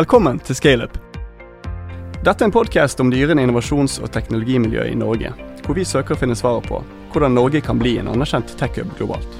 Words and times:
Velkommen 0.00 0.38
til 0.40 0.56
Scaleup. 0.56 0.94
Dette 2.24 2.40
er 2.40 2.46
en 2.46 2.52
podkast 2.54 3.00
om 3.02 3.10
dyrende 3.12 3.42
innovasjons- 3.44 3.98
og 4.00 4.08
teknologimiljø 4.14 4.86
i 4.88 4.94
Norge, 4.96 5.28
hvor 5.66 5.76
vi 5.76 5.84
søker 5.84 6.14
å 6.14 6.20
finne 6.22 6.36
svaret 6.38 6.64
på 6.70 6.78
hvordan 7.12 7.34
Norge 7.36 7.60
kan 7.60 7.76
bli 7.76 7.98
en 8.00 8.08
anerkjent 8.08 8.54
tech-hub 8.56 8.94
globalt. 8.96 9.34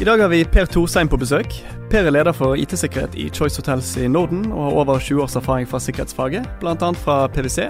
I 0.00 0.08
dag 0.08 0.24
har 0.24 0.32
vi 0.32 0.46
Per 0.48 0.72
Thorsheim 0.72 1.12
på 1.12 1.20
besøk. 1.20 1.60
Per 1.92 2.08
er 2.08 2.16
leder 2.16 2.32
for 2.32 2.56
IT-sikkerhet 2.56 3.20
i 3.20 3.28
Choice 3.28 3.60
Hotels 3.60 3.92
i 4.00 4.08
Norden 4.08 4.46
og 4.48 4.64
har 4.64 4.80
over 4.80 5.04
20 5.10 5.26
års 5.26 5.36
erfaring 5.36 5.68
fra 5.68 5.82
sikkerhetsfaget, 5.82 6.48
bl.a. 6.64 6.92
fra 7.04 7.26
PwC, 7.28 7.68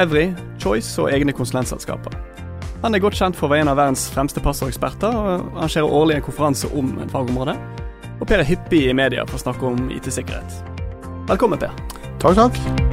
Evry, 0.00 0.30
Choice 0.56 0.96
og 0.96 1.12
egne 1.12 1.36
konsulentselskaper. 1.36 2.37
Han 2.82 2.94
er 2.94 3.02
godt 3.02 3.18
kjent 3.18 3.34
for 3.34 3.48
å 3.48 3.52
være 3.52 3.64
en 3.66 3.72
av 3.72 3.78
verdens 3.80 4.04
fremste 4.14 4.42
passordeksperter, 4.42 5.10
og 5.10 5.48
arrangerer 5.56 5.96
årlig 6.00 6.18
en 6.18 6.26
konferanse 6.28 6.70
om 6.78 6.92
en 7.02 7.10
fagområde. 7.10 7.56
Og 8.18 8.26
Per 8.26 8.38
er 8.38 8.46
hyppig 8.46 8.84
i 8.86 8.94
media 8.94 9.26
for 9.26 9.38
å 9.38 9.46
snakke 9.48 9.72
om 9.72 9.88
IT-sikkerhet. 9.94 10.60
Velkommen, 11.30 11.58
Per. 11.58 11.74
Takk, 12.22 12.38
takk. 12.38 12.87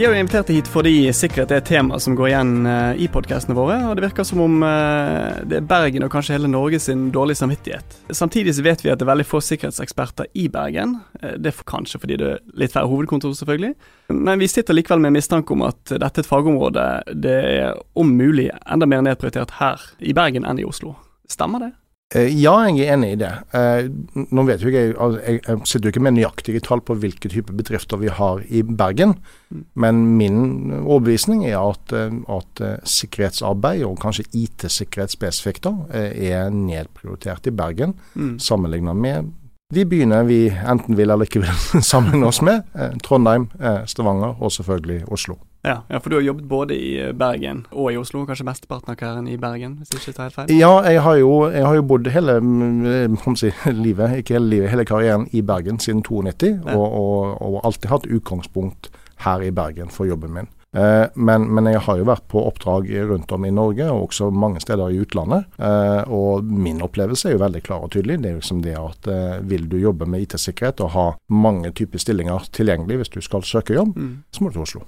Vi 0.00 0.06
har 0.06 0.14
jo 0.14 0.20
invitert 0.22 0.48
deg 0.48 0.56
hit 0.56 0.68
fordi 0.72 0.92
sikkerhet 1.12 1.50
er 1.52 1.58
et 1.60 1.66
tema 1.68 1.98
som 2.00 2.14
går 2.16 2.30
igjen 2.30 2.52
eh, 2.64 3.02
i 3.04 3.08
podkastene 3.12 3.52
våre, 3.52 3.74
og 3.84 3.98
det 3.98 4.06
virker 4.06 4.24
som 4.24 4.40
om 4.40 4.62
eh, 4.64 5.42
det 5.44 5.58
er 5.58 5.66
Bergen 5.68 6.06
og 6.06 6.08
kanskje 6.14 6.38
hele 6.38 6.48
Norge 6.48 6.78
sin 6.80 7.10
dårlige 7.12 7.42
samvittighet. 7.42 7.98
Samtidig 8.08 8.54
så 8.56 8.64
vet 8.64 8.80
vi 8.80 8.88
at 8.88 8.96
det 8.96 9.04
er 9.04 9.10
veldig 9.10 9.26
få 9.28 9.42
sikkerhetseksperter 9.44 10.30
i 10.40 10.46
Bergen. 10.48 10.94
Eh, 11.20 11.34
det 11.36 11.52
er 11.52 11.60
kanskje 11.68 12.00
fordi 12.00 12.16
det 12.16 12.30
er 12.30 12.40
litt 12.62 12.72
færre 12.72 12.88
hovedkontor, 12.88 13.34
selvfølgelig. 13.42 13.74
Men 14.16 14.40
vi 14.40 14.48
sitter 14.48 14.78
likevel 14.78 15.04
med 15.04 15.18
mistanke 15.18 15.52
om 15.52 15.66
at 15.68 15.84
dette 15.92 16.08
er 16.08 16.24
et 16.24 16.32
fagområde 16.32 16.86
det 17.20 17.36
er 17.50 17.76
om 17.92 18.16
mulig 18.16 18.48
enda 18.64 18.88
mer 18.88 19.04
nedprioritert 19.04 19.58
her 19.60 19.84
i 20.00 20.16
Bergen 20.16 20.48
enn 20.48 20.64
i 20.64 20.64
Oslo. 20.64 20.96
Stemmer 21.28 21.66
det? 21.66 21.74
Eh, 22.10 22.26
ja, 22.42 22.56
jeg 22.66 22.88
er 22.88 22.96
enig 22.96 23.12
i 23.14 23.18
det. 23.20 23.30
Eh, 23.54 23.86
nå 24.34 24.42
vet 24.48 24.64
jo 24.64 24.70
jeg, 24.74 24.94
jeg 24.96 25.58
sitter 25.62 25.86
jo 25.86 25.92
ikke 25.92 26.02
med 26.02 26.16
nøyaktige 26.16 26.62
tall 26.66 26.82
på 26.82 26.96
hvilke 26.98 27.30
type 27.30 27.54
bedrifter 27.54 28.00
vi 28.02 28.10
har 28.10 28.42
i 28.50 28.64
Bergen, 28.66 29.14
mm. 29.54 29.60
men 29.78 30.00
min 30.18 30.40
overbevisning 30.80 31.44
er 31.46 31.60
at, 31.62 31.94
eh, 31.94 32.16
at 32.34 32.62
sikkerhetsarbeid, 32.82 33.84
og 33.86 34.00
kanskje 34.02 34.26
IT-sikkerhet 34.34 35.14
spesifikt, 35.14 35.68
er 35.90 36.50
nedprioritert 36.50 37.46
i 37.46 37.54
Bergen 37.54 37.94
mm. 38.14 38.38
sammenlignet 38.42 38.96
med 38.96 39.36
de 39.70 39.84
byene 39.86 40.24
vi 40.26 40.48
enten 40.50 40.96
vil 40.98 41.12
eller 41.12 41.28
ikke 41.28 41.44
vil 41.44 41.84
sammenligne 41.92 42.26
oss 42.26 42.40
med. 42.42 42.66
Trondheim, 43.06 43.46
Stavanger 43.86 44.34
og 44.42 44.50
selvfølgelig 44.56 45.04
Oslo. 45.14 45.38
Ja, 45.62 45.82
ja, 45.88 45.98
for 46.00 46.08
du 46.08 46.16
har 46.16 46.22
jobbet 46.24 46.44
både 46.48 46.76
i 46.76 46.92
eh, 47.00 47.12
Bergen 47.12 47.66
og 47.70 47.90
i 47.92 47.98
Oslo, 48.00 48.22
kanskje 48.28 48.46
mesteparten 48.48 48.94
av 48.94 48.96
karrieren 48.96 49.26
i 49.28 49.36
Bergen, 49.40 49.76
hvis 49.80 49.92
jeg 49.92 50.00
ikke 50.00 50.14
tar 50.16 50.30
helt 50.30 50.38
feil? 50.38 50.52
Ja, 50.56 50.70
jeg 50.88 51.02
har 51.04 51.18
jo, 51.20 51.32
jeg 51.52 51.66
har 51.66 51.74
jo 51.76 51.82
bodd 51.90 52.08
hele 52.14 52.38
mm, 52.40 53.18
si, 53.36 53.50
livet, 53.84 54.22
ikke 54.22 54.38
hele 54.38 54.54
livet, 54.54 54.70
hele 54.72 54.86
karrieren 54.88 55.26
i 55.36 55.42
Bergen 55.44 55.82
siden 55.82 56.00
92, 56.06 56.54
ja. 56.54 56.78
og, 56.78 56.86
og, 56.86 57.34
og, 57.44 57.58
alltid 57.68 57.92
hatt 57.92 58.08
utgangspunkt 58.08 58.88
her 59.26 59.44
i 59.44 59.52
Bergen 59.52 59.92
for 59.92 60.08
jobben 60.08 60.32
min. 60.32 60.48
Eh, 60.72 61.04
men, 61.14 61.44
men, 61.50 61.66
jeg 61.68 61.82
har 61.84 61.98
jo 61.98 62.06
vært 62.08 62.24
på 62.30 62.40
oppdrag 62.46 62.88
rundt 63.10 63.32
om 63.36 63.44
i 63.44 63.50
Norge, 63.52 63.88
og 63.90 64.06
også 64.06 64.30
mange 64.32 64.62
steder 64.64 64.94
i 64.94 65.02
utlandet. 65.02 65.50
Eh, 65.60 66.08
og 66.08 66.46
min 66.46 66.80
opplevelse 66.86 67.28
er 67.28 67.36
jo 67.36 67.42
veldig 67.42 67.62
klar 67.66 67.84
og 67.84 67.92
tydelig. 67.92 68.22
Det 68.22 68.30
er 68.30 68.38
liksom 68.38 68.62
det 68.64 68.78
at 68.80 69.10
eh, 69.12 69.42
vil 69.50 69.68
du 69.68 69.76
jobbe 69.82 70.08
med 70.08 70.24
IT-sikkerhet 70.24 70.80
og 70.86 70.94
ha 70.96 71.06
mange 71.28 71.74
typer 71.76 72.00
stillinger 72.00 72.48
tilgjengelig 72.56 73.02
hvis 73.02 73.14
du 73.18 73.20
skal 73.28 73.44
søke 73.44 73.76
jobb, 73.76 73.92
mm. 73.98 74.16
så 74.32 74.40
må 74.40 74.48
du 74.48 74.56
til 74.56 74.64
Oslo 74.64 74.86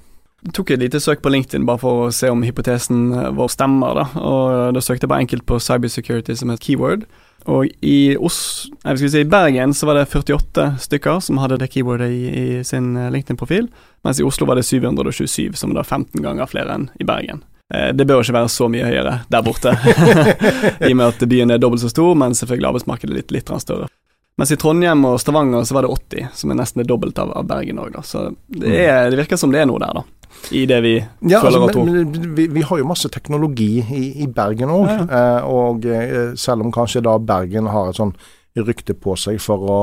tok 0.50 0.72
et 0.74 0.82
lite 0.82 1.00
søk 1.00 1.22
på 1.22 1.30
LinkedIn 1.30 1.66
bare 1.68 1.78
for 1.78 2.06
å 2.06 2.14
se 2.14 2.30
om 2.32 2.42
hypotesen 2.42 3.12
vår 3.36 3.52
stemmer. 3.54 3.94
da, 4.00 4.06
og 4.18 4.74
Da 4.74 4.80
søkte 4.82 5.06
jeg 5.06 5.12
bare 5.12 5.26
enkelt 5.26 5.46
på 5.46 5.60
cybersecurity 5.62 6.34
som 6.34 6.50
et 6.50 6.62
keyword. 6.62 7.06
Og 7.50 7.70
i, 7.82 8.16
Os 8.22 8.68
si, 8.70 9.08
i 9.18 9.24
Bergen 9.26 9.74
så 9.74 9.88
var 9.88 9.98
det 9.98 10.10
48 10.10 10.66
stykker 10.82 11.22
som 11.24 11.40
hadde 11.42 11.58
det 11.62 11.70
keywordet 11.72 12.10
i, 12.10 12.20
i 12.30 12.64
sin 12.66 12.94
eh, 12.96 13.10
LinkedIn-profil, 13.10 13.66
mens 14.06 14.20
i 14.20 14.26
Oslo 14.26 14.46
var 14.46 14.58
det 14.58 14.66
727, 14.68 15.56
som 15.58 15.74
er 15.74 15.82
15 15.82 16.22
ganger 16.22 16.50
flere 16.50 16.76
enn 16.76 16.86
i 17.02 17.06
Bergen. 17.08 17.42
Eh, 17.74 17.90
det 17.96 18.06
bør 18.06 18.22
ikke 18.22 18.36
være 18.36 18.52
så 18.52 18.70
mye 18.70 18.86
høyere 18.86 19.16
der 19.32 19.42
borte, 19.42 19.74
i 20.86 20.92
og 20.92 21.00
med 21.00 21.08
at 21.08 21.26
byen 21.26 21.50
er 21.50 21.62
dobbelt 21.62 21.82
så 21.82 21.90
stor, 21.90 22.14
men 22.14 22.38
selvfølgelig 22.38 22.70
arbeidsmarkedet 22.70 23.18
litt, 23.18 23.34
litt 23.34 23.52
større. 23.64 23.90
Mens 24.38 24.54
i 24.54 24.56
Trondheim 24.56 25.02
og 25.04 25.18
Stavanger 25.20 25.66
så 25.66 25.74
var 25.76 25.84
det 25.84 25.92
80, 25.92 26.30
som 26.38 26.54
er 26.54 26.62
nesten 26.62 26.80
det 26.80 26.88
dobbelte 26.88 27.26
av, 27.26 27.34
av 27.42 27.50
Bergen 27.50 27.82
òg. 27.82 27.98
Så 28.06 28.30
det, 28.46 28.78
er, 28.86 29.10
det 29.10 29.18
virker 29.18 29.40
som 29.40 29.50
det 29.52 29.60
er 29.64 29.68
noe 29.68 29.82
der, 29.82 29.98
da 29.98 30.21
i 30.50 30.66
det 30.66 30.80
vi 30.84 30.94
ja, 30.98 31.40
føler 31.40 31.62
altså, 31.62 31.62
og 31.62 31.72
tror. 31.72 32.28
Vi, 32.36 32.46
vi, 32.52 32.62
har 32.68 32.80
jo 32.80 32.88
masse 32.88 33.08
teknologi 33.12 33.72
i, 33.82 34.04
i 34.24 34.28
Bergen 34.28 34.72
òg. 34.72 34.86
Ja, 34.88 34.98
ja. 35.00 35.24
eh, 35.38 35.50
og 35.50 35.88
eh, 35.88 36.32
selv 36.38 36.66
om 36.66 36.72
kanskje 36.74 37.04
da 37.06 37.16
Bergen 37.22 37.70
har 37.72 37.90
et 37.90 38.00
sånn 38.00 38.14
rykte 38.60 38.94
på 38.98 39.14
seg 39.16 39.38
for 39.40 39.64
å 39.64 39.78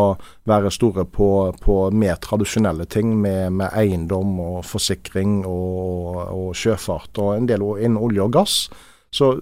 være 0.49 0.69
store 0.73 1.05
på, 1.09 1.29
på 1.61 1.77
mer 1.89 2.19
tradisjonelle 2.21 2.85
ting 2.85 3.15
med, 3.17 3.55
med, 3.57 3.71
eiendom 3.73 4.35
og 4.43 4.59
forsikring 4.69 5.39
og, 5.49 6.19
og, 6.27 6.51
sjøfart 6.57 7.17
og 7.23 7.33
en 7.37 7.49
del 7.49 7.65
innen 7.79 7.97
olje 7.97 8.27
og 8.27 8.35
gass. 8.37 8.59
Så 9.09 9.33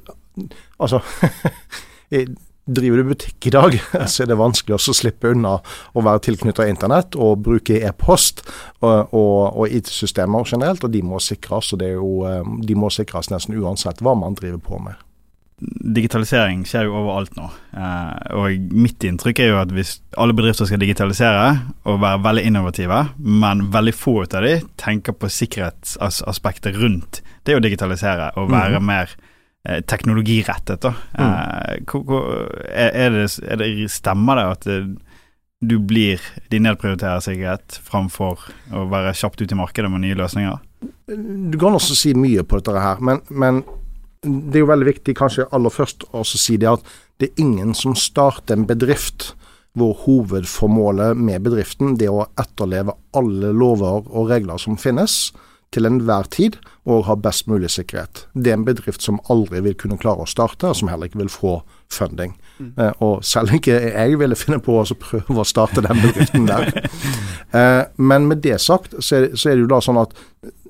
altså 0.79 1.01
Driver 2.67 2.99
du 2.99 3.09
butikk 3.13 3.47
i 3.47 3.53
dag, 3.55 3.77
så 4.11 4.23
er 4.23 4.31
det 4.31 4.39
vanskelig 4.39 4.75
å 4.75 4.95
slippe 4.95 5.31
unna 5.31 5.55
å 5.95 6.03
være 6.03 6.25
tilknyttet 6.27 6.67
internett 6.67 7.15
og 7.15 7.39
bruke 7.45 7.79
e-post 7.79 8.43
og, 8.81 9.13
og, 9.15 9.55
og 9.55 9.75
IT-systemer 9.79 10.47
generelt, 10.51 10.83
og 10.83 10.91
de 10.91 11.03
må 11.05 11.21
sikres. 11.23 11.71
og 11.73 11.83
jo, 11.87 12.13
eh, 12.27 12.55
De 12.67 12.75
må 12.75 12.91
sikres 12.91 13.31
nesten 13.31 13.55
uansett 13.55 14.03
hva 14.03 14.17
man 14.19 14.35
driver 14.35 14.59
på 14.63 14.81
med. 14.83 14.99
Digitalisering 15.57 16.67
skjer 16.69 16.85
jo 16.85 16.99
overalt 16.99 17.31
nå. 17.39 17.47
Eh, 17.73 18.35
og 18.37 18.75
mitt 18.77 19.01
inntrykk 19.07 19.39
er 19.41 19.49
jo 19.49 19.61
at 19.63 19.71
hvis 19.73 19.95
alle 20.19 20.35
bedrifter 20.37 20.69
skal 20.69 20.83
digitalisere 20.83 21.47
og 21.87 22.03
være 22.03 22.21
veldig 22.27 22.43
innovative, 22.51 22.99
men 23.17 23.63
veldig 23.73 23.95
få 23.95 24.19
av 24.27 24.43
de 24.45 24.59
tenker 24.77 25.17
på 25.17 25.31
sikkerhetsaspektet 25.33 26.77
rundt 26.77 27.23
det 27.47 27.55
å 27.57 27.63
digitalisere 27.63 28.33
og 28.35 28.51
være 28.51 28.83
mm. 28.83 28.85
mer 28.91 29.15
teknologirettet. 29.67 30.81
da. 30.81 30.93
Mm. 31.17 31.33
Eh, 32.71 32.91
er, 32.93 33.11
det, 33.11 33.27
er 33.43 33.59
det, 33.61 33.91
stemmer 33.91 34.39
det 34.39 34.45
at 34.51 34.67
det, 34.67 34.77
du 35.59 35.79
blir 35.81 36.21
de 36.51 36.61
nedprioriterer 36.61 37.23
sikkerhet 37.25 37.79
framfor 37.83 38.45
å 38.71 38.85
være 38.91 39.15
kjapt 39.17 39.41
ut 39.41 39.51
i 39.51 39.57
markedet 39.57 39.89
med 39.91 40.05
nye 40.05 40.17
løsninger? 40.19 40.61
Du 41.07 41.57
kan 41.59 41.75
også 41.75 41.97
si 41.97 42.13
mye 42.13 42.45
på 42.45 42.59
dette 42.59 42.77
her, 42.77 43.01
men, 43.01 43.23
men 43.29 43.63
det 44.21 44.59
er 44.59 44.65
jo 44.65 44.71
veldig 44.71 44.89
viktig 44.91 45.15
kanskje 45.17 45.47
aller 45.55 45.73
først 45.73 46.05
å 46.15 46.23
si 46.27 46.57
det 46.61 46.69
at 46.69 46.95
det 47.17 47.31
er 47.31 47.43
ingen 47.43 47.73
som 47.77 47.95
starter 47.97 48.57
en 48.57 48.67
bedrift 48.69 49.31
hvor 49.77 49.97
hovedformålet 50.05 51.17
med 51.17 51.43
bedriften 51.45 51.97
det 51.99 52.07
er 52.07 52.15
å 52.15 52.29
etterleve 52.39 52.95
alle 53.17 53.51
lover 53.53 54.07
og 54.07 54.31
regler 54.31 54.61
som 54.61 54.77
finnes 54.79 55.27
til 55.75 55.87
enhver 55.87 56.27
tid 56.31 56.57
og 56.87 57.05
ha 57.09 57.15
best 57.19 57.47
mulig 57.51 57.69
sikkerhet. 57.73 58.25
Det 58.33 58.51
er 58.51 58.57
en 58.57 58.65
bedrift 58.67 59.03
som 59.03 59.19
aldri 59.31 59.59
vil 59.65 59.75
kunne 59.79 59.97
klare 59.99 60.23
å 60.23 60.29
starte, 60.29 60.69
og 60.69 60.77
som 60.79 60.87
heller 60.91 61.09
ikke 61.09 61.19
vil 61.19 61.31
få 61.31 61.57
funding. 61.91 62.35
Mm. 62.59 62.71
Eh, 62.79 62.91
og 63.03 63.25
selv 63.27 63.53
ikke 63.57 63.75
jeg 63.75 64.19
ville 64.19 64.37
finne 64.39 64.59
på 64.63 64.77
å 64.79 64.85
prøve 65.01 65.43
å 65.43 65.47
starte 65.47 65.83
den 65.83 66.01
bedriften 66.01 66.47
der. 66.47 66.71
eh, 67.59 67.83
men 67.97 68.29
med 68.31 68.43
det 68.45 68.59
sagt, 68.63 68.95
så 68.99 69.19
er, 69.19 69.29
så 69.35 69.51
er, 69.51 69.57
det 69.57 69.65
jo 69.65 69.71
da 69.75 69.81
sånn 69.83 69.99
at 70.01 70.15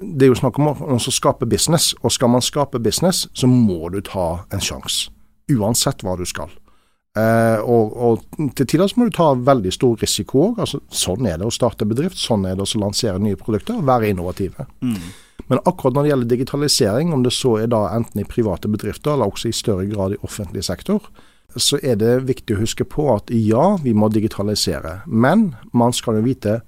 det 0.01 0.27
er 0.27 0.33
jo 0.33 0.39
snakk 0.41 0.57
om 0.61 0.71
å 0.73 0.99
skape 1.03 1.47
business. 1.49 1.91
Og 2.01 2.13
skal 2.15 2.33
man 2.33 2.45
skape 2.45 2.81
business, 2.81 3.27
så 3.37 3.49
må 3.51 3.91
du 3.93 4.01
ta 4.05 4.47
en 4.53 4.63
sjanse. 4.63 5.11
Uansett 5.53 6.01
hva 6.03 6.17
du 6.19 6.25
skal. 6.27 6.49
Eh, 7.17 7.59
og, 7.63 7.93
og, 7.97 8.25
til 8.57 8.67
tider 8.67 8.89
så 8.89 8.99
må 8.99 9.07
du 9.07 9.15
ta 9.15 9.31
veldig 9.47 9.71
stor 9.73 9.95
risiko 10.01 10.49
òg. 10.49 10.59
Altså, 10.65 10.81
sånn 10.93 11.29
er 11.29 11.39
det 11.39 11.47
å 11.47 11.53
starte 11.53 11.87
bedrift, 11.89 12.19
sånn 12.21 12.45
er 12.45 12.57
det 12.57 12.67
å 12.67 12.81
lansere 12.83 13.21
nye 13.23 13.39
produkter, 13.39 13.79
og 13.79 13.87
være 13.87 14.11
innovative. 14.11 14.67
Mm. 14.85 14.99
Men 15.47 15.63
akkurat 15.63 15.95
når 15.95 16.03
det 16.03 16.11
gjelder 16.11 16.31
digitalisering, 16.33 17.15
om 17.15 17.23
det 17.23 17.33
så 17.35 17.55
er 17.61 17.71
da 17.71 17.85
enten 17.95 18.21
i 18.21 18.27
private 18.27 18.69
bedrifter 18.71 19.15
eller 19.15 19.31
også 19.31 19.49
i 19.49 19.55
større 19.55 19.87
grad 19.89 20.17
i 20.17 20.21
offentlig 20.27 20.65
sektor, 20.67 21.07
så 21.55 21.79
er 21.79 21.95
det 21.97 22.27
viktig 22.27 22.57
å 22.57 22.61
huske 22.61 22.85
på 22.85 23.07
at 23.13 23.31
ja, 23.33 23.77
vi 23.81 23.95
må 23.95 24.11
digitalisere. 24.13 25.01
Men 25.07 25.53
man 25.71 25.95
skal 25.95 26.19
jo 26.19 26.27
vite 26.27 26.59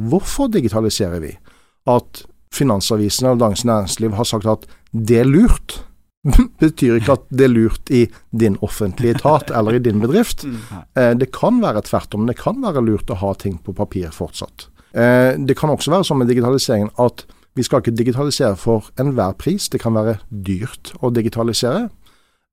hvorfor 0.00 0.48
digitaliserer 0.50 1.20
vi. 1.22 1.34
At 1.90 2.24
Finansavisen 2.52 3.28
og 3.30 3.40
Dagens 3.42 3.66
Næringsliv 3.68 4.16
har 4.16 4.28
sagt 4.28 4.48
at 4.48 4.64
det 4.92 5.22
er 5.22 5.28
lurt 5.28 5.82
betyr 6.62 7.00
ikke 7.00 7.16
at 7.16 7.24
det 7.34 7.48
er 7.48 7.52
lurt 7.52 7.90
i 7.90 8.04
din 8.30 8.56
offentlige 8.62 9.16
etat 9.18 9.50
eller 9.50 9.78
i 9.78 9.82
din 9.82 10.02
bedrift. 10.02 10.44
Mm. 10.46 10.58
Eh, 10.94 11.12
det 11.18 11.32
kan 11.34 11.58
være 11.62 11.82
tvert 11.88 12.14
om. 12.14 12.28
Det 12.30 12.38
kan 12.38 12.60
være 12.62 12.84
lurt 12.84 13.10
å 13.10 13.18
ha 13.18 13.32
ting 13.34 13.58
på 13.62 13.74
papir 13.74 14.12
fortsatt. 14.14 14.68
Eh, 14.92 15.34
det 15.38 15.56
kan 15.58 15.72
også 15.72 15.90
være 15.90 16.06
sånn 16.06 16.22
med 16.22 16.30
digitaliseringen 16.30 16.92
at 17.02 17.24
vi 17.58 17.64
skal 17.66 17.82
ikke 17.82 17.96
digitalisere 17.96 18.56
for 18.56 18.88
enhver 19.00 19.34
pris. 19.40 19.66
Det 19.68 19.82
kan 19.82 19.96
være 19.98 20.20
dyrt 20.30 20.94
å 21.02 21.10
digitalisere. 21.12 21.88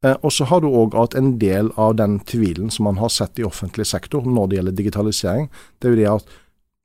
Eh, 0.04 0.16
og 0.18 0.34
så 0.34 0.48
har 0.50 0.64
du 0.64 0.70
òg 0.72 0.98
at 0.98 1.16
en 1.20 1.36
del 1.40 1.70
av 1.78 1.98
den 2.00 2.20
tvilen 2.28 2.72
som 2.74 2.88
man 2.90 3.00
har 3.02 3.12
sett 3.14 3.40
i 3.40 3.46
offentlig 3.48 3.86
sektor 3.88 4.26
når 4.26 4.50
det 4.50 4.60
gjelder 4.60 4.78
digitalisering, 4.80 5.50
det 5.80 5.90
er 5.90 5.94
jo 5.94 6.00
det 6.00 6.14
at 6.14 6.38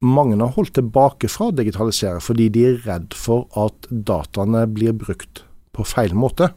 mange 0.05 0.37
har 0.37 0.53
holdt 0.53 0.75
tilbake 0.77 1.31
fra 1.33 1.49
å 1.49 1.55
digitalisere 1.57 2.21
fordi 2.21 2.51
de 2.53 2.67
er 2.69 2.83
redd 2.85 3.15
for 3.17 3.47
at 3.57 3.89
dataene 3.89 4.67
blir 4.69 4.93
brukt 4.99 5.47
på 5.75 5.87
feil 5.87 6.13
måte. 6.19 6.51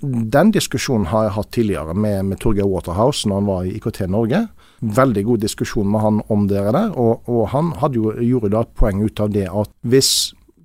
Den 0.00 0.52
diskusjonen 0.54 1.08
har 1.10 1.26
jeg 1.26 1.34
hatt 1.34 1.50
tidligere 1.56 1.94
med, 1.94 2.24
med 2.30 2.38
Torgeir 2.42 2.68
Waterhouse 2.70 3.28
når 3.28 3.40
han 3.40 3.48
var 3.48 3.66
i 3.66 3.76
IKT 3.78 4.04
Norge. 4.10 4.44
Veldig 4.80 5.24
god 5.26 5.42
diskusjon 5.42 5.88
med 5.90 6.04
han 6.04 6.20
om 6.30 6.44
dere 6.50 6.72
der. 6.74 6.92
Og, 6.94 7.26
og 7.26 7.48
han 7.50 7.72
jo, 7.94 8.12
gjorde 8.14 8.52
da 8.54 8.62
et 8.62 8.76
poeng 8.78 9.02
ut 9.02 9.22
av 9.24 9.32
det 9.34 9.48
at 9.50 9.72
hvis 9.82 10.12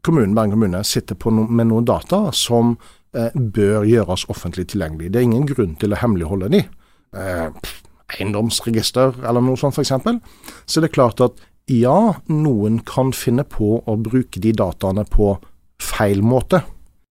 kommunen 0.06 0.36
Bergen 0.36 0.58
kommune 0.58 0.84
sitter 0.86 1.18
no, 1.32 1.48
med 1.48 1.72
noen 1.72 1.88
data 1.88 2.28
som 2.36 2.76
eh, 3.16 3.34
bør 3.34 3.88
gjøres 3.88 4.28
offentlig 4.30 4.68
tilgjengelig. 4.74 5.10
Det 5.14 5.22
er 5.22 5.30
ingen 5.30 5.48
grunn 5.50 5.74
til 5.82 5.96
å 5.96 6.02
hemmeligholde 6.02 6.52
de. 6.54 6.62
Eh, 7.18 7.74
eiendomsregister 8.14 9.18
eller 9.24 9.42
noe 9.42 9.58
sånt 9.58 9.80
f.eks. 9.80 9.96
Så 10.68 10.84
det 10.84 10.92
er 10.92 10.98
klart 11.00 11.24
at 11.24 11.42
ja, 11.72 12.20
noen 12.28 12.82
kan 12.86 13.14
finne 13.16 13.46
på 13.48 13.80
å 13.80 13.98
bruke 13.98 14.42
de 14.44 14.52
dataene 14.54 15.08
på 15.08 15.38
feil 15.82 16.22
måte. 16.26 16.62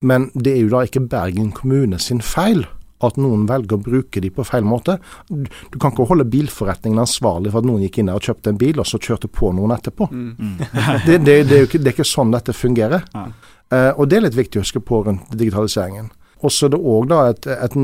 Men 0.02 0.30
det 0.34 0.56
er 0.56 0.62
jo 0.64 0.72
da 0.74 0.84
ikke 0.86 1.04
Bergen 1.10 1.52
kommune 1.56 2.00
sin 2.02 2.22
feil 2.24 2.64
at 3.06 3.18
noen 3.18 3.46
velger 3.50 3.78
å 3.78 3.82
bruke 3.82 4.22
de 4.22 4.30
på 4.30 4.44
feil 4.46 4.66
måte. 4.66 4.96
Du 5.28 5.78
kan 5.80 5.90
ikke 5.90 6.06
holde 6.10 6.28
bilforretningen 6.30 7.02
ansvarlig 7.02 7.50
for 7.52 7.62
at 7.62 7.68
noen 7.68 7.82
gikk 7.86 7.98
inn 7.98 8.10
der 8.10 8.18
og 8.20 8.26
kjøpte 8.28 8.52
en 8.52 8.60
bil, 8.60 8.78
og 8.78 8.88
så 8.88 9.00
kjørte 9.02 9.30
på 9.32 9.50
noen 9.56 9.74
etterpå. 9.74 10.08
Mm. 10.12 10.56
det, 11.08 11.18
det, 11.26 11.36
det, 11.48 11.56
er 11.56 11.64
jo 11.64 11.70
ikke, 11.70 11.82
det 11.82 11.90
er 11.90 11.96
ikke 11.96 12.08
sånn 12.12 12.34
dette 12.34 12.54
fungerer. 12.56 13.06
Ja. 13.14 13.26
Uh, 13.72 13.90
og 13.96 14.10
det 14.10 14.18
er 14.18 14.26
litt 14.26 14.36
viktig 14.36 14.60
å 14.60 14.66
huske 14.66 14.82
på 14.84 15.00
rundt 15.06 15.32
digitaliseringen. 15.32 16.12
Og 16.42 16.50
så 16.50 16.66
er 16.66 16.74
det 16.74 16.82
òg 16.82 17.12
et, 17.14 17.46
et, 17.46 17.74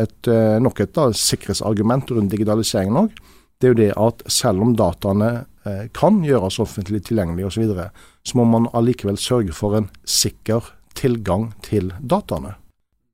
et, 0.00 0.28
eh, 0.32 0.54
nok 0.64 0.78
et 0.80 0.92
da, 0.96 1.10
sikkerhetsargument 1.20 2.14
rundt 2.16 2.32
digitaliseringen 2.32 2.96
òg. 3.02 3.18
Det 3.60 3.68
er 3.68 3.74
jo 3.74 3.80
det 3.82 3.90
at 4.00 4.22
selv 4.32 4.64
om 4.64 4.72
dataene 4.76 5.28
eh, 5.68 5.82
kan 5.96 6.22
gjøres 6.24 6.56
offentlig 6.64 7.02
tilgjengelig 7.04 7.44
osv., 7.50 7.58
så, 7.58 7.60
videre, 7.60 7.86
så 8.24 8.40
må 8.40 8.46
man 8.48 8.70
allikevel 8.72 9.20
sørge 9.20 9.52
for 9.52 9.76
en 9.76 9.90
sikker 10.08 10.72
tilgang 10.94 11.50
til 11.64 11.92
dataene. 12.00 12.56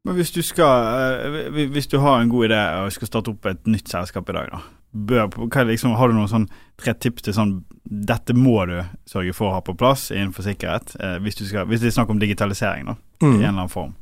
Men 0.04 0.16
hvis 0.16 0.32
du 0.32 0.40
skal, 0.42 0.86
eh, 1.20 1.66
hvis 1.68 1.90
du 1.92 1.98
har 2.00 2.20
en 2.20 2.30
god 2.32 2.48
idé 2.48 2.60
og 2.80 2.92
skal 2.92 3.10
starte 3.10 3.34
opp 3.34 3.46
et 3.46 3.66
nytt 3.68 3.90
selskap 3.90 4.30
i 4.30 4.36
dag, 4.36 4.52
da. 4.52 4.60
Liksom, 4.90 5.92
har 5.94 6.08
du 6.08 6.16
noen 6.16 6.30
sånn 6.30 6.48
tre 6.80 6.96
tips 6.98 7.22
til 7.22 7.36
sånn 7.36 7.52
Dette 7.90 8.34
må 8.34 8.64
du 8.66 8.80
sørge 9.06 9.32
for 9.34 9.48
å 9.48 9.52
ha 9.54 9.60
på 9.62 9.74
plass 9.78 10.10
innenfor 10.10 10.44
sikkerhet, 10.46 10.92
eh, 11.02 11.16
hvis, 11.22 11.38
skal, 11.42 11.66
hvis, 11.66 11.80
det 11.82 11.90
er 11.90 11.94
snakk 11.96 12.10
om 12.12 12.20
digitalisering, 12.22 12.86
da, 12.86 12.94
mm. 13.22 13.26
i 13.26 13.30
en 13.30 13.38
eller 13.38 13.48
annen 13.48 13.72
form? 13.72 13.94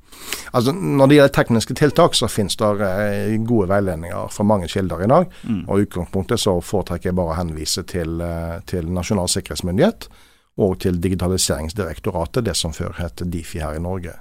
Altså, 0.52 0.72
Når 0.72 1.08
det 1.08 1.16
gjelder 1.16 1.34
tekniske 1.36 1.76
tiltak, 1.78 2.16
så 2.18 2.28
finnes 2.28 2.56
det 2.60 2.68
eh, 2.84 3.36
gode 3.48 3.68
veiledninger 3.72 4.32
fra 4.34 4.44
mange 4.44 4.68
kilder 4.68 5.04
i 5.04 5.08
dag. 5.08 5.32
Mm. 5.42 5.62
og 5.66 5.78
I 5.78 5.86
utgangspunktet 5.86 6.40
så 6.42 6.58
foretrekker 6.60 7.10
jeg 7.10 7.18
bare 7.20 7.32
å 7.32 7.38
henvise 7.38 7.84
til, 7.88 8.20
til 8.68 8.92
Nasjonal 8.92 9.30
sikkerhetsmyndighet 9.32 10.08
og 10.58 10.80
til 10.82 10.98
Digitaliseringsdirektoratet, 11.02 12.44
det 12.48 12.56
som 12.58 12.74
før 12.74 12.96
het 12.98 13.22
Difi 13.30 13.62
her 13.62 13.78
i 13.78 13.82
Norge. 13.82 14.16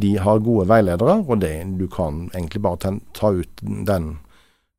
De 0.00 0.14
har 0.22 0.42
gode 0.44 0.68
veiledere, 0.70 1.18
og 1.26 1.40
det, 1.42 1.54
du 1.78 1.88
kan 1.90 2.28
egentlig 2.34 2.62
bare 2.62 2.80
ta, 2.80 2.92
ta 3.16 3.32
ut 3.34 3.62
den 3.62 4.12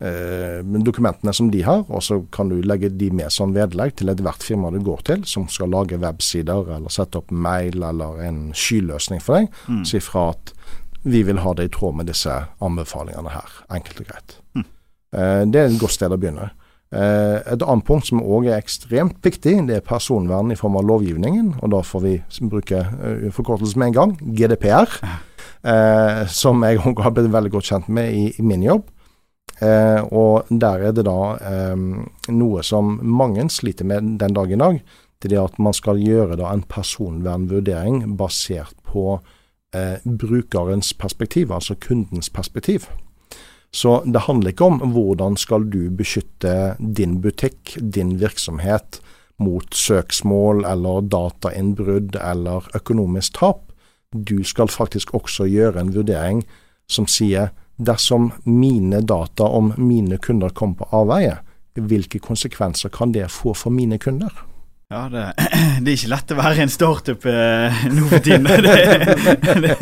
eh, 0.01 0.61
dokumentene 0.85 1.33
som 1.35 1.51
de 1.51 1.65
har, 1.67 1.83
og 1.89 2.03
så 2.03 2.21
kan 2.33 2.49
du 2.49 2.61
legge 2.63 2.89
de 2.89 3.11
med 3.13 3.31
som 3.33 3.53
vedlegg 3.55 3.97
til 3.99 4.13
ethvert 4.13 4.45
firma 4.45 4.71
du 4.71 4.79
går 4.85 5.03
til, 5.11 5.25
som 5.27 5.49
skal 5.51 5.73
lage 5.75 5.99
websider 6.01 6.71
eller 6.77 6.93
sette 6.93 7.19
opp 7.19 7.31
mail 7.31 7.83
eller 7.83 8.23
en 8.25 8.41
skyløsning 8.55 9.21
for 9.23 9.41
deg. 9.41 9.51
Mm. 9.67 9.83
Si 9.91 10.01
fra 10.03 10.29
at 10.31 10.55
vi 11.03 11.23
vil 11.25 11.41
ha 11.41 11.53
det 11.57 11.67
i 11.67 11.73
tråd 11.73 11.97
med 11.97 12.09
disse 12.09 12.33
anbefalingene 12.61 13.35
her, 13.35 13.61
enkelt 13.73 14.03
og 14.03 14.09
greit. 14.13 14.39
Mm. 14.55 14.65
Eh, 15.17 15.43
det 15.51 15.61
er 15.61 15.69
et 15.69 15.79
godt 15.81 15.97
sted 15.99 16.13
å 16.13 16.19
begynne. 16.21 16.53
Eh, 16.91 17.37
et 17.53 17.61
annet 17.63 17.85
punkt 17.87 18.09
som 18.09 18.19
òg 18.19 18.49
er 18.49 18.59
ekstremt 18.59 19.21
viktig, 19.23 19.53
det 19.69 19.77
er 19.77 19.85
personvern 19.85 20.51
i 20.51 20.59
form 20.59 20.75
av 20.79 20.87
lovgivningen. 20.89 21.53
Og 21.61 21.71
da 21.71 21.81
får 21.87 22.03
vi 22.03 22.15
bruke 22.41 22.83
forkortelse 22.83 23.35
forkortelsen 23.37 23.79
med 23.79 23.91
en 23.91 23.99
gang, 23.99 24.15
GDPR. 24.19 24.97
Eh, 25.61 26.23
som 26.27 26.63
jeg 26.65 26.81
òg 26.81 27.03
har 27.05 27.13
blitt 27.13 27.31
veldig 27.31 27.51
godt 27.53 27.69
kjent 27.69 27.91
med 27.93 28.15
i, 28.17 28.25
min 28.41 28.65
jobb. 28.65 28.87
Eh, 29.61 30.01
og 30.09 30.49
der 30.49 30.87
er 30.87 30.95
det 30.97 31.05
da 31.05 31.19
eh, 31.37 31.83
noe 32.33 32.63
som 32.65 32.97
mange 33.05 33.45
sliter 33.53 33.85
med 33.85 34.17
den 34.21 34.33
dag 34.33 34.51
i 34.51 34.59
dag. 34.59 34.81
Det 35.21 35.29
er 35.35 35.43
at 35.43 35.59
man 35.61 35.75
skal 35.77 36.01
gjøre 36.01 36.39
da 36.39 36.49
en 36.49 36.65
personvernvurdering 36.65 38.17
basert 38.17 38.73
på 38.89 39.19
eh, 39.75 40.01
brukerens 40.03 40.95
perspektiv, 40.97 41.53
altså 41.53 41.77
kundens 41.77 42.31
perspektiv. 42.33 42.89
Så 43.71 44.01
det 44.05 44.25
handler 44.27 44.51
ikke 44.51 44.67
om 44.67 44.81
hvordan 44.93 45.37
skal 45.39 45.69
du 45.71 45.85
beskytte 45.95 46.75
din 46.79 47.21
butikk, 47.23 47.77
din 47.79 48.17
virksomhet, 48.19 48.99
mot 49.41 49.73
søksmål 49.73 50.65
eller 50.69 51.07
datainnbrudd 51.09 52.17
eller 52.19 52.67
økonomisk 52.77 53.39
tap. 53.39 53.63
Du 54.11 54.43
skal 54.45 54.69
faktisk 54.69 55.15
også 55.17 55.47
gjøre 55.49 55.81
en 55.81 55.93
vurdering 55.95 56.43
som 56.91 57.07
sier 57.09 57.49
dersom 57.81 58.29
mine 58.45 59.01
data 59.01 59.47
om 59.47 59.71
mine 59.81 60.19
kunder 60.21 60.53
kommer 60.53 60.83
på 60.83 61.01
avveie, 61.01 61.39
hvilke 61.79 62.19
konsekvenser 62.19 62.91
kan 62.93 63.15
det 63.15 63.31
få 63.31 63.55
for 63.57 63.73
mine 63.73 63.97
kunder? 63.97 64.29
Ja, 64.91 65.09
det, 65.09 65.33
det, 65.83 65.91
er 65.91 65.95
ikke 65.95 66.11
lett 66.11 66.31
å 66.33 66.35
være 66.35 66.63
en 66.65 66.71
startup 66.71 67.25
eh, 67.31 67.83
nå 67.95 68.09
for 68.11 68.23
tiden. 68.23 68.49
Det, 68.51 69.75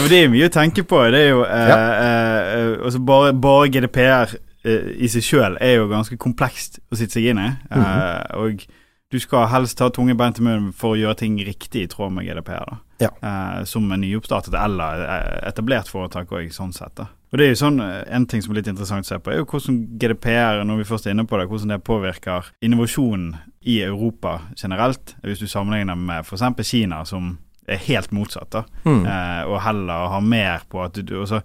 det, 0.00 0.08
det, 0.08 0.18
er 0.18 0.30
mye 0.32 0.48
å 0.48 0.52
tenke 0.52 0.84
på. 0.88 1.02
Det 1.12 1.20
er 1.20 1.28
jo 1.34 1.42
eh, 1.44 1.68
ja. 1.68 1.76
eh, 1.76 2.70
altså 2.80 3.02
bare, 3.04 3.34
bare, 3.36 3.68
GDPR 3.74 4.32
eh, 4.64 4.88
i 5.04 5.10
seg 5.12 5.26
sjøl 5.26 5.58
er 5.60 5.76
jo 5.76 5.90
ganske 5.90 6.16
komplekst 6.20 6.80
å 6.88 6.98
sitte 6.98 7.18
seg 7.18 7.28
inn 7.32 7.42
i. 7.42 7.50
Mm 7.68 7.82
-hmm. 7.82 8.36
og 8.40 8.64
du 9.12 9.18
skal 9.20 9.48
helst 9.52 9.80
ha 9.84 9.90
tunge 9.90 10.14
bein 10.16 10.32
til 10.32 10.44
munnen 10.44 10.72
for 10.72 10.94
å 10.94 10.96
gjøre 10.96 11.20
ting 11.20 11.36
riktig 11.44 11.82
i 11.82 11.88
tråd 11.88 12.12
med 12.12 12.24
GDPR. 12.24 12.76
Ja. 13.04 13.10
Eh, 13.20 13.64
som 13.64 13.92
en 13.92 14.00
nyoppstartet 14.00 14.54
eller 14.54 15.04
etablert 15.48 15.88
foretak 15.88 16.32
òg, 16.32 16.52
sånn 16.52 16.72
sett. 16.72 16.96
da. 16.96 17.10
Og 17.32 17.38
det 17.38 17.44
er 17.44 17.48
jo 17.52 17.64
sånn, 17.66 17.80
En 18.08 18.26
ting 18.26 18.42
som 18.42 18.52
er 18.52 18.56
litt 18.56 18.68
interessant 18.68 19.04
å 19.04 19.08
se 19.08 19.18
på, 19.18 19.30
er 19.30 19.36
jo 19.36 19.44
hvordan 19.44 19.98
GDPR 19.98 20.64
når 20.64 20.76
vi 20.76 20.84
først 20.84 21.06
er 21.06 21.10
inne 21.10 21.26
på 21.26 21.36
det, 21.38 21.48
hvordan 21.48 21.68
det 21.68 21.84
påvirker 21.84 22.44
innovasjonen 22.62 23.36
i 23.62 23.80
Europa 23.82 24.40
generelt, 24.56 25.16
hvis 25.22 25.38
du 25.38 25.46
sammenligner 25.46 25.94
med 25.94 26.26
f.eks. 26.26 26.68
Kina, 26.68 27.04
som 27.04 27.36
er 27.68 27.80
helt 27.86 28.12
motsatt, 28.12 28.50
da, 28.52 28.64
mm. 28.84 29.02
eh, 29.06 29.42
og 29.46 29.60
heller 29.62 30.08
har 30.14 30.24
mer 30.26 30.66
på 30.70 30.82
at 30.82 30.98
du 30.98 31.20
også, 31.20 31.42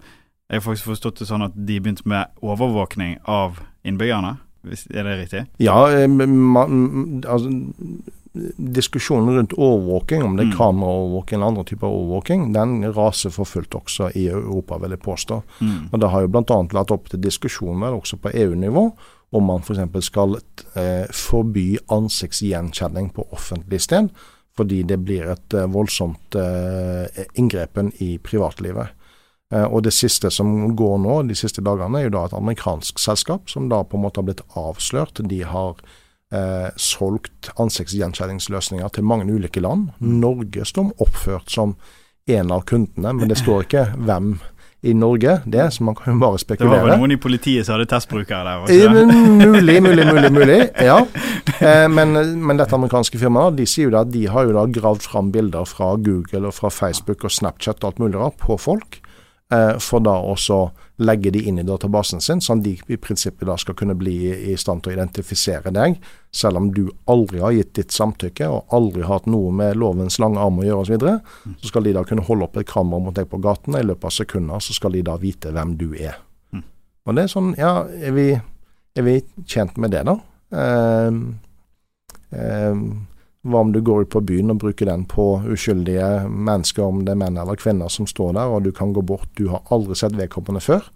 Jeg 0.48 0.56
har 0.56 0.62
faktisk 0.64 0.86
forstått 0.88 1.18
det 1.20 1.26
sånn 1.28 1.42
at 1.44 1.56
de 1.68 1.74
begynte 1.76 2.08
med 2.08 2.30
overvåkning 2.40 3.18
av 3.28 3.58
innbyggerne. 3.84 4.38
Er 4.64 5.04
det 5.04 5.16
riktig? 5.18 5.42
Ja, 5.60 5.90
eh, 5.92 6.08
man, 6.08 7.20
altså, 7.28 7.50
diskusjonen 8.56 9.36
rundt 9.36 9.52
overvåking, 9.52 10.22
om 10.24 10.38
det 10.38 10.46
er 10.46 10.50
mm. 10.50 10.56
kameraovervåking 10.56 11.36
eller 11.36 11.52
andre 11.52 11.64
typer 11.68 11.86
overvåking, 11.86 12.48
den 12.56 12.80
raser 12.96 13.34
for 13.34 13.44
fullt 13.44 13.76
også 13.76 14.08
i 14.16 14.24
Europa, 14.28 14.78
vil 14.80 14.96
jeg 14.96 15.04
påstå. 15.04 15.42
Mm. 15.60 15.78
Og 15.92 16.00
Det 16.00 16.10
har 16.14 16.24
jo 16.24 16.32
bl.a. 16.32 16.58
vært 16.72 16.96
opp 16.96 17.12
til 17.12 17.22
diskusjon 17.22 17.80
vel, 17.84 18.00
også 18.00 18.16
på 18.16 18.32
EU-nivå 18.34 18.88
om 19.30 19.44
man 19.44 19.60
f.eks. 19.60 20.06
skal 20.06 20.38
eh, 20.74 21.06
forby 21.12 21.78
ansiktsgjenkjenning 21.92 23.10
på 23.16 23.26
offentlig 23.36 23.82
sted, 23.84 24.08
fordi 24.56 24.82
det 24.88 25.00
blir 25.04 25.28
et 25.34 25.54
eh, 25.54 25.68
voldsomt 25.70 26.38
eh, 26.38 27.24
inngrepen 27.38 27.92
i 28.04 28.16
privatlivet. 28.18 28.94
Eh, 29.54 29.64
og 29.64 29.82
Det 29.82 29.92
siste 29.92 30.30
som 30.30 30.74
går 30.76 30.98
nå, 31.04 31.22
de 31.28 31.36
siste 31.38 31.64
dagene, 31.64 32.00
er 32.00 32.08
jo 32.08 32.16
da 32.16 32.26
et 32.26 32.36
amerikansk 32.36 33.00
selskap 33.00 33.48
som 33.52 33.68
da 33.68 33.82
på 33.84 33.98
en 33.98 34.06
måte 34.06 34.20
har 34.20 34.28
blitt 34.28 34.44
avslørt. 34.56 35.22
De 35.28 35.42
har 35.44 35.80
eh, 36.32 36.68
solgt 36.76 37.52
ansiktsgjenkjenningsløsninger 37.56 38.88
til 38.92 39.08
mange 39.08 39.28
ulike 39.32 39.60
land. 39.64 39.90
Norge 40.00 40.64
står 40.68 40.92
oppført 41.04 41.52
som 41.52 41.76
en 42.28 42.52
av 42.52 42.64
kundene, 42.68 43.14
men 43.16 43.28
det 43.28 43.40
står 43.44 43.68
ikke 43.68 43.90
hvem 43.96 44.38
i 44.82 44.92
Norge, 44.94 45.40
det, 45.44 45.64
så 45.74 45.82
man 45.82 45.96
kan 45.98 46.12
jo 46.12 46.20
bare 46.22 46.38
spekulere. 46.38 46.76
Det 46.76 46.82
var 46.84 46.92
vel 46.92 47.00
noen 47.02 47.14
i 47.16 47.18
politiet 47.18 47.66
som 47.66 47.74
hadde 47.74 47.88
testbrukere 47.90 48.44
der? 48.46 48.60
Også. 48.62 48.92
mulig, 49.50 49.80
mulig, 49.82 50.04
mulig. 50.06 50.30
mulig, 50.36 50.58
ja. 50.78 51.00
Eh, 51.58 51.88
men, 51.90 52.14
men, 52.38 52.60
dette 52.60 52.76
amerikanske 52.76 53.18
firmaet 53.18 53.56
de 53.58 53.66
sier 53.66 53.88
jo 53.88 53.96
da 53.96 54.04
at 54.06 54.12
de 54.14 54.28
har 54.30 54.46
jo 54.46 54.54
da 54.54 54.66
gravd 54.78 55.02
fram 55.08 55.32
bilder 55.34 55.66
fra 55.66 55.96
Google 55.98 56.46
og 56.46 56.54
fra 56.54 56.70
Facebook 56.70 57.26
og 57.26 57.34
Snapchat 57.34 57.82
og 57.82 57.90
alt 57.90 58.02
mulig 58.04 58.20
rart 58.22 58.38
på 58.38 58.54
folk, 58.60 59.00
for 59.48 60.04
da 60.04 60.12
også 60.28 60.56
legge 61.00 61.30
de 61.30 61.40
inn 61.48 61.60
i 61.60 61.64
databasen 61.66 62.20
sin, 62.20 62.40
sånn 62.42 62.60
de 62.64 62.74
i 62.90 62.96
prinsippet 63.00 63.46
da 63.48 63.54
skal 63.60 63.76
kunne 63.78 63.94
bli 63.98 64.16
i 64.50 64.56
stand 64.58 64.82
til 64.82 64.92
å 64.92 64.96
identifisere 64.96 65.70
deg, 65.74 65.98
selv 66.34 66.60
om 66.60 66.70
du 66.74 66.88
aldri 67.10 67.40
har 67.40 67.54
gitt 67.54 67.70
ditt 67.78 67.94
samtykke 67.94 68.48
og 68.50 68.74
aldri 68.74 69.04
har 69.06 69.20
hatt 69.20 69.28
noe 69.30 69.52
med 69.54 69.78
lovens 69.78 70.18
lange 70.20 70.42
arm 70.42 70.58
å 70.60 70.66
gjøre 70.66 70.82
osv. 70.82 70.90
Så, 70.90 70.98
videre, 70.98 71.54
så 71.62 71.70
skal 71.70 71.86
de 71.86 71.94
da 71.96 72.04
kunne 72.08 72.26
holde 72.26 72.48
opp 72.48 72.58
et 72.58 72.68
kamera 72.68 73.04
mot 73.04 73.16
deg 73.16 73.30
på 73.30 73.40
gaten, 73.44 73.76
og 73.76 73.84
i 73.84 73.88
løpet 73.88 74.10
av 74.10 74.16
sekunder 74.18 74.64
så 74.64 74.76
skal 74.76 74.98
de 74.98 75.04
da 75.06 75.14
vite 75.22 75.54
hvem 75.54 75.76
du 75.78 75.86
er. 75.94 76.18
Mm. 76.52 76.64
Og 77.06 77.16
det 77.16 77.24
er 77.24 77.34
sånn, 77.36 77.52
ja, 77.60 77.74
er 77.86 78.16
vi, 78.18 78.26
er 78.98 79.06
vi 79.06 79.20
tjent 79.46 79.78
med 79.78 79.94
det, 79.94 80.02
da? 80.08 80.18
Uh, 80.48 81.22
uh, 82.34 82.82
hva 83.46 83.60
om 83.62 83.72
du 83.72 83.80
går 83.80 84.02
ut 84.02 84.10
på 84.10 84.20
byen 84.26 84.50
og 84.50 84.58
bruker 84.58 84.86
den 84.90 85.04
på 85.08 85.42
uskyldige 85.46 86.28
mennesker, 86.28 86.82
om 86.82 87.04
det 87.04 87.12
er 87.14 87.20
menn 87.20 87.38
eller 87.38 87.56
kvinner 87.60 87.88
som 87.88 88.06
står 88.06 88.32
der, 88.34 88.50
og 88.50 88.64
du 88.66 88.72
kan 88.72 88.92
gå 88.92 89.02
bort, 89.02 89.28
du 89.38 89.48
har 89.52 89.62
aldri 89.70 89.94
sett 89.96 90.16
vedkommende 90.18 90.60
før. 90.64 90.88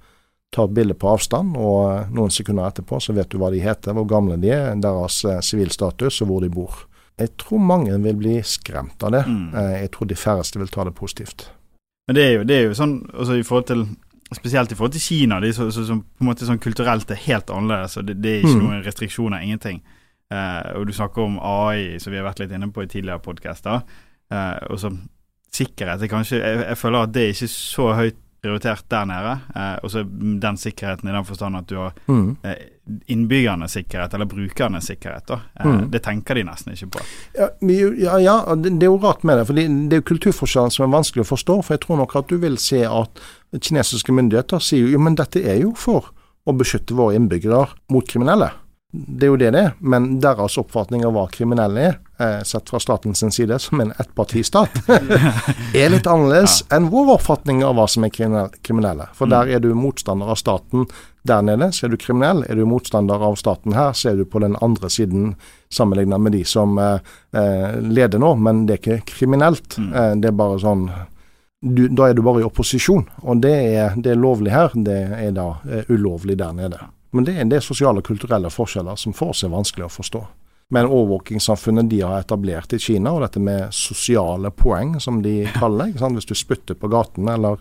Ta 0.53 0.65
et 0.67 0.75
bilde 0.77 0.95
på 0.99 1.09
avstand, 1.15 1.55
og 1.57 2.11
noen 2.13 2.31
sekunder 2.35 2.67
etterpå 2.69 2.99
så 3.01 3.15
vet 3.17 3.31
du 3.33 3.39
hva 3.41 3.49
de 3.55 3.63
heter, 3.63 3.95
hvor 3.97 4.05
gamle 4.11 4.37
de 4.43 4.51
er, 4.53 4.75
deres 4.77 5.23
eh, 5.25 5.39
sivilstatus 5.41 6.21
og 6.23 6.29
hvor 6.29 6.43
de 6.45 6.51
bor. 6.53 6.83
Jeg 7.21 7.37
tror 7.41 7.59
mange 7.63 7.97
vil 8.03 8.17
bli 8.19 8.35
skremt 8.45 9.01
av 9.07 9.13
det. 9.15 9.23
Mm. 9.29 9.55
Eh, 9.55 9.75
jeg 9.85 9.91
tror 9.95 10.09
de 10.11 10.19
færreste 10.19 10.59
vil 10.61 10.69
ta 10.73 10.85
det 10.85 10.95
positivt. 10.99 11.47
Men 12.09 12.19
det 12.19 12.25
er 12.27 12.33
jo, 12.35 12.45
det 12.45 12.57
er 12.59 12.63
jo 12.67 12.75
sånn, 12.77 12.99
altså 13.15 13.39
i 13.39 13.47
forhold 13.47 13.67
til 13.71 13.87
spesielt 14.35 14.73
i 14.73 14.77
forhold 14.77 14.93
til 14.97 15.05
Kina, 15.05 15.39
de 15.41 15.53
som, 15.55 15.71
på 16.03 16.25
en 16.25 16.29
måte 16.29 16.47
sånn 16.49 16.59
kulturelt 16.61 17.11
er 17.13 17.21
helt 17.29 17.51
annerledes. 17.53 17.97
og 18.01 18.07
Det, 18.09 18.19
det 18.21 18.31
er 18.33 18.39
ikke 18.43 18.57
Mm. 18.59 18.63
noen 18.67 18.85
restriksjoner, 18.85 19.43
ingenting. 19.45 19.83
Eh, 20.33 20.73
og 20.79 20.87
du 20.89 20.93
snakker 20.97 21.27
om 21.27 21.39
AI, 21.45 21.99
som 22.01 22.13
vi 22.15 22.21
har 22.23 22.25
vært 22.31 22.41
litt 22.45 22.53
inne 22.57 22.71
på 22.73 22.85
i 22.87 22.91
tidligere 22.91 23.21
podkaster. 23.25 23.83
Eh, 24.33 24.59
og 24.73 24.79
så 24.81 24.93
sikkerhet 25.53 26.01
er 26.07 26.09
kanskje 26.09 26.39
jeg, 26.41 26.61
jeg 26.71 26.79
føler 26.81 27.05
at 27.05 27.13
det 27.13 27.25
er 27.27 27.35
ikke 27.35 27.49
så 27.53 27.91
høyt 27.99 28.21
prioritert 28.43 28.87
der 28.91 29.05
nede. 29.07 29.33
Eh, 29.55 29.75
og 29.85 29.91
så 29.93 30.01
den 30.43 30.57
sikkerheten 30.59 31.11
i 31.11 31.13
den 31.15 31.27
forstand 31.29 31.57
at 31.61 31.67
du 31.71 31.77
har 31.79 31.93
Mm. 32.09 32.37
eh, 32.43 32.57
innbyggernes 33.13 33.77
sikkerhet, 33.77 34.15
eller 34.15 34.27
brukernes 34.27 34.89
sikkerhet. 34.91 35.27
da. 35.29 35.41
Eh, 35.61 35.67
Mm. 35.67 35.91
Det 35.91 36.03
tenker 36.03 36.35
de 36.35 36.43
nesten 36.49 36.73
ikke 36.75 36.91
på. 36.97 37.05
Ja, 37.39 37.49
ja, 37.63 38.17
ja, 38.19 38.55
det 38.57 38.73
det 38.81 38.83
er 38.89 38.91
jo 38.91 38.99
rart 38.99 39.23
med 39.25 39.39
det. 39.39 39.47
for 39.47 39.55
Det 39.55 39.69
det 39.89 39.93
er 39.97 40.01
jo 40.03 40.09
kulturforskjellen 40.17 40.71
som 40.73 40.89
er 40.93 40.97
vanskelig 40.97 41.23
å 41.23 41.31
forstå. 41.37 41.63
For 41.65 41.75
jeg 41.75 41.81
tror 41.81 41.97
nok 41.99 42.17
at 42.17 42.27
du 42.29 42.39
vil 42.39 42.57
se 42.57 42.83
at 42.85 43.21
kinesiske 43.61 44.11
myndigheter 44.13 44.59
sier 44.59 44.89
jo 44.91 44.99
men 44.99 45.15
dette 45.15 45.45
er 45.45 45.61
jo 45.63 45.73
for 45.75 46.11
å 46.47 46.53
beskytte 46.57 46.97
våre 46.97 47.15
innbyggere 47.15 47.69
mot 47.91 48.05
kriminelle. 48.09 48.51
Det 48.93 49.25
er 49.25 49.31
jo 49.31 49.37
det 49.41 49.51
det 49.55 49.61
er. 49.61 49.71
Men 49.81 50.19
deres 50.21 50.59
oppfatning 50.61 51.07
av 51.09 51.15
hva 51.17 51.25
kriminelle 51.33 51.85
er, 51.89 51.95
eh, 52.21 52.43
sett 52.45 52.69
fra 52.69 52.81
statens 52.81 53.25
side 53.25 53.57
som 53.59 53.81
en 53.81 53.95
ettpartistat, 53.97 54.83
er 55.81 55.89
litt 55.95 56.07
annerledes 56.07 56.59
enn 56.69 56.91
vår 56.93 57.15
oppfatning 57.15 57.65
av 57.65 57.79
hva 57.79 57.87
som 57.89 58.05
er 58.05 58.13
kriminelle-. 58.13 59.09
For 59.17 59.33
der 59.33 59.49
er 59.49 59.65
du 59.65 59.71
motstander 59.73 60.29
av 60.29 60.37
staten 60.37 60.85
der 61.25 61.41
nede, 61.47 61.71
så 61.73 61.87
er 61.87 61.95
du 61.95 61.97
kriminell. 61.97 62.45
Er 62.45 62.61
du 62.61 62.67
motstander 62.69 63.25
av 63.25 63.41
staten 63.41 63.73
her, 63.73 63.97
så 63.97 64.13
er 64.13 64.21
du 64.21 64.27
på 64.29 64.43
den 64.45 64.59
andre 64.61 64.91
siden 64.93 65.37
sammenlignet 65.73 66.21
med 66.21 66.37
de 66.37 66.45
som 66.45 66.77
eh, 66.79 66.99
eh, 67.33 67.81
leder 67.81 68.21
nå. 68.21 68.35
Men 68.45 68.67
det 68.69 68.77
er 68.77 68.83
ikke 68.83 69.15
kriminelt. 69.15 69.79
Mm. 69.79 69.93
Eh, 69.93 70.15
det 70.21 70.33
er 70.33 70.41
bare 70.45 70.61
sånn 70.61 70.89
du, 71.63 71.87
Da 71.89 72.09
er 72.11 72.17
du 72.19 72.25
bare 72.27 72.43
i 72.43 72.45
opposisjon, 72.45 73.05
og 73.23 73.39
det 73.41 73.55
er, 73.55 73.95
det 73.97 74.13
er 74.13 74.19
lovlig 74.19 74.53
her. 74.53 74.75
Det 74.75 74.99
er 75.17 75.31
da 75.37 75.55
eh, 75.65 75.89
ulovlig 75.89 76.37
der 76.41 76.53
nede. 76.59 76.81
Men 77.13 77.27
det 77.29 77.37
er 77.37 77.49
det 77.51 77.61
sosiale 77.65 78.01
og 78.01 78.09
kulturelle 78.09 78.51
forskjeller 78.53 78.97
som 79.01 79.15
for 79.17 79.35
oss 79.35 79.45
er 79.45 79.53
vanskelig 79.53 79.87
å 79.87 79.93
forstå. 79.93 80.23
Men 80.73 80.89
overvåkingssamfunnet 80.89 81.91
de 81.91 82.01
har 82.01 82.23
etablert 82.23 82.73
i 82.73 82.81
Kina, 82.81 83.13
og 83.13 83.21
dette 83.21 83.41
med 83.43 83.75
sosiale 83.77 84.49
poeng, 84.57 84.95
som 85.05 85.21
de 85.25 85.43
kaller 85.53 85.93
det. 85.93 86.13
Hvis 86.17 86.31
du 86.31 86.37
spytter 86.39 86.79
på 86.79 86.89
gaten 86.93 87.29
eller 87.29 87.61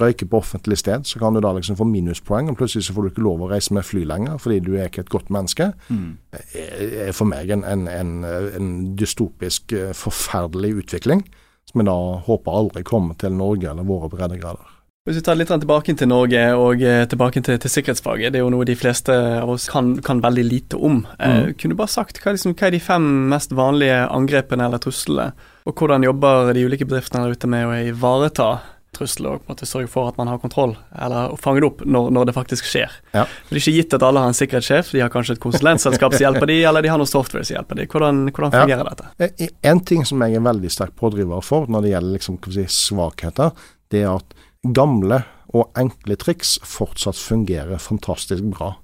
røyker 0.00 0.28
på 0.28 0.40
offentlig 0.40 0.78
sted, 0.80 1.06
så 1.08 1.20
kan 1.20 1.34
du 1.34 1.40
da 1.44 1.52
liksom 1.56 1.78
få 1.78 1.86
minuspoeng, 1.88 2.50
og 2.50 2.58
plutselig 2.60 2.86
så 2.86 2.96
får 2.96 3.06
du 3.06 3.10
ikke 3.12 3.24
lov 3.24 3.44
å 3.44 3.50
reise 3.50 3.74
med 3.76 3.86
fly 3.86 4.04
lenger 4.08 4.40
fordi 4.40 4.60
du 4.64 4.72
er 4.74 4.88
ikke 4.88 5.04
et 5.06 5.12
godt 5.12 5.32
menneske. 5.32 5.70
Mm. 5.88 6.10
er 6.32 7.12
for 7.16 7.28
meg 7.28 7.52
en, 7.52 7.64
en, 7.68 7.86
en, 7.88 8.12
en 8.56 8.70
dystopisk, 9.00 9.72
eh, 9.76 9.94
forferdelig 9.96 10.74
utvikling, 10.84 11.24
som 11.70 11.82
jeg 11.82 11.88
da 11.90 11.98
håper 12.28 12.60
aldri 12.60 12.84
kommer 12.86 13.16
til 13.20 13.36
Norge 13.36 13.72
eller 13.72 13.88
våre 13.88 14.12
breddegrader. 14.12 14.79
Hvis 15.08 15.16
vi 15.16 15.22
tar 15.24 15.38
litt 15.40 15.48
tilbake 15.48 15.94
til 15.96 16.08
Norge 16.10 16.40
og 16.60 16.82
eh, 16.84 17.06
tilbake 17.08 17.40
til, 17.40 17.56
til 17.62 17.72
sikkerhetsfaget, 17.72 18.34
det 18.34 18.36
er 18.36 18.42
jo 18.44 18.50
noe 18.52 18.66
de 18.68 18.74
fleste 18.76 19.14
av 19.40 19.48
oss 19.48 19.64
kan, 19.72 19.94
kan 20.04 20.18
veldig 20.20 20.42
lite 20.44 20.76
om. 20.76 21.06
Eh, 21.18 21.30
Mm. 21.40 21.54
kunne 21.56 21.72
du 21.72 21.78
bare 21.78 21.88
sagt 21.88 22.18
hva 22.20 22.34
liksom, 22.34 22.52
hva 22.52 22.66
er 22.68 22.74
de 22.74 22.80
fem 22.84 23.06
mest 23.30 23.54
vanlige 23.56 23.96
angrepene 24.12 24.66
eller 24.66 24.82
truslene, 24.82 25.30
og 25.64 25.72
hvordan 25.80 26.04
jobber 26.04 26.52
de 26.52 26.66
ulike 26.68 26.84
bedriftene 26.84 27.24
der 27.24 27.32
ute 27.32 27.48
med 27.48 27.64
å 27.70 27.78
ivareta 27.94 28.50
trusler 28.92 29.38
og 29.38 29.40
på 29.40 29.48
en 29.48 29.54
måte 29.54 29.68
sørge 29.70 29.88
for 29.88 30.10
at 30.10 30.18
man 30.20 30.28
har 30.28 30.42
kontroll, 30.42 30.74
eller 31.00 31.32
fange 31.40 31.62
det 31.64 31.70
opp 31.70 31.80
når, 31.86 32.10
når 32.18 32.26
det 32.28 32.34
faktisk 32.36 32.68
skjer. 32.68 32.92
Ja. 33.16 33.24
Det 33.48 33.56
er 33.56 33.60
ikke 33.62 33.74
gitt 33.78 33.96
at 33.96 34.04
alle 34.04 34.20
har 34.26 34.34
en 34.34 34.36
sikkerhetssjef, 34.36 34.92
de 34.92 35.00
har 35.00 35.08
kanskje 35.14 35.38
et 35.38 35.42
konsulentselskap 35.46 36.12
som 36.18 36.26
hjelper 36.26 36.50
de, 36.52 36.58
eller 36.68 36.84
de 36.84 36.92
har 36.92 37.00
noe 37.00 37.08
software 37.08 37.46
som 37.48 37.56
hjelper 37.56 37.80
de. 37.80 37.88
Hvordan, 37.88 38.20
hvordan 38.34 38.52
Ja. 38.52 38.66
fungerer 38.66 38.92
dette? 38.92 39.08
Eh, 39.46 39.48
En 39.64 39.80
ting 39.80 40.04
som 40.04 40.20
jeg 40.20 40.36
er 40.36 40.44
veldig 40.44 40.70
sterk 40.76 40.92
pådriver 41.00 41.40
for 41.42 41.64
når 41.72 41.86
det 41.88 41.94
gjelder 41.96 42.18
liksom, 42.18 42.38
si, 42.52 42.66
svakheter, 42.68 43.52
det 43.90 44.04
er 44.04 44.12
at 44.18 44.34
gamle 44.66 45.22
og 45.50 45.70
enkle 45.78 46.16
triks 46.20 46.58
fortsatt 46.66 47.18
fungerer 47.18 47.80
fantastisk 47.82 48.44
bra. 48.52 48.74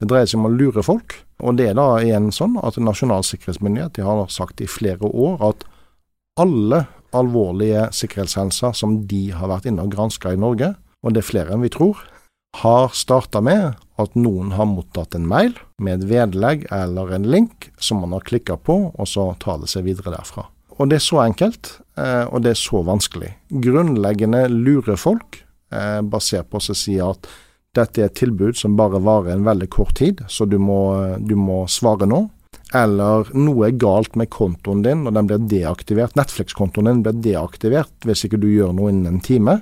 Det 0.00 0.08
dreier 0.10 0.28
seg 0.28 0.40
om 0.40 0.48
å 0.48 0.54
lure 0.54 0.82
folk, 0.84 1.16
og 1.42 1.58
det 1.58 1.70
er 1.70 1.78
da 1.78 1.86
igjen 2.02 2.30
sånn 2.34 2.56
at 2.62 2.78
Nasjonal 2.80 3.24
sikkerhetsmyndighet 3.26 4.00
har 4.04 4.26
sagt 4.32 4.62
i 4.62 4.70
flere 4.70 5.10
år 5.10 5.42
at 5.52 5.66
alle 6.40 6.84
alvorlige 7.14 7.86
sikkerhetshendelser 7.94 8.74
som 8.74 8.98
de 9.10 9.28
har 9.36 9.50
vært 9.52 9.68
inne 9.70 9.84
og 9.84 9.94
granska 9.94 10.34
i 10.34 10.40
Norge, 10.40 10.72
og 11.04 11.14
det 11.14 11.22
er 11.22 11.30
flere 11.30 11.54
enn 11.54 11.62
vi 11.62 11.72
tror, 11.72 12.00
har 12.62 12.90
starta 12.94 13.42
med 13.42 13.74
at 14.00 14.16
noen 14.18 14.52
har 14.54 14.68
mottatt 14.70 15.14
en 15.14 15.26
mail 15.26 15.54
med 15.82 16.02
et 16.02 16.08
vedlegg 16.10 16.66
eller 16.74 17.14
en 17.14 17.26
link 17.26 17.70
som 17.82 18.02
man 18.02 18.14
har 18.14 18.26
klikka 18.26 18.56
på, 18.56 18.76
og 18.94 19.10
så 19.10 19.32
tar 19.42 19.60
det 19.62 19.70
seg 19.70 19.86
videre 19.86 20.14
derfra. 20.14 20.48
Og 20.78 20.90
det 20.90 20.98
er 20.98 21.06
så 21.06 21.20
enkelt, 21.22 21.78
og 22.02 22.42
det 22.42 22.54
er 22.54 22.58
så 22.58 22.82
vanskelig. 22.86 23.30
Grunnleggende 23.62 24.46
lurer 24.50 24.98
folk, 24.98 25.42
eh, 25.70 26.00
basert 26.02 26.50
på 26.50 26.58
å 26.58 26.74
si 26.74 26.98
at 27.02 27.28
dette 27.74 28.00
er 28.00 28.10
et 28.10 28.18
tilbud 28.18 28.56
som 28.56 28.76
bare 28.78 29.02
varer 29.02 29.34
en 29.34 29.46
veldig 29.46 29.68
kort 29.70 29.96
tid, 29.98 30.22
så 30.28 30.46
du 30.46 30.58
må, 30.58 31.18
du 31.18 31.34
må 31.34 31.64
svare 31.70 32.06
nå. 32.06 32.28
Eller 32.74 33.28
noe 33.34 33.68
er 33.68 33.78
galt 33.78 34.16
med 34.18 34.30
kontoen 34.34 34.82
din, 34.82 35.06
og 35.06 35.14
den 35.14 35.28
blir 35.30 35.42
deaktivert. 35.50 36.14
Netflix-kontoen 36.18 36.90
din 36.90 37.02
blir 37.06 37.20
deaktivert 37.22 38.06
hvis 38.06 38.26
ikke 38.26 38.40
du 38.42 38.48
gjør 38.50 38.74
noe 38.74 38.90
innen 38.90 39.16
en 39.16 39.24
time. 39.24 39.60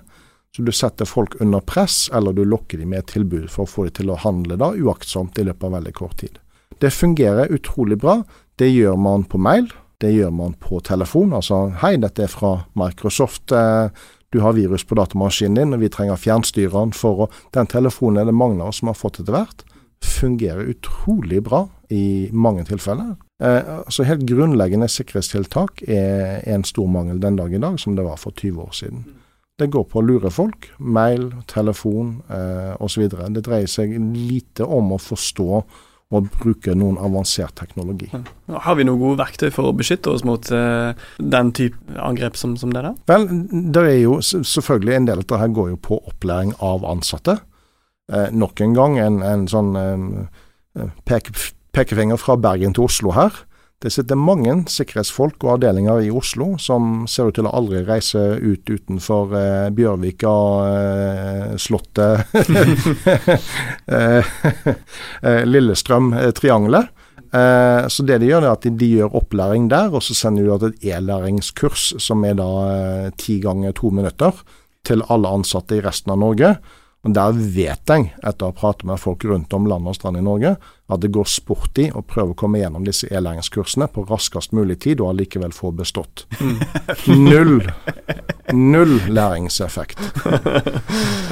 Så 0.52 0.64
du 0.64 0.72
setter 0.76 1.08
folk 1.08 1.38
under 1.40 1.64
press, 1.64 2.10
eller 2.12 2.36
du 2.36 2.44
lokker 2.44 2.80
dem 2.80 2.92
med 2.92 3.02
et 3.02 3.12
tilbud 3.14 3.48
for 3.52 3.64
å 3.64 3.72
få 3.72 3.86
dem 3.88 3.96
til 3.96 4.12
å 4.12 4.20
handle 4.20 4.58
da 4.60 4.72
uaktsomt 4.76 5.40
i 5.40 5.46
løpet 5.48 5.64
av 5.68 5.76
veldig 5.78 5.94
kort 5.96 6.18
tid. 6.20 6.36
Det 6.80 6.92
fungerer 6.92 7.52
utrolig 7.52 7.96
bra. 8.00 8.18
Det 8.60 8.68
gjør 8.68 8.98
man 9.00 9.24
på 9.24 9.40
mail, 9.40 9.70
det 10.02 10.12
gjør 10.16 10.32
man 10.34 10.56
på 10.60 10.80
telefon. 10.84 11.32
Altså 11.38 11.68
hei, 11.82 11.94
dette 12.02 12.26
er 12.26 12.32
fra 12.32 12.56
Microsoft. 12.78 13.52
eh, 13.52 13.88
Du 14.32 14.40
har 14.40 14.54
virus 14.56 14.82
på 14.88 14.96
datamaskinen 14.96 15.58
din, 15.58 15.74
og 15.74 15.80
vi 15.82 15.90
trenger 15.92 16.16
fjernstyreren 16.16 16.94
for 16.96 17.26
å 17.26 17.30
Den 17.52 17.66
telefonen 17.68 18.22
er 18.22 18.24
det 18.24 18.34
mange 18.34 18.62
av 18.62 18.68
oss 18.72 18.78
som 18.80 18.88
har 18.88 18.96
fått 18.96 19.20
etter 19.20 19.32
hvert. 19.34 19.64
Fungerer 20.02 20.70
utrolig 20.72 21.42
bra 21.44 21.68
i 21.90 22.30
mange 22.32 22.64
tilfeller. 22.64 23.16
Eh, 23.42 23.62
altså 23.86 24.06
Helt 24.08 24.24
grunnleggende 24.26 24.88
sikkerhetstiltak 24.88 25.82
er, 25.86 26.40
er 26.46 26.54
en 26.54 26.64
stor 26.64 26.88
mangel 26.88 27.20
den 27.20 27.36
dag 27.36 27.52
i 27.52 27.60
dag, 27.60 27.78
som 27.78 27.94
det 27.94 28.04
var 28.06 28.16
for 28.16 28.32
20 28.32 28.62
år 28.64 28.72
siden. 28.72 29.04
Det 29.58 29.68
går 29.70 29.84
på 29.84 30.00
å 30.00 30.06
lure 30.06 30.30
folk. 30.32 30.70
Mail, 30.80 31.28
telefon 31.46 32.22
eh, 32.30 32.72
osv. 32.80 33.04
Det 33.12 33.44
dreier 33.44 33.68
seg 33.68 33.92
lite 34.16 34.64
om 34.64 34.94
å 34.96 34.98
forstå 34.98 35.62
og 36.12 36.28
bruke 36.34 36.74
noen 36.76 36.98
avansert 37.00 37.54
teknologi. 37.56 38.10
Har 38.52 38.76
vi 38.76 38.84
noen 38.84 39.00
gode 39.00 39.20
verktøy 39.22 39.48
for 39.54 39.70
å 39.70 39.76
beskytte 39.76 40.12
oss 40.12 40.24
mot 40.28 40.50
eh, 40.52 40.92
den 41.18 41.52
type 41.56 41.96
angrep 41.96 42.36
som, 42.38 42.56
som 42.60 42.74
det 42.74 42.84
der? 42.84 42.98
Vel, 43.08 43.24
det 43.72 43.86
er 43.88 43.98
jo 44.02 44.18
selvfølgelig 44.20 44.98
en 44.98 45.08
del 45.08 45.22
av 45.22 45.24
dette 45.24 45.40
her 45.40 45.56
går 45.56 45.72
jo 45.72 45.80
på 45.88 46.00
opplæring 46.12 46.52
av 46.60 46.84
ansatte. 46.88 47.38
Eh, 48.12 48.28
nok 48.34 48.60
en 48.60 48.76
gang 48.76 48.98
en, 49.00 49.22
en 49.24 49.48
sånn 49.50 49.72
eh, 49.80 50.92
peke, 51.08 51.32
pekefinger 51.72 52.20
fra 52.20 52.36
Bergen 52.40 52.76
til 52.76 52.88
Oslo 52.90 53.16
her. 53.16 53.44
Det 53.82 53.90
sitter 53.90 54.18
mange 54.18 54.52
sikkerhetsfolk 54.70 55.42
og 55.42 55.56
avdelinger 55.56 56.04
i 56.04 56.10
Oslo 56.14 56.52
som 56.62 57.02
ser 57.10 57.32
ut 57.32 57.38
til 57.38 57.48
å 57.48 57.54
aldri 57.58 57.80
reise 57.82 58.20
ut 58.38 58.70
utenfor 58.70 59.34
eh, 59.34 59.70
Bjørvika, 59.74 60.34
eh, 60.68 61.54
Slottet, 61.58 62.30
eh, 63.98 64.34
eh, 65.26 65.42
Lillestrøm-triangelet. 65.50 66.92
Eh, 67.34 67.88
så 67.90 68.06
det 68.06 68.20
de 68.22 68.30
gjør, 68.30 68.46
er 68.46 68.52
at 68.54 68.68
de, 68.70 68.90
gjør 69.00 69.18
opplæring 69.18 69.66
der, 69.72 69.90
og 69.90 70.06
så 70.06 70.14
sender 70.14 70.46
de 70.46 70.70
et 70.70 70.86
e-læringskurs 70.94 71.96
som 72.02 72.22
er 72.28 72.38
da 72.38 72.50
ti 73.18 73.40
ganger 73.42 73.74
to 73.74 73.90
minutter 73.90 74.44
til 74.86 75.02
alle 75.10 75.30
ansatte 75.40 75.80
i 75.80 75.82
resten 75.82 76.14
av 76.14 76.22
Norge. 76.22 76.54
Og 77.02 77.14
Der 77.16 77.32
vet 77.34 77.90
jeg, 77.90 78.12
etter 78.22 78.46
å 78.46 78.52
ha 78.52 78.54
pratet 78.54 78.86
med 78.86 79.00
folk 79.02 79.24
rundt 79.26 79.52
om 79.56 79.64
land 79.66 79.88
og 79.90 79.96
strand 79.96 80.20
i 80.20 80.22
Norge, 80.22 80.52
at 80.86 81.00
det 81.02 81.10
går 81.10 81.26
sport 81.26 81.80
i 81.82 81.88
å 81.90 82.02
prøve 82.06 82.30
å 82.30 82.38
komme 82.38 82.60
gjennom 82.60 82.84
disse 82.86 83.08
e-læringskursene 83.10 83.88
på 83.90 84.04
raskest 84.06 84.54
mulig 84.54 84.78
tid, 84.84 85.02
og 85.02 85.10
allikevel 85.10 85.54
få 85.56 85.72
bestått. 85.74 86.28
Null. 87.10 87.58
Null 88.54 88.98
læringseffekt. 89.10 90.02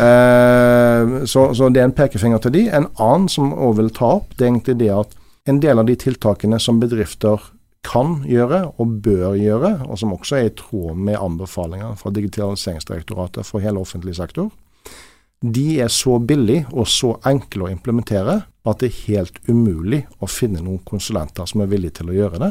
Eh, 0.00 1.26
så, 1.28 1.42
så 1.52 1.66
det 1.68 1.82
er 1.82 1.90
en 1.90 1.92
pekefinger 1.92 2.40
til 2.40 2.54
de. 2.54 2.60
En 2.72 2.86
annen 3.04 3.26
som 3.28 3.50
òg 3.52 3.74
vil 3.76 3.90
ta 3.92 4.14
opp, 4.16 4.30
det 4.38 4.46
er 4.46 4.48
egentlig 4.48 4.74
det 4.80 4.88
at 4.94 5.12
en 5.52 5.58
del 5.60 5.82
av 5.82 5.90
de 5.90 5.96
tiltakene 6.00 6.56
som 6.62 6.78
bedrifter 6.80 7.42
kan 7.84 8.22
gjøre 8.24 8.62
og 8.80 8.94
bør 9.04 9.36
gjøre, 9.36 9.74
og 9.84 10.00
som 10.00 10.14
også 10.16 10.38
er 10.38 10.48
i 10.48 10.54
tråd 10.56 10.96
med 10.96 11.20
anbefalinger 11.20 11.98
fra 12.00 12.14
Digitaliseringsdirektoratet 12.16 13.44
for 13.44 13.60
hele 13.60 13.84
offentlig 13.84 14.16
sektor, 14.16 14.48
de 15.40 15.80
er 15.80 15.88
så 15.88 16.18
billige 16.20 16.66
og 16.72 16.88
så 16.88 17.14
enkle 17.28 17.66
å 17.66 17.70
implementere 17.72 18.42
at 18.68 18.82
det 18.82 18.90
er 18.90 18.98
helt 19.06 19.38
umulig 19.48 20.02
å 20.20 20.28
finne 20.28 20.60
noen 20.60 20.82
konsulenter 20.84 21.48
som 21.48 21.62
er 21.64 21.70
villige 21.70 22.00
til 22.00 22.12
å 22.12 22.16
gjøre 22.16 22.40
det. 22.42 22.50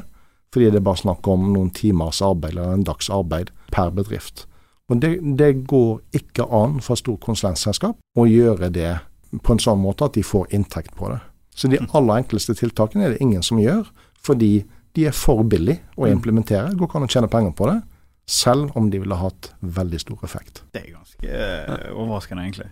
Fordi 0.50 0.72
det 0.72 0.80
er 0.80 0.88
bare 0.88 1.04
snakk 1.04 1.28
om 1.30 1.52
noen 1.54 1.70
timers 1.76 2.24
arbeid 2.26 2.56
eller 2.56 2.74
en 2.74 2.88
dags 2.88 3.12
arbeid 3.14 3.52
per 3.70 3.92
bedrift. 3.94 4.48
Og 4.90 4.98
det, 5.04 5.20
det 5.38 5.68
går 5.70 6.00
ikke 6.18 6.48
an 6.50 6.80
for 6.82 6.96
et 6.96 7.04
stort 7.04 7.22
konsulentselskap 7.22 8.00
å 8.18 8.26
gjøre 8.26 8.72
det 8.74 8.96
på 9.46 9.54
en 9.54 9.62
sånn 9.62 9.84
måte 9.84 10.08
at 10.10 10.18
de 10.18 10.26
får 10.26 10.50
inntekt 10.58 10.96
på 10.98 11.12
det. 11.12 11.20
Så 11.54 11.70
de 11.70 11.78
aller 11.94 12.24
enkleste 12.24 12.56
tiltakene 12.58 13.06
er 13.06 13.14
det 13.14 13.22
ingen 13.22 13.46
som 13.46 13.62
gjør, 13.62 13.86
fordi 14.18 14.64
de 14.98 15.06
er 15.06 15.14
for 15.14 15.44
billige 15.46 15.84
å 16.00 16.10
implementere. 16.10 16.72
Det 16.72 16.80
går 16.80 16.90
ikke 16.90 17.02
an 17.04 17.06
å 17.06 17.14
tjene 17.14 17.30
penger 17.30 17.54
på 17.54 17.70
det, 17.70 17.78
selv 18.30 18.74
om 18.78 18.90
de 18.90 19.02
ville 19.04 19.18
hatt 19.22 19.52
veldig 19.62 20.02
stor 20.02 20.26
effekt. 20.26 20.64
Det 20.74 20.82
er 20.82 20.92
ganske 20.96 21.30
eh, 21.30 21.90
overraskende, 21.94 22.48
egentlig. 22.48 22.72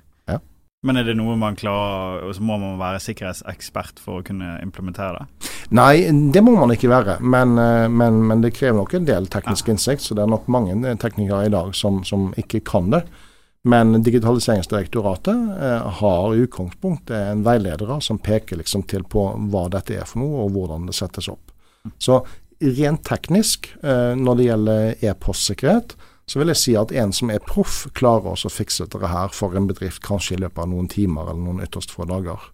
Men 0.86 1.00
er 1.00 1.08
det 1.08 1.16
noe 1.18 1.34
man 1.40 1.56
klarer, 1.58 2.22
og 2.28 2.36
så 2.38 2.44
må 2.46 2.60
man 2.62 2.76
være 2.78 3.02
sikkerhetsekspert 3.02 3.98
for 4.02 4.20
å 4.20 4.26
kunne 4.26 4.60
implementere 4.62 5.24
det? 5.24 5.48
Nei, 5.76 6.06
det 6.32 6.44
må 6.46 6.54
man 6.54 6.72
ikke 6.72 6.92
være. 6.92 7.18
Men, 7.20 7.56
eh, 7.60 7.88
men, 7.90 8.20
men 8.30 8.44
det 8.44 8.54
krever 8.56 8.78
nok 8.78 8.94
en 8.94 9.08
del 9.08 9.26
teknisk 9.32 9.72
innsikt. 9.74 10.06
Så 10.06 10.16
det 10.16 10.24
er 10.24 10.32
nok 10.32 10.46
mange 10.54 10.78
eh, 10.78 11.00
teknikere 11.02 11.48
i 11.48 11.54
dag 11.54 11.74
som, 11.76 12.04
som 12.08 12.30
ikke 12.40 12.62
kan 12.68 12.92
det. 12.94 13.02
Men 13.68 13.98
Digitaliseringsdirektoratet 14.06 15.58
eh, 15.58 15.88
har 16.00 16.36
i 16.36 16.46
utgangspunktet 16.46 17.34
en 17.34 17.42
veiledere 17.48 17.98
som 18.06 18.22
peker 18.22 18.62
liksom 18.62 18.86
til 18.88 19.04
på 19.10 19.26
hva 19.50 19.66
dette 19.74 19.98
er 19.98 20.06
for 20.08 20.22
noe, 20.22 20.46
og 20.46 20.54
hvordan 20.56 20.86
det 20.88 20.96
settes 20.96 21.28
opp. 21.34 21.52
Så 21.98 22.22
rent 22.58 23.04
teknisk, 23.06 23.68
når 23.84 24.38
det 24.40 24.46
gjelder 24.48 25.04
e-postsikkerhet, 25.06 25.94
så 26.28 26.40
vil 26.42 26.52
jeg 26.52 26.60
si 26.60 26.74
at 26.76 26.92
en 26.92 27.14
som 27.16 27.32
er 27.32 27.44
proff, 27.44 27.86
klarer 27.96 28.34
også 28.34 28.50
å 28.50 28.54
fikse 28.54 28.86
dette 28.86 29.12
her 29.12 29.32
for 29.34 29.56
en 29.56 29.70
bedrift 29.70 30.02
kanskje 30.04 30.36
i 30.36 30.42
løpet 30.44 30.60
av 30.66 30.72
noen 30.72 30.90
timer 30.92 31.30
eller 31.30 31.40
noen 31.40 31.64
ytterst 31.64 31.94
få 31.96 32.08
dager. 32.10 32.50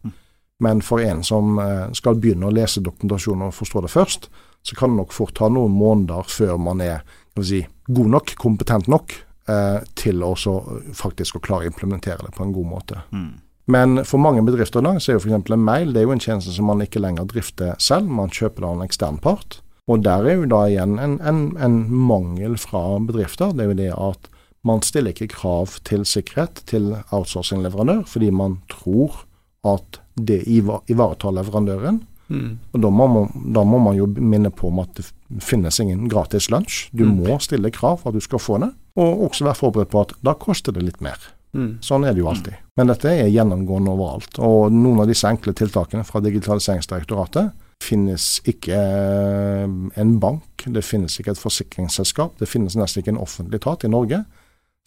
Men 0.63 0.81
for 0.85 1.01
en 1.01 1.23
som 1.25 1.57
eh, 1.59 1.89
skal 1.97 2.19
begynne 2.21 2.47
å 2.47 2.53
lese 2.53 2.83
dokumentasjon 2.85 3.47
og 3.47 3.55
forstå 3.57 3.81
det 3.83 3.91
først, 3.91 4.29
så 4.63 4.77
kan 4.79 4.93
det 4.93 5.01
nok 5.01 5.15
fort 5.15 5.33
ta 5.35 5.49
noen 5.51 5.73
måneder 5.75 6.29
før 6.29 6.59
man 6.61 6.83
er 6.85 7.01
si, 7.41 7.63
god 7.89 8.13
nok, 8.13 8.35
kompetent 8.39 8.87
nok, 8.91 9.17
eh, 9.49 9.79
til 9.99 10.23
også 10.23 10.53
faktisk 10.95 11.39
å 11.39 11.43
klare 11.43 11.65
å 11.65 11.73
implementere 11.73 12.29
det 12.29 12.35
på 12.37 12.45
en 12.45 12.53
god 12.55 12.69
måte. 12.69 13.01
Mm. 13.11 13.33
Men 13.73 14.03
for 14.07 14.19
mange 14.19 14.43
bedrifter 14.45 14.83
i 14.83 14.87
dag 14.87 15.01
så 15.01 15.11
er 15.11 15.17
jo 15.17 15.23
f.eks. 15.23 15.51
en 15.55 15.65
mail 15.65 15.93
det 15.95 16.01
er 16.01 16.07
jo 16.07 16.15
en 16.15 16.23
tjeneste 16.23 16.53
som 16.53 16.67
man 16.67 16.83
ikke 16.83 17.01
lenger 17.01 17.27
drifter 17.31 17.77
selv, 17.79 18.11
man 18.11 18.31
kjøper 18.31 18.61
det 18.61 18.69
av 18.69 18.77
en 18.77 18.87
ekstern 18.87 19.19
part. 19.23 19.61
Og 19.91 20.03
der 20.03 20.23
er 20.23 20.37
jo 20.39 20.47
da 20.47 20.61
igjen 20.69 20.95
en, 21.01 21.17
en, 21.27 21.41
en, 21.59 21.75
mangel 21.91 22.55
fra 22.61 22.85
bedrifter. 23.03 23.51
Det 23.51 23.65
er 23.65 23.73
jo 23.73 23.79
det 23.81 23.89
at 23.91 24.29
man 24.63 24.83
stiller 24.85 25.11
ikke 25.11 25.33
krav 25.33 25.75
til 25.83 26.05
sikkerhet 26.07 26.63
til 26.71 26.93
outsourcing-leverandør, 27.11 28.05
fordi 28.07 28.29
man 28.31 28.61
tror 28.71 29.25
at 29.67 29.99
det 30.15 30.43
ivaretar 30.47 31.35
leverandøren. 31.35 32.03
Mm. 32.31 32.59
Og 32.71 32.81
da 32.85 32.89
må, 32.89 33.07
man, 33.11 33.51
da 33.53 33.65
må, 33.67 33.81
man, 33.83 33.97
jo 33.99 34.07
minne 34.07 34.53
på 34.55 34.69
om 34.71 34.79
at 34.85 34.95
det 34.95 35.05
finnes 35.43 35.79
ingen 35.83 36.07
gratis 36.11 36.47
lunsj. 36.53 36.87
Du 36.95 37.03
mm. 37.03 37.19
må 37.19 37.39
stille 37.43 37.73
krav 37.75 37.99
for 38.01 38.13
at 38.13 38.17
du 38.17 38.23
skal 38.23 38.39
få 38.39 38.59
det, 38.63 38.71
og 38.95 39.27
også 39.27 39.49
være 39.49 39.59
forberedt 39.59 39.91
på 39.91 40.05
at 40.05 40.15
da 40.23 40.37
koster 40.39 40.75
det 40.75 40.85
litt 40.87 41.03
mer. 41.03 41.19
Mm. 41.53 41.75
Sånn 41.85 42.07
er 42.07 42.15
det 42.15 42.23
jo 42.23 42.31
alltid. 42.31 42.55
Men 42.79 42.89
dette 42.89 43.11
er 43.11 43.29
gjennomgående 43.29 43.91
overalt. 43.93 44.39
Og 44.41 44.73
noen 44.73 45.03
av 45.03 45.11
disse 45.11 45.29
enkle 45.29 45.53
tiltakene 45.57 46.05
fra 46.07 46.23
Digitaliseringsdirektoratet 46.23 47.51
finnes 47.83 48.37
ikke 48.49 48.77
eh, 48.77 49.75
en 49.99 50.15
bank, 50.23 50.65
det 50.65 50.85
finnes 50.87 51.19
ikke 51.19 51.35
et 51.35 51.41
forsikringsselskap, 51.41 52.39
det 52.39 52.49
finnes 52.49 52.77
nesten 52.79 53.03
ikke 53.03 53.13
en 53.15 53.21
offentlig 53.23 53.59
etat 53.61 53.85
i 53.85 53.91
Norge 53.91 54.23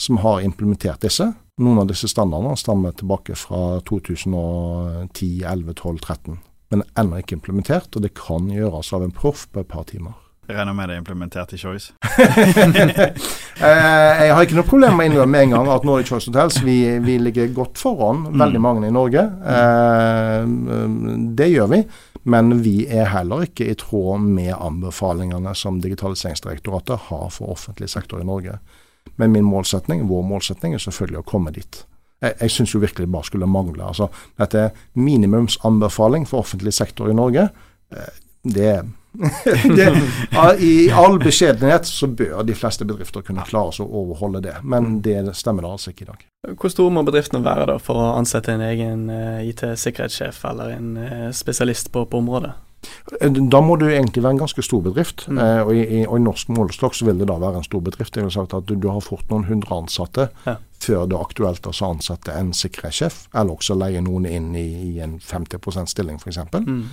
som 0.00 0.21
har 0.21 0.43
implementert 0.45 1.05
disse. 1.05 1.31
Noen 1.62 1.81
av 1.81 1.88
disse 1.88 2.09
standardene 2.12 2.57
stammer 2.61 2.93
tilbake 2.97 3.37
fra 3.38 3.79
2010, 3.88 5.31
11, 5.41 5.73
12, 5.73 6.03
13, 6.05 6.38
men 6.75 6.85
ennå 7.00 7.23
ikke 7.23 7.38
implementert. 7.38 7.97
Og 7.97 8.05
det 8.05 8.12
kan 8.19 8.50
gjøres 8.53 8.93
av 8.93 9.07
en 9.07 9.15
proff 9.15 9.47
på 9.53 9.65
et 9.65 9.71
par 9.71 9.88
timer. 9.88 10.19
Jeg 10.47 10.55
regner 10.55 10.75
med 10.79 10.88
det 10.88 10.95
er 10.95 11.03
implementert 11.03 11.53
i 11.53 11.61
Choice? 11.61 11.93
Eh, 13.57 14.19
jeg 14.21 14.35
har 14.37 14.45
ikke 14.45 14.59
noe 14.59 14.69
problem 14.69 14.99
med 14.99 15.07
å 15.07 15.09
innrømme 15.09 15.33
med 15.33 15.47
en 15.47 15.53
gang 15.55 15.69
at 15.73 15.85
i 15.88 16.05
Choice 16.05 16.29
Hotels 16.29 16.59
vi, 16.61 16.75
vi 17.00 17.15
ligger 17.17 17.47
godt 17.57 17.81
foran 17.81 18.19
mm. 18.26 18.35
veldig 18.43 18.61
mange 18.61 18.83
i 18.85 18.93
Norge. 18.93 19.23
Mm. 20.45 21.31
det 21.38 21.47
gjør 21.55 21.71
vi. 21.71 21.79
Men 22.29 22.59
vi 22.61 22.75
er 22.85 23.09
heller 23.15 23.47
ikke 23.47 23.71
i 23.71 23.76
tråd 23.81 24.26
med 24.26 24.53
anbefalingene 24.53 25.55
som 25.57 25.79
Digitaliseringsdirektoratet 25.81 27.09
har 27.09 27.31
for 27.33 27.55
offentlig 27.55 27.88
sektor 27.88 28.21
i 28.21 28.29
Norge. 28.29 28.59
Men 29.17 29.33
min 29.33 29.49
målsetning, 29.49 30.05
vår 30.11 30.26
målsetning 30.29 30.76
er 30.76 30.83
selvfølgelig 30.83 31.23
å 31.23 31.29
komme 31.33 31.55
dit. 31.57 31.81
Jeg, 32.21 32.37
jeg 32.41 32.57
syns 32.59 32.75
jo 32.75 32.83
virkelig 32.83 33.07
det 33.07 33.15
bare 33.17 33.31
skulle 33.31 33.49
mangle. 33.49 33.88
Altså, 33.88 34.11
dette 34.37 34.67
er 34.67 34.85
minimumsanbefaling 34.99 36.28
for 36.28 36.45
offentlig 36.45 36.75
sektor 36.76 37.09
i 37.09 37.17
Norge. 37.17 37.49
Eh, 37.95 38.15
det 38.56 38.71
er 38.75 38.87
det, 39.79 39.89
I 40.61 40.91
all 40.91 41.19
beskjedenhet 41.23 41.89
så 41.89 42.09
bør 42.09 42.43
de 42.47 42.55
fleste 42.57 42.87
bedrifter 42.89 43.25
kunne 43.26 43.45
klare 43.49 43.73
seg 43.76 43.87
å 43.87 44.02
overholde 44.05 44.43
det, 44.45 44.57
men 44.63 45.00
det 45.05 45.19
stemmer 45.39 45.67
det 45.67 45.73
altså 45.76 45.93
ikke 45.93 46.07
i 46.07 46.11
dag. 46.11 46.26
Hvor 46.55 46.73
stor 46.73 46.93
må 46.95 47.02
bedriftene 47.07 47.43
være 47.45 47.67
da 47.73 47.79
for 47.83 47.99
å 47.99 48.13
ansette 48.19 48.55
en 48.55 48.63
egen 48.67 49.09
uh, 49.11 49.43
IT-sikkerhetssjef 49.47 50.45
eller 50.50 50.76
en 50.76 50.93
uh, 51.00 51.26
spesialist 51.35 51.91
på, 51.95 52.05
på, 52.07 52.21
området? 52.23 52.52
Eh, 53.21 53.33
da 53.50 53.63
må 53.65 53.79
du 53.81 53.89
egentlig 53.89 54.23
være 54.23 54.37
en 54.37 54.45
ganske 54.45 54.63
stor 54.63 54.85
bedrift, 54.85 55.26
mm. 55.26 55.41
og, 55.65 55.73
i, 55.75 56.05
og, 56.05 56.19
i, 56.21 56.23
norsk 56.26 56.52
målestokk 56.55 56.95
så 56.95 57.09
vil 57.09 57.19
det 57.23 57.31
da 57.31 57.39
være 57.43 57.63
en 57.63 57.67
stor 57.67 57.83
bedrift. 57.89 58.15
Jeg 58.15 58.29
vil 58.29 58.37
sagt 58.37 58.55
at 58.55 58.69
Du, 58.69 58.76
du 58.79 58.91
har 58.93 59.02
fort 59.02 59.26
noen 59.33 59.49
hundre 59.49 59.81
ansatte 59.81 60.29
ja. 60.45 60.59
før 60.83 61.09
det 61.09 61.19
er 61.19 61.25
aktuelt 61.25 61.67
å 61.67 61.75
ansette 61.89 62.37
en 62.37 62.55
sikkerhetssjef, 62.55 63.26
eller 63.35 63.59
også 63.59 63.79
leie 63.79 64.05
noen 64.05 64.29
inn 64.31 64.55
i, 64.55 64.69
i 64.93 65.02
en 65.02 65.19
50% 65.23 65.95
stilling 65.97 66.23
f.eks. 66.23 66.45
Mm 66.63 66.87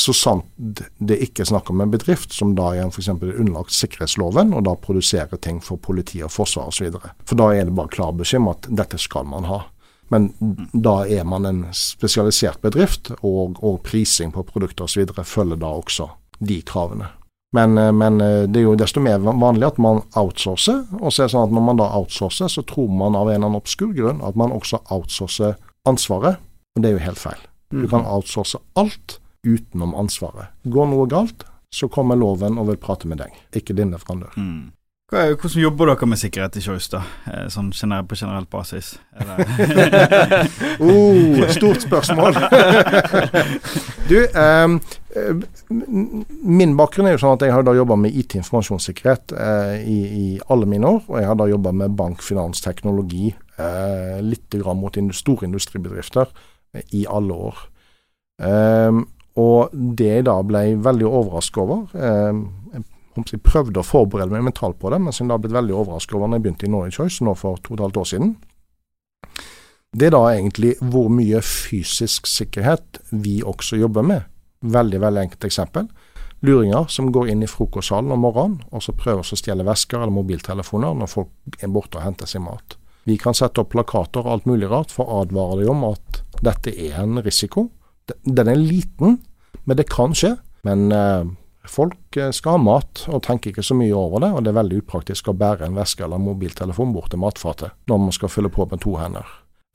så 0.00 0.14
sant 0.16 0.46
det 0.56 1.18
ikke 1.26 1.44
er 1.44 1.50
snakk 1.50 1.70
om 1.72 1.82
en 1.84 1.92
bedrift 1.92 2.32
som 2.32 2.54
da 2.56 2.70
er 2.76 2.88
f.eks. 2.88 3.10
underlagt 3.12 3.74
sikkerhetsloven, 3.76 4.54
og 4.56 4.64
da 4.68 4.76
produserer 4.80 5.40
ting 5.42 5.60
for 5.64 5.80
politi 5.82 6.22
og 6.24 6.32
forsvar 6.32 6.70
osv. 6.72 6.96
For 7.28 7.38
da 7.38 7.50
er 7.54 7.68
det 7.68 7.76
bare 7.76 7.92
klar 7.92 8.16
beskjed 8.16 8.42
om 8.42 8.50
at 8.54 8.70
dette 8.80 9.00
skal 9.00 9.28
man 9.28 9.48
ha. 9.50 9.62
Men 10.10 10.32
da 10.72 11.04
er 11.06 11.26
man 11.28 11.46
en 11.46 11.62
spesialisert 11.76 12.62
bedrift, 12.64 13.12
og, 13.20 13.60
og 13.62 13.82
prising 13.86 14.32
på 14.34 14.46
produkter 14.48 14.88
osv. 14.88 15.06
følger 15.22 15.60
da 15.60 15.70
også 15.70 16.08
de 16.40 16.62
kravene. 16.66 17.12
Men, 17.52 17.78
eh, 17.78 17.92
men, 17.92 18.20
eh, 18.20 18.46
det 18.46 18.60
er 18.60 18.68
jo 18.68 18.76
desto 18.78 19.02
mer 19.02 19.18
vanlig 19.18 19.66
at 19.66 19.78
man 19.78 20.02
outsourcer. 20.18 20.84
Og 21.00 21.12
så 21.12 21.22
er 21.22 21.28
det 21.28 21.34
sånn 21.34 21.48
at 21.48 21.54
når 21.54 21.66
man 21.66 21.80
da 21.82 21.88
outsourcer, 21.98 22.50
så 22.50 22.66
tror 22.66 22.90
man 22.90 23.18
av 23.18 23.28
en 23.28 23.34
eller 23.36 23.50
annen 23.50 23.60
obskur 23.60 23.94
grunn 23.94 24.22
at 24.26 24.38
man 24.38 24.54
også 24.54 24.82
outsourcer 24.90 25.56
ansvaret. 25.86 26.38
Og 26.76 26.82
det 26.82 26.90
er 26.90 26.98
jo 26.98 27.06
helt 27.06 27.22
feil. 27.22 27.42
Du 27.70 27.86
kan 27.90 28.06
outsource 28.06 28.58
alt 28.78 29.18
utenom 29.46 29.94
ansvaret. 29.98 30.52
Går 30.64 30.90
noe 30.90 31.06
galt, 31.10 31.46
så 31.70 31.88
kommer 31.88 32.18
loven 32.18 32.58
og 32.58 32.68
vil 32.72 32.82
prate 32.82 33.08
med 33.08 33.22
deg, 33.22 33.34
ikke 33.56 33.76
din 33.78 33.94
leverandør. 33.94 34.34
Mm. 34.36 34.70
Hvordan 35.10 35.58
jobber 35.58 35.88
dere 35.90 36.06
med 36.06 36.18
sikkerhet 36.20 36.56
i 36.56 36.60
Choice, 36.62 36.86
da? 36.92 37.00
Eh, 37.26 37.46
sånn 37.50 37.72
generell, 37.74 38.04
på 38.06 38.14
generell 38.14 38.44
basis? 38.46 38.92
oh, 40.86 41.40
stort 41.50 41.82
spørsmål. 41.82 42.38
du, 44.10 44.14
um, 44.38 44.78
min 46.46 46.76
bakgrunn 46.78 47.10
er 47.10 47.16
jo 47.16 47.22
sånn 47.24 47.34
at 47.34 47.42
jeg 47.42 47.56
har 47.56 47.66
da 47.66 47.74
jobba 47.74 47.98
med 47.98 48.14
IT-informasjonssikkerhet 48.22 49.34
uh, 49.34 49.74
i, 49.82 49.98
i, 50.06 50.26
alle 50.46 50.70
mine 50.70 50.94
år. 50.94 51.02
Og 51.10 51.18
jeg 51.18 51.30
har 51.32 51.42
da 51.42 51.50
jobba 51.50 51.74
med 51.82 51.98
bank, 51.98 52.22
finans, 52.22 52.62
teknologi, 52.62 53.32
uh, 53.58 54.22
litt 54.22 54.60
grann 54.62 54.78
mot 54.78 54.94
store 54.94 55.50
industribedrifter 55.50 56.30
uh, 56.30 56.84
i 56.94 57.02
alle 57.10 57.40
år. 57.50 57.64
Um, 58.38 59.08
og 59.38 59.74
det 59.74 60.08
jeg 60.08 60.26
da 60.26 60.36
ble 60.42 60.62
veldig 60.82 61.06
overrasket 61.06 61.60
over 61.62 61.92
eh, 61.94 62.82
Jeg 63.20 63.42
prøvde 63.46 63.82
å 63.82 63.86
forberede 63.86 64.32
meg 64.34 64.48
mentalt 64.48 64.78
på 64.80 64.90
det, 64.90 64.98
men 65.02 65.14
jeg 65.14 65.28
da 65.30 65.38
blitt 65.38 65.54
veldig 65.54 65.76
overrasket 65.76 66.16
over 66.16 66.30
når 66.30 66.40
jeg 66.40 66.46
begynte 66.46 66.66
i 66.66 66.72
Norway 66.72 66.94
Choice 66.94 67.24
nå 67.24 67.34
for 67.38 67.60
to 67.62 67.74
og 67.74 67.78
et 67.78 67.84
halvt 67.84 68.00
år 68.02 68.10
siden. 68.10 68.34
Det 69.90 70.06
er 70.06 70.14
da 70.14 70.22
egentlig 70.30 70.76
hvor 70.80 71.08
mye 71.10 71.40
fysisk 71.42 72.28
sikkerhet 72.30 73.00
vi 73.10 73.40
også 73.42 73.78
jobber 73.80 74.06
med. 74.06 74.28
Veldig, 74.62 75.00
veldig 75.02 75.24
enkelt 75.24 75.46
eksempel. 75.48 75.88
Luringer 76.46 76.86
som 76.88 77.10
går 77.12 77.32
inn 77.32 77.42
i 77.44 77.48
frokostsalen 77.50 78.14
om 78.14 78.22
morgenen 78.24 78.60
og 78.70 78.84
så 78.84 78.94
prøver 78.96 79.26
å 79.26 79.38
stjele 79.38 79.66
vesker 79.66 79.98
eller 79.98 80.14
mobiltelefoner 80.14 80.94
når 80.96 81.10
folk 81.10 81.58
er 81.60 81.72
borte 81.72 81.98
og 81.98 82.06
henter 82.06 82.30
sin 82.30 82.46
mat. 82.46 82.78
Vi 83.04 83.18
kan 83.20 83.36
sette 83.36 83.60
opp 83.62 83.72
plakater 83.74 84.24
og 84.24 84.32
alt 84.34 84.48
mulig 84.48 84.70
rart 84.70 84.92
for 84.94 85.08
å 85.08 85.20
advare 85.24 85.60
dem 85.60 85.74
om 85.74 85.90
at 85.90 86.22
dette 86.44 86.72
er 86.72 87.00
en 87.02 87.20
risiko. 87.24 87.68
Den 88.24 88.48
er 88.50 88.58
liten, 88.58 89.18
men 89.64 89.78
det 89.78 89.88
kan 89.90 90.14
skje. 90.16 90.36
Men 90.66 90.90
eh, 90.92 91.28
folk 91.68 92.16
eh, 92.16 92.32
skal 92.36 92.58
ha 92.58 92.62
mat, 92.62 93.04
og 93.08 93.22
tenker 93.26 93.52
ikke 93.52 93.64
så 93.66 93.76
mye 93.78 93.94
over 93.96 94.24
det. 94.24 94.32
Og 94.34 94.44
det 94.44 94.52
er 94.52 94.60
veldig 94.60 94.82
upraktisk 94.84 95.30
å 95.30 95.36
bære 95.36 95.68
en 95.68 95.78
veske 95.78 96.04
eller 96.04 96.22
mobiltelefon 96.22 96.94
bort 96.96 97.12
til 97.14 97.22
matfatet 97.22 97.76
når 97.90 98.04
man 98.06 98.16
skal 98.16 98.32
fylle 98.32 98.52
på 98.52 98.68
med 98.70 98.82
to 98.84 98.96
hender. 99.00 99.26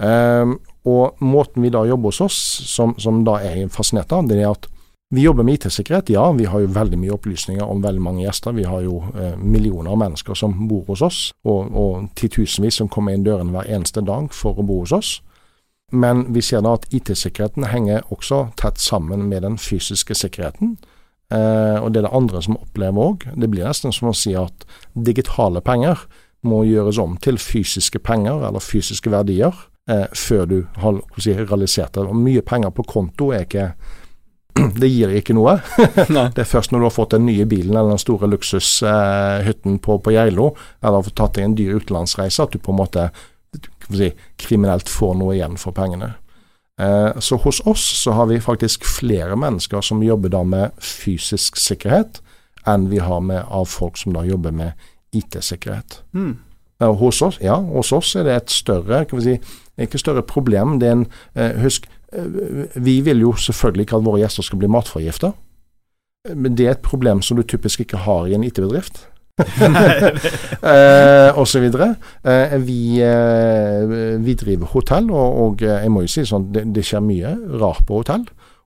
Eh, 0.04 0.56
og 0.86 1.26
måten 1.26 1.64
vi 1.64 1.74
da 1.74 1.86
jobber 1.88 2.14
hos 2.14 2.24
oss, 2.26 2.40
som, 2.70 2.96
som 3.02 3.24
da 3.28 3.40
er 3.44 3.68
fascinert 3.74 4.14
av, 4.14 4.28
det 4.30 4.42
er 4.42 4.52
at 4.52 4.70
vi 5.14 5.22
jobber 5.22 5.46
med 5.46 5.54
IT-sikkerhet. 5.54 6.10
Ja, 6.10 6.32
vi 6.32 6.48
har 6.50 6.60
jo 6.60 6.72
veldig 6.74 6.98
mye 6.98 7.14
opplysninger 7.14 7.64
om 7.64 7.84
veldig 7.84 8.02
mange 8.02 8.24
gjester. 8.24 8.56
Vi 8.58 8.66
har 8.66 8.82
jo 8.82 9.04
eh, 9.14 9.38
millioner 9.38 9.94
av 9.94 10.02
mennesker 10.02 10.38
som 10.38 10.56
bor 10.68 10.84
hos 10.90 11.04
oss, 11.06 11.20
og, 11.46 11.70
og 11.72 12.10
titusenvis 12.18 12.82
som 12.82 12.90
kommer 12.92 13.14
inn 13.14 13.24
døren 13.24 13.54
hver 13.54 13.70
eneste 13.70 14.02
dag 14.06 14.32
for 14.34 14.58
å 14.58 14.66
bo 14.66 14.82
hos 14.82 14.96
oss. 14.96 15.14
Men 15.92 16.34
vi 16.34 16.42
ser 16.42 16.64
da 16.66 16.74
at 16.76 16.88
IT-sikkerheten 16.94 17.68
henger 17.70 18.06
også 18.14 18.48
tett 18.58 18.82
sammen 18.82 19.28
med 19.30 19.46
den 19.46 19.58
fysiske 19.62 20.18
sikkerheten. 20.18 20.78
Eh, 21.34 21.78
og 21.82 21.92
det 21.94 22.02
er 22.02 22.08
det 22.08 22.16
andre 22.18 22.42
som 22.42 22.58
opplever 22.58 23.12
òg. 23.12 23.28
Det 23.34 23.50
blir 23.50 23.68
nesten 23.68 23.94
som 23.94 24.12
å 24.12 24.18
si 24.18 24.36
at 24.38 24.66
digitale 24.94 25.62
penger 25.66 26.06
må 26.46 26.64
gjøres 26.68 27.00
om 27.02 27.16
til 27.22 27.40
fysiske 27.42 28.02
penger, 28.06 28.44
eller 28.48 28.62
fysiske 28.62 29.14
verdier, 29.14 29.54
eh, 29.90 30.06
før 30.14 30.46
du 30.50 30.58
har 30.82 31.02
si, 31.18 31.34
realisert 31.34 31.94
det. 31.94 32.06
Og 32.06 32.18
mye 32.18 32.42
penger 32.46 32.74
på 32.74 32.86
konto 32.90 33.32
er 33.34 33.46
ikke 33.46 33.72
det 34.82 34.90
gir 34.90 35.14
ikke 35.18 35.36
noe. 35.36 35.58
det 36.36 36.42
er 36.42 36.50
først 36.50 36.72
når 36.72 36.82
du 36.82 36.88
har 36.88 36.98
fått 36.98 37.16
den 37.18 37.26
nye 37.28 37.46
bilen 37.50 37.76
eller 37.76 37.96
den 37.96 38.02
store 38.02 38.30
luksushytten 38.32 39.78
eh, 39.78 39.82
på, 39.82 39.98
på 40.00 40.14
Geilo, 40.16 40.54
eller 40.82 41.00
har 41.02 41.08
fått 41.10 41.18
tatt 41.22 41.40
deg 41.40 41.50
en 41.50 41.58
dyr 41.58 41.80
utenlandsreise, 41.82 42.46
at 42.46 42.54
du 42.54 42.62
på 42.62 42.74
en 42.74 42.82
måte 42.84 43.10
si, 43.92 44.12
kriminelt 44.42 44.90
får 44.90 45.18
noe 45.20 45.36
igjen 45.36 45.58
for 45.62 45.76
pengene. 45.76 46.16
Eh, 46.82 47.20
så 47.20 47.38
hos 47.44 47.62
oss 47.68 47.86
så 48.02 48.12
har 48.18 48.28
vi 48.32 48.42
faktisk 48.44 48.86
flere 48.86 49.38
mennesker 49.40 49.82
som 49.82 50.04
jobber 50.04 50.34
da 50.34 50.44
med 50.44 50.76
fysisk 50.82 51.60
sikkerhet, 51.62 52.22
enn 52.68 52.90
vi 52.90 53.00
har 53.00 53.22
med 53.22 53.46
av 53.46 53.70
folk 53.70 53.98
som 54.02 54.16
da 54.16 54.26
jobber 54.26 54.52
med 54.56 54.74
IT-sikkerhet. 55.16 56.02
Mm. 56.14 56.38
Hos 57.00 57.22
oss, 57.24 57.38
ja, 57.40 57.56
hos 57.56 57.94
oss 57.96 58.16
er 58.20 58.26
det 58.28 58.34
et 58.36 58.52
større 58.52 59.06
kan 59.08 59.22
vi 59.22 59.24
si, 59.24 59.36
ikke 59.80 60.02
større 60.02 60.26
problem. 60.28 60.80
Det 60.82 60.88
er 60.90 60.98
en, 60.98 61.06
eh, 61.36 61.62
husk, 61.62 61.88
vi 62.76 63.02
vil 63.02 63.22
jo 63.22 63.34
selvfølgelig 63.34 63.88
ikke 63.88 63.98
at 63.98 64.06
våre 64.06 64.20
gjester 64.22 64.44
skal 64.44 64.60
bli 64.60 64.68
matforgifta. 64.72 65.32
Men 66.34 66.56
det 66.56 66.66
er 66.66 66.72
et 66.72 66.86
problem 66.86 67.22
som 67.22 67.38
du 67.38 67.44
typisk 67.44 67.80
ikke 67.86 67.98
har 68.06 68.28
i 68.28 68.34
en 68.34 68.44
IT-bedrift. 68.44 69.06
eh, 70.72 71.30
og 71.36 71.48
så 71.48 71.60
videre. 71.60 71.96
Eh, 72.24 72.56
vi, 72.64 73.02
eh, 73.04 74.20
vi, 74.24 74.34
driver 74.40 74.72
hotell, 74.72 75.12
og, 75.12 75.40
og, 75.44 75.62
jeg 75.62 75.92
må 75.92 76.06
jo 76.06 76.12
si 76.12 76.24
sånn, 76.28 76.52
det, 76.56 76.64
det 76.76 76.86
skjer 76.88 77.04
mye 77.04 77.36
rart 77.60 77.84
på 77.88 78.00
hotell. 78.00 78.24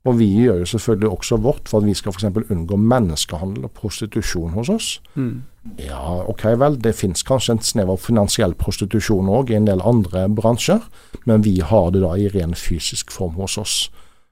Og 0.08 0.15
vi 0.15 0.29
gjør 0.45 0.62
jo 0.62 0.67
selvfølgelig 0.69 1.10
også 1.12 1.38
vårt 1.43 1.69
for 1.69 1.82
at 1.82 1.88
vi 1.89 1.93
skal 1.97 2.13
f.eks. 2.13 2.51
unngå 2.53 2.77
menneskehandel 2.79 3.65
og 3.67 3.73
prostitusjon 3.75 4.53
hos 4.55 4.69
oss. 4.71 4.88
Mm. 5.19 5.41
Ja, 5.82 5.99
ok 6.32 6.45
vel, 6.62 6.77
det 6.79 6.95
finnes 6.95 7.25
kanskje 7.27 7.58
en 7.58 7.63
snev 7.65 7.91
av 7.91 7.99
finansiell 7.99 8.55
prostitusjon 8.58 9.27
òg 9.27 9.51
i 9.51 9.58
en 9.58 9.67
del 9.67 9.84
andre 9.84 10.29
bransjer, 10.32 10.86
men 11.27 11.43
vi 11.43 11.58
har 11.60 11.91
det 11.91 12.05
da 12.05 12.13
i 12.15 12.29
ren 12.32 12.55
fysisk 12.55 13.12
form 13.12 13.36
hos 13.41 13.58
oss, 13.60 13.75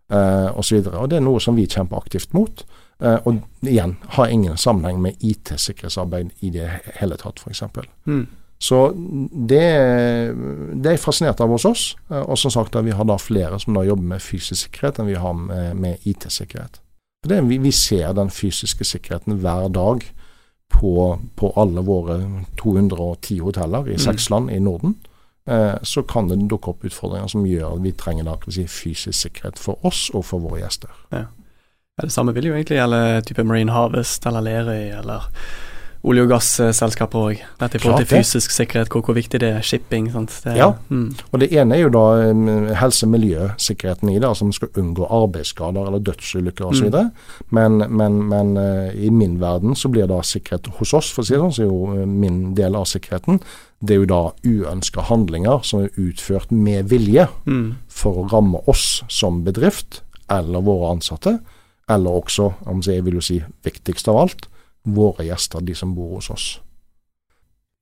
eh, 0.10 0.48
osv. 0.56 0.80
Og, 0.86 0.94
og 1.04 1.12
det 1.12 1.20
er 1.20 1.28
noe 1.28 1.44
som 1.44 1.60
vi 1.60 1.68
kjemper 1.68 2.00
aktivt 2.00 2.32
mot. 2.38 2.64
Eh, 3.00 3.20
og 3.30 3.42
igjen, 3.62 3.98
har 4.18 4.34
ingen 4.34 4.58
sammenheng 4.58 5.02
med 5.02 5.22
IT-sikkerhetsarbeid 5.22 6.32
i 6.42 6.50
det 6.56 6.70
hele 6.98 7.18
tatt, 7.22 7.44
f.eks. 7.44 7.64
Mm. 8.06 8.26
Så 8.58 8.80
det, 9.50 9.66
det 10.82 10.94
er 10.94 11.02
fascinert 11.02 11.42
av 11.44 11.54
hos 11.54 11.66
oss. 11.70 11.84
Eh, 12.10 12.24
og 12.24 12.40
som 12.42 12.54
sagt, 12.54 12.78
vi 12.86 12.96
har 12.98 13.06
da 13.06 13.20
flere 13.22 13.60
som 13.62 13.78
da 13.78 13.86
jobber 13.86 14.16
med 14.16 14.24
fysisk 14.24 14.66
sikkerhet 14.66 15.02
enn 15.02 15.12
vi 15.12 15.20
har 15.22 15.38
med, 15.38 15.76
med 15.78 16.10
IT-sikkerhet. 16.10 16.82
Vi, 17.28 17.58
vi, 17.58 17.72
ser 17.72 18.14
den 18.16 18.30
fysiske 18.32 18.86
sikkerheten 18.86 19.42
hver 19.42 19.68
dag 19.74 20.06
på, 20.72 20.94
på 21.36 21.52
alle 21.60 21.84
våre 21.86 22.18
210 22.58 23.40
hoteller 23.44 23.90
i 23.92 23.98
seks 24.00 24.30
mm. 24.30 24.34
land 24.34 24.52
i 24.52 24.60
Norden. 24.64 24.98
Eh, 25.48 25.76
så 25.84 26.04
kan 26.04 26.28
det 26.28 26.40
dukke 26.50 26.74
opp 26.74 26.86
utfordringer 26.88 27.30
som 27.32 27.46
gjør 27.48 27.78
at 27.78 27.84
vi 27.86 27.94
trenger 27.96 28.26
da, 28.28 28.38
si, 28.52 28.66
fysisk 28.68 29.16
sikkerhet 29.16 29.60
for 29.62 29.86
oss 29.88 30.08
og 30.14 30.26
for 30.28 30.44
våre 30.44 30.64
gjester. 30.64 30.94
Ja. 31.14 31.28
Ja 31.98 32.06
det 32.06 32.14
samme 32.14 32.34
vil 32.36 32.52
jo 32.52 32.54
egentlig 32.54 32.78
gjelde 32.78 33.22
type 33.26 33.44
Marine 33.44 33.74
Harvest 33.74 34.26
eller 34.30 34.46
Lerøy 34.46 34.92
eller 35.00 35.32
olje- 36.08 36.24
og 36.24 36.30
gasselskaper 36.30 37.20
òg. 37.20 37.40
Dette 37.60 37.80
i 37.80 37.82
forhold 37.82 38.06
til 38.06 38.20
fysisk 38.20 38.54
sikkerhet, 38.54 38.92
hvor, 38.94 39.02
hvor, 39.02 39.16
viktig 39.18 39.40
det 39.42 39.50
er. 39.50 39.62
Shipping. 39.66 40.12
Det, 40.14 40.54
ja, 40.56 40.70
mm. 40.90 41.16
og 41.32 41.42
det 41.42 41.50
ene 41.52 41.76
er 41.76 41.82
jo 41.82 41.90
da 41.92 42.04
um, 42.30 42.70
helse- 42.78 43.08
og 43.08 43.12
miljøsikkerheten 43.16 44.12
i 44.14 44.20
det. 44.20 44.28
Altså 44.28 44.46
man 44.46 44.54
skal 44.54 44.70
unngå 44.78 45.08
arbeidsskader 45.10 45.90
eller 45.90 46.00
dødsulykker 46.00 46.70
osv. 46.70 46.94
Mm. 46.94 47.12
Men, 47.50 47.84
men, 47.90 48.22
men 48.30 48.58
uh, 48.58 48.94
i 48.94 49.10
min 49.10 49.40
verden 49.42 49.76
så 49.76 49.90
blir 49.90 50.08
da 50.08 50.22
sikkerhet 50.22 50.70
hos 50.78 50.94
oss, 50.94 51.12
for 51.12 51.26
å 51.26 51.28
si 51.28 51.36
det 51.36 51.42
sånn, 51.42 51.56
så 51.58 51.66
er 51.66 51.72
jo 51.72 51.98
uh, 51.98 52.06
min 52.06 52.54
del 52.58 52.78
av 52.78 52.88
sikkerheten 52.90 53.42
det 53.78 53.94
er 53.94 54.00
jo 54.02 54.08
da 54.10 54.22
uønska 54.42 55.04
handlinger 55.06 55.60
som 55.68 55.84
er 55.84 56.00
utført 56.02 56.50
med 56.50 56.88
vilje 56.90 57.28
mm. 57.46 57.68
for 57.94 58.24
å 58.24 58.30
ramme 58.32 58.64
oss 58.66 59.04
som 59.06 59.44
bedrift 59.46 60.02
eller 60.34 60.64
våre 60.66 60.96
ansatte, 60.96 61.38
eller 61.90 62.22
også, 62.22 62.52
om 62.68 62.82
jeg 62.84 63.06
vil 63.06 63.20
jo 63.20 63.24
si 63.24 63.42
viktigst 63.64 64.08
av 64.12 64.24
alt, 64.26 64.48
våre 64.88 65.28
gjester, 65.28 65.64
de 65.64 65.76
som 65.76 65.96
bor 65.96 66.18
hos 66.18 66.30
oss. 66.32 66.48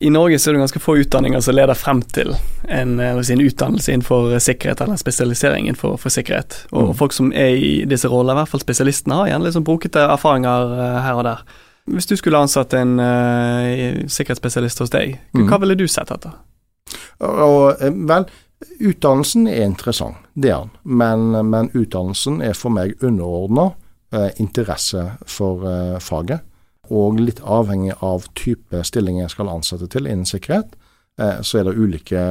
I 0.04 0.10
Norge 0.12 0.40
så 0.40 0.50
er 0.50 0.58
det 0.58 0.66
ganske 0.66 0.80
få 0.84 0.98
utdanninger 1.00 1.40
som 1.40 1.56
leder 1.56 1.78
frem 1.80 2.02
til 2.14 2.34
en, 2.68 2.98
eh, 3.00 3.16
en 3.16 3.42
utdannelse 3.42 3.94
innenfor 3.94 4.34
sikkerhet, 4.44 4.82
eller 4.82 4.98
en 4.98 5.00
spesialisering 5.00 5.70
innenfor 5.70 5.96
sikkerhet. 6.10 6.66
Og 6.72 6.90
mm. 6.90 6.96
folk 7.00 7.14
som 7.16 7.32
er 7.32 7.56
i 7.56 7.86
disse 7.88 8.10
rollene, 8.12 8.36
i 8.36 8.42
hvert 8.42 8.52
fall 8.52 8.64
spesialistene, 8.66 9.16
har 9.16 9.30
gjerne 9.32 9.48
liksom 9.48 9.64
brokete 9.64 10.04
erfaringer 10.04 10.74
uh, 10.76 11.00
her 11.06 11.22
og 11.22 11.24
der. 11.24 11.46
Hvis 11.88 12.10
du 12.12 12.16
skulle 12.20 12.42
ansatt 12.44 12.74
en 12.74 13.00
uh, 13.00 14.04
sikkerhetsspesialist 14.12 14.84
hos 14.84 14.92
deg, 14.92 15.16
mm. 15.32 15.48
hva 15.48 15.62
ville 15.64 15.80
du 15.80 15.88
sett 15.88 16.12
etter? 16.12 16.36
Og, 17.24 17.80
vel, 17.80 18.28
utdannelsen 18.84 19.48
er 19.48 19.64
interessant, 19.64 20.20
det 20.36 20.52
er 20.52 20.66
den. 20.66 20.76
Men, 20.84 21.32
men 21.48 21.72
utdannelsen 21.72 22.42
er 22.44 22.58
for 22.58 22.76
meg 22.76 23.00
underordna 23.00 23.72
interesse 24.42 25.02
for 25.30 25.66
faget 26.04 26.44
og 26.94 27.20
litt 27.20 27.42
avhengig 27.42 27.96
av 28.04 28.28
type 28.38 28.84
stilling 28.86 29.22
jeg 29.22 29.34
skal 29.34 29.50
ansette 29.50 29.88
til 29.92 30.10
innen 30.10 30.28
sikkerhet, 30.30 30.76
eh, 31.20 31.42
så 31.42 31.60
er 31.60 31.70
det, 31.70 31.78
ulike, 31.78 32.22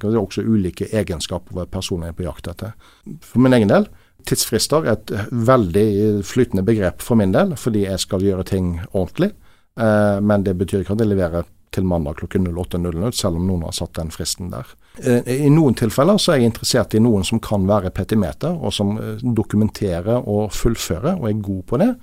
det 0.00 0.10
er 0.10 0.20
også 0.20 0.44
ulike 0.44 0.88
egenskaper 0.92 1.56
ved 1.58 1.72
personen 1.72 2.08
jeg 2.08 2.14
er 2.14 2.20
på 2.20 2.28
jakt 2.28 2.50
etter. 2.52 2.74
For 3.24 3.42
min 3.42 3.56
egen 3.56 3.72
del, 3.72 3.88
tidsfrister 4.28 4.86
er 4.86 4.98
et 4.98 5.14
veldig 5.32 5.88
flytende 6.26 6.64
begrep 6.66 7.02
for 7.04 7.18
min 7.20 7.34
del, 7.34 7.56
fordi 7.60 7.86
jeg 7.88 8.04
skal 8.04 8.24
gjøre 8.24 8.46
ting 8.48 8.78
ordentlig. 8.92 9.32
Eh, 9.80 10.20
men 10.22 10.46
det 10.46 10.56
betyr 10.60 10.84
ikke 10.84 10.96
at 10.96 11.04
jeg 11.04 11.12
leverer 11.12 11.50
til 11.74 11.86
mandag 11.90 12.20
klokken 12.20 12.46
08.00, 12.46 13.10
selv 13.18 13.40
om 13.40 13.48
noen 13.48 13.66
har 13.66 13.74
satt 13.74 13.96
den 13.98 14.14
fristen 14.14 14.52
der. 14.52 14.68
Eh, 15.02 15.46
I 15.46 15.50
noen 15.50 15.74
tilfeller 15.78 16.18
så 16.22 16.34
er 16.34 16.42
jeg 16.42 16.52
interessert 16.52 16.94
i 16.94 17.02
noen 17.02 17.24
som 17.26 17.40
kan 17.42 17.66
være 17.66 17.94
petimeter, 17.94 18.54
og 18.54 18.74
som 18.74 18.94
dokumenterer 19.22 20.28
og 20.28 20.52
fullfører, 20.54 21.18
og 21.18 21.30
er 21.30 21.42
god 21.48 21.64
på 21.70 21.82
det. 21.82 21.94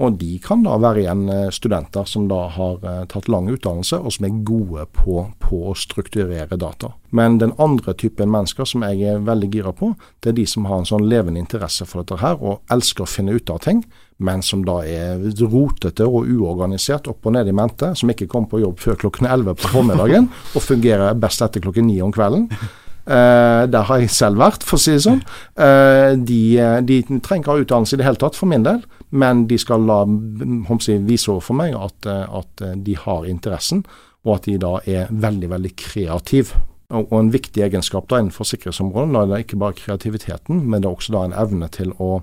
Og 0.00 0.14
de 0.16 0.38
kan 0.40 0.62
da 0.64 0.78
være 0.80 1.02
igjen 1.02 1.26
eh, 1.28 1.50
studenter 1.52 2.06
som 2.08 2.24
da 2.30 2.46
har 2.54 2.86
eh, 2.88 3.02
tatt 3.12 3.28
lang 3.28 3.50
utdannelse, 3.52 3.98
og 4.00 4.14
som 4.14 4.24
er 4.24 4.38
gode 4.48 4.86
på, 4.96 5.18
på, 5.42 5.58
å 5.68 5.74
strukturere 5.76 6.56
data. 6.56 6.94
Men 7.12 7.36
den 7.42 7.52
andre 7.60 7.92
typen 8.00 8.32
mennesker 8.32 8.68
som 8.68 8.86
jeg 8.88 9.02
er 9.12 9.26
veldig 9.26 9.50
gira 9.52 9.74
på, 9.76 9.92
det 10.24 10.32
er 10.32 10.38
de 10.40 10.46
som 10.48 10.64
har 10.70 10.80
en 10.80 10.88
sånn 10.88 11.04
levende 11.10 11.42
interesse 11.42 11.84
for 11.88 12.00
dette 12.00 12.22
her, 12.24 12.40
og 12.40 12.64
elsker 12.72 13.04
å 13.04 13.10
finne 13.10 13.36
ut 13.36 13.52
av 13.52 13.60
ting, 13.66 13.84
men 14.24 14.44
som 14.44 14.62
da 14.66 14.80
er 14.86 15.22
rotete 15.42 16.06
og 16.06 16.28
uorganisert 16.30 17.08
opp 17.10 17.26
og 17.26 17.36
ned 17.36 17.50
i 17.50 17.56
mente, 17.56 17.92
som 17.98 18.12
ikke 18.12 18.28
kommer 18.30 18.52
på 18.52 18.62
jobb 18.62 18.80
før 18.82 19.00
klokken 19.04 19.28
11 19.28 19.58
på 19.60 19.72
formiddagen, 19.74 20.30
og 20.56 20.64
fungerer 20.64 21.18
best 21.18 21.44
etter 21.44 21.64
klokken 21.64 21.90
9 21.90 21.98
om 22.06 22.14
kvelden. 22.14 22.48
Uh, 23.02 23.66
der 23.66 23.82
har 23.88 23.98
jeg 23.98 24.12
selv 24.14 24.38
vært, 24.38 24.62
for 24.62 24.78
å 24.78 24.82
si 24.82 24.94
det 24.94 25.02
sånn. 25.02 25.22
Uh, 25.58 26.14
de, 26.22 26.42
de, 26.86 27.00
trenger 27.18 27.42
ikke 27.42 27.50
ha 27.50 27.64
utdannelse 27.64 27.96
i 27.96 28.00
det 28.00 28.06
hele 28.06 28.20
tatt, 28.22 28.38
for 28.38 28.50
min 28.50 28.66
del. 28.66 28.84
Men 29.10 29.44
de 29.50 29.58
skal 29.58 29.82
la, 29.88 30.04
si, 30.80 30.96
vise 31.02 31.34
for 31.42 31.58
meg 31.58 31.74
at, 31.76 32.06
at, 32.08 32.66
de 32.86 32.94
har 32.96 33.26
interessen, 33.28 33.82
og 34.22 34.36
at 34.38 34.46
de 34.46 34.54
da 34.62 34.76
er 34.86 35.10
veldig, 35.10 35.50
veldig 35.50 35.72
kreative. 35.82 36.62
Og, 36.92 37.12
en 37.16 37.32
viktig 37.32 37.64
egenskap 37.64 38.08
da 38.10 38.20
innenfor 38.20 38.48
sikkerhetsområdet 38.48 39.14
da 39.14 39.24
er 39.24 39.30
det 39.30 39.42
ikke 39.46 39.60
bare 39.62 39.78
kreativiteten, 39.78 40.62
men 40.68 40.82
det 40.82 40.90
er 40.90 40.96
også 40.96 41.14
da 41.14 41.26
en 41.26 41.36
evne 41.44 41.68
til 41.72 41.94
å 42.02 42.18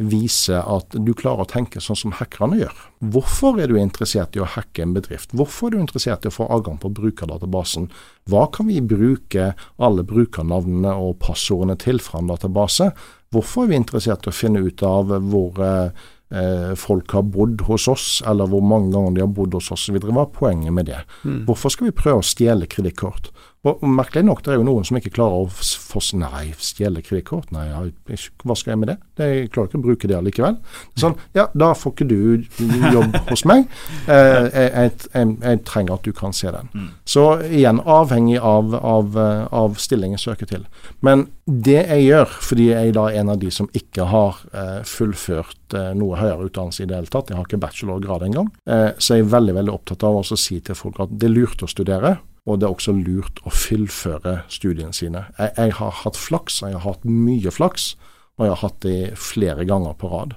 vise 0.00 0.56
at 0.56 0.94
du 0.96 1.10
klarer 1.16 1.44
å 1.44 1.48
tenke 1.48 1.80
sånn 1.82 1.98
som 1.98 2.14
hackerne 2.16 2.56
gjør. 2.60 2.76
Hvorfor 3.12 3.58
er 3.60 3.68
du 3.68 3.76
interessert 3.80 4.36
i 4.36 4.42
å 4.42 4.48
hacke 4.48 4.84
en 4.84 4.94
bedrift? 4.96 5.34
Hvorfor 5.36 5.68
er 5.68 5.76
du 5.76 5.82
interessert 5.82 6.24
i 6.24 6.30
å 6.30 6.34
få 6.34 6.48
adgang 6.52 6.78
på 6.80 6.92
brukerdatabasen? 6.96 7.90
Hva 8.30 8.46
kan 8.52 8.70
vi 8.70 8.80
bruke 8.80 9.50
alle 9.76 10.04
brukernavnene 10.08 10.94
og 10.96 11.18
passordene 11.24 11.76
til 11.80 12.00
fra 12.04 12.22
en 12.22 12.32
database? 12.32 12.90
Hvorfor 13.34 13.66
er 13.66 13.74
vi 13.74 13.82
interessert 13.82 14.24
i 14.24 14.32
å 14.32 14.36
finne 14.36 14.64
ut 14.64 14.84
av 14.86 15.12
hvor 15.28 15.60
eh, 15.60 16.72
folk 16.80 17.12
har 17.16 17.28
bodd 17.28 17.66
hos 17.68 17.86
oss, 17.90 18.08
eller 18.26 18.48
hvor 18.50 18.64
mange 18.64 18.94
ganger 18.94 19.16
de 19.16 19.24
har 19.26 19.32
bodd 19.36 19.54
hos 19.58 19.70
oss 19.74 19.88
osv. 19.88 20.00
Hva 20.06 20.24
er 20.24 20.34
poenget 20.34 20.74
med 20.74 20.88
det? 20.90 21.02
Mm. 21.24 21.44
Hvorfor 21.48 21.74
skal 21.74 21.90
vi 21.90 21.96
prøve 22.00 22.22
å 22.22 22.26
stjele 22.26 22.70
kredittkort? 22.70 23.30
Og 23.68 23.82
Merkelig 23.84 24.24
nok, 24.24 24.38
det 24.44 24.54
er 24.54 24.56
jo 24.56 24.64
noen 24.64 24.86
som 24.88 24.96
ikke 24.96 25.12
klarer 25.12 25.42
å 25.42 25.48
få 25.52 26.00
Nei, 26.16 26.52
stjele 26.62 27.02
kredittkort? 27.04 27.50
Nei, 27.52 27.66
hva 27.68 28.54
skal 28.56 28.72
jeg 28.72 28.80
med 28.80 28.88
det? 28.92 28.96
Jeg 29.20 29.50
klarer 29.52 29.68
ikke 29.68 29.80
å 29.80 29.82
bruke 29.84 30.08
det 30.08 30.16
allikevel. 30.16 30.56
Sånn, 30.98 31.16
ja, 31.36 31.48
da 31.52 31.72
får 31.76 31.92
ikke 31.92 32.06
du 32.08 32.46
jobb 32.94 33.18
hos 33.30 33.44
meg. 33.48 33.66
Eh, 34.10 34.16
jeg, 34.16 34.68
jeg, 34.72 34.92
jeg, 35.12 35.32
jeg, 35.44 35.58
trenger 35.68 35.98
at 35.98 36.06
du 36.06 36.14
kan 36.16 36.32
se 36.34 36.50
den. 36.50 36.70
Mm. 36.74 36.86
Så 37.08 37.24
igjen, 37.46 37.78
avhengig 37.84 38.40
av, 38.42 38.72
av, 38.74 39.18
av 39.54 39.76
stillingen 39.78 40.16
jeg 40.16 40.24
søker 40.24 40.48
til. 40.50 40.64
Men 41.04 41.26
det 41.44 41.78
jeg 41.78 42.06
gjør, 42.06 42.32
fordi 42.48 42.66
jeg 42.70 42.94
da 42.96 43.04
er 43.10 43.20
en 43.20 43.32
av 43.34 43.38
de 43.42 43.52
som 43.54 43.68
ikke 43.76 44.08
har 44.10 44.40
eh, 44.50 44.80
fullført 44.88 45.76
eh, 45.76 45.92
noe 45.98 46.18
høyere 46.18 46.48
utdannelse 46.48 46.84
i 46.84 46.88
det 46.90 46.98
hele 46.98 47.12
tatt, 47.12 47.30
jeg 47.30 47.38
har 47.38 47.46
ikke 47.46 47.60
bachelorgrad 47.62 48.26
engang, 48.26 48.50
eh, 48.70 48.90
så 48.98 49.18
jeg 49.18 49.26
er 49.26 49.32
veldig 49.36 49.56
veldig 49.60 49.76
opptatt 49.76 50.06
av 50.08 50.20
å 50.20 50.26
si 50.26 50.60
til 50.64 50.78
folk 50.78 51.02
at 51.04 51.14
det 51.14 51.30
er 51.30 51.36
lurt 51.36 51.66
å 51.66 51.70
studere 51.70 52.16
og 52.50 52.60
det 52.60 52.68
er 52.68 52.74
også 52.74 52.94
lurt 52.96 53.42
å 53.46 53.52
fullføre 53.54 54.40
studiene 54.50 54.94
sine. 54.96 55.26
Jeg, 55.38 55.52
jeg, 55.56 55.74
har 55.80 55.98
hatt 56.02 56.18
flaks, 56.18 56.62
jeg 56.64 56.76
har 56.76 56.86
hatt 56.86 57.06
mye 57.06 57.52
flaks, 57.54 57.92
og 58.38 58.46
jeg 58.46 58.54
har 58.54 58.64
hatt 58.64 58.80
det 58.86 59.00
flere 59.20 59.66
ganger 59.68 59.94
på 60.00 60.10
rad. 60.12 60.34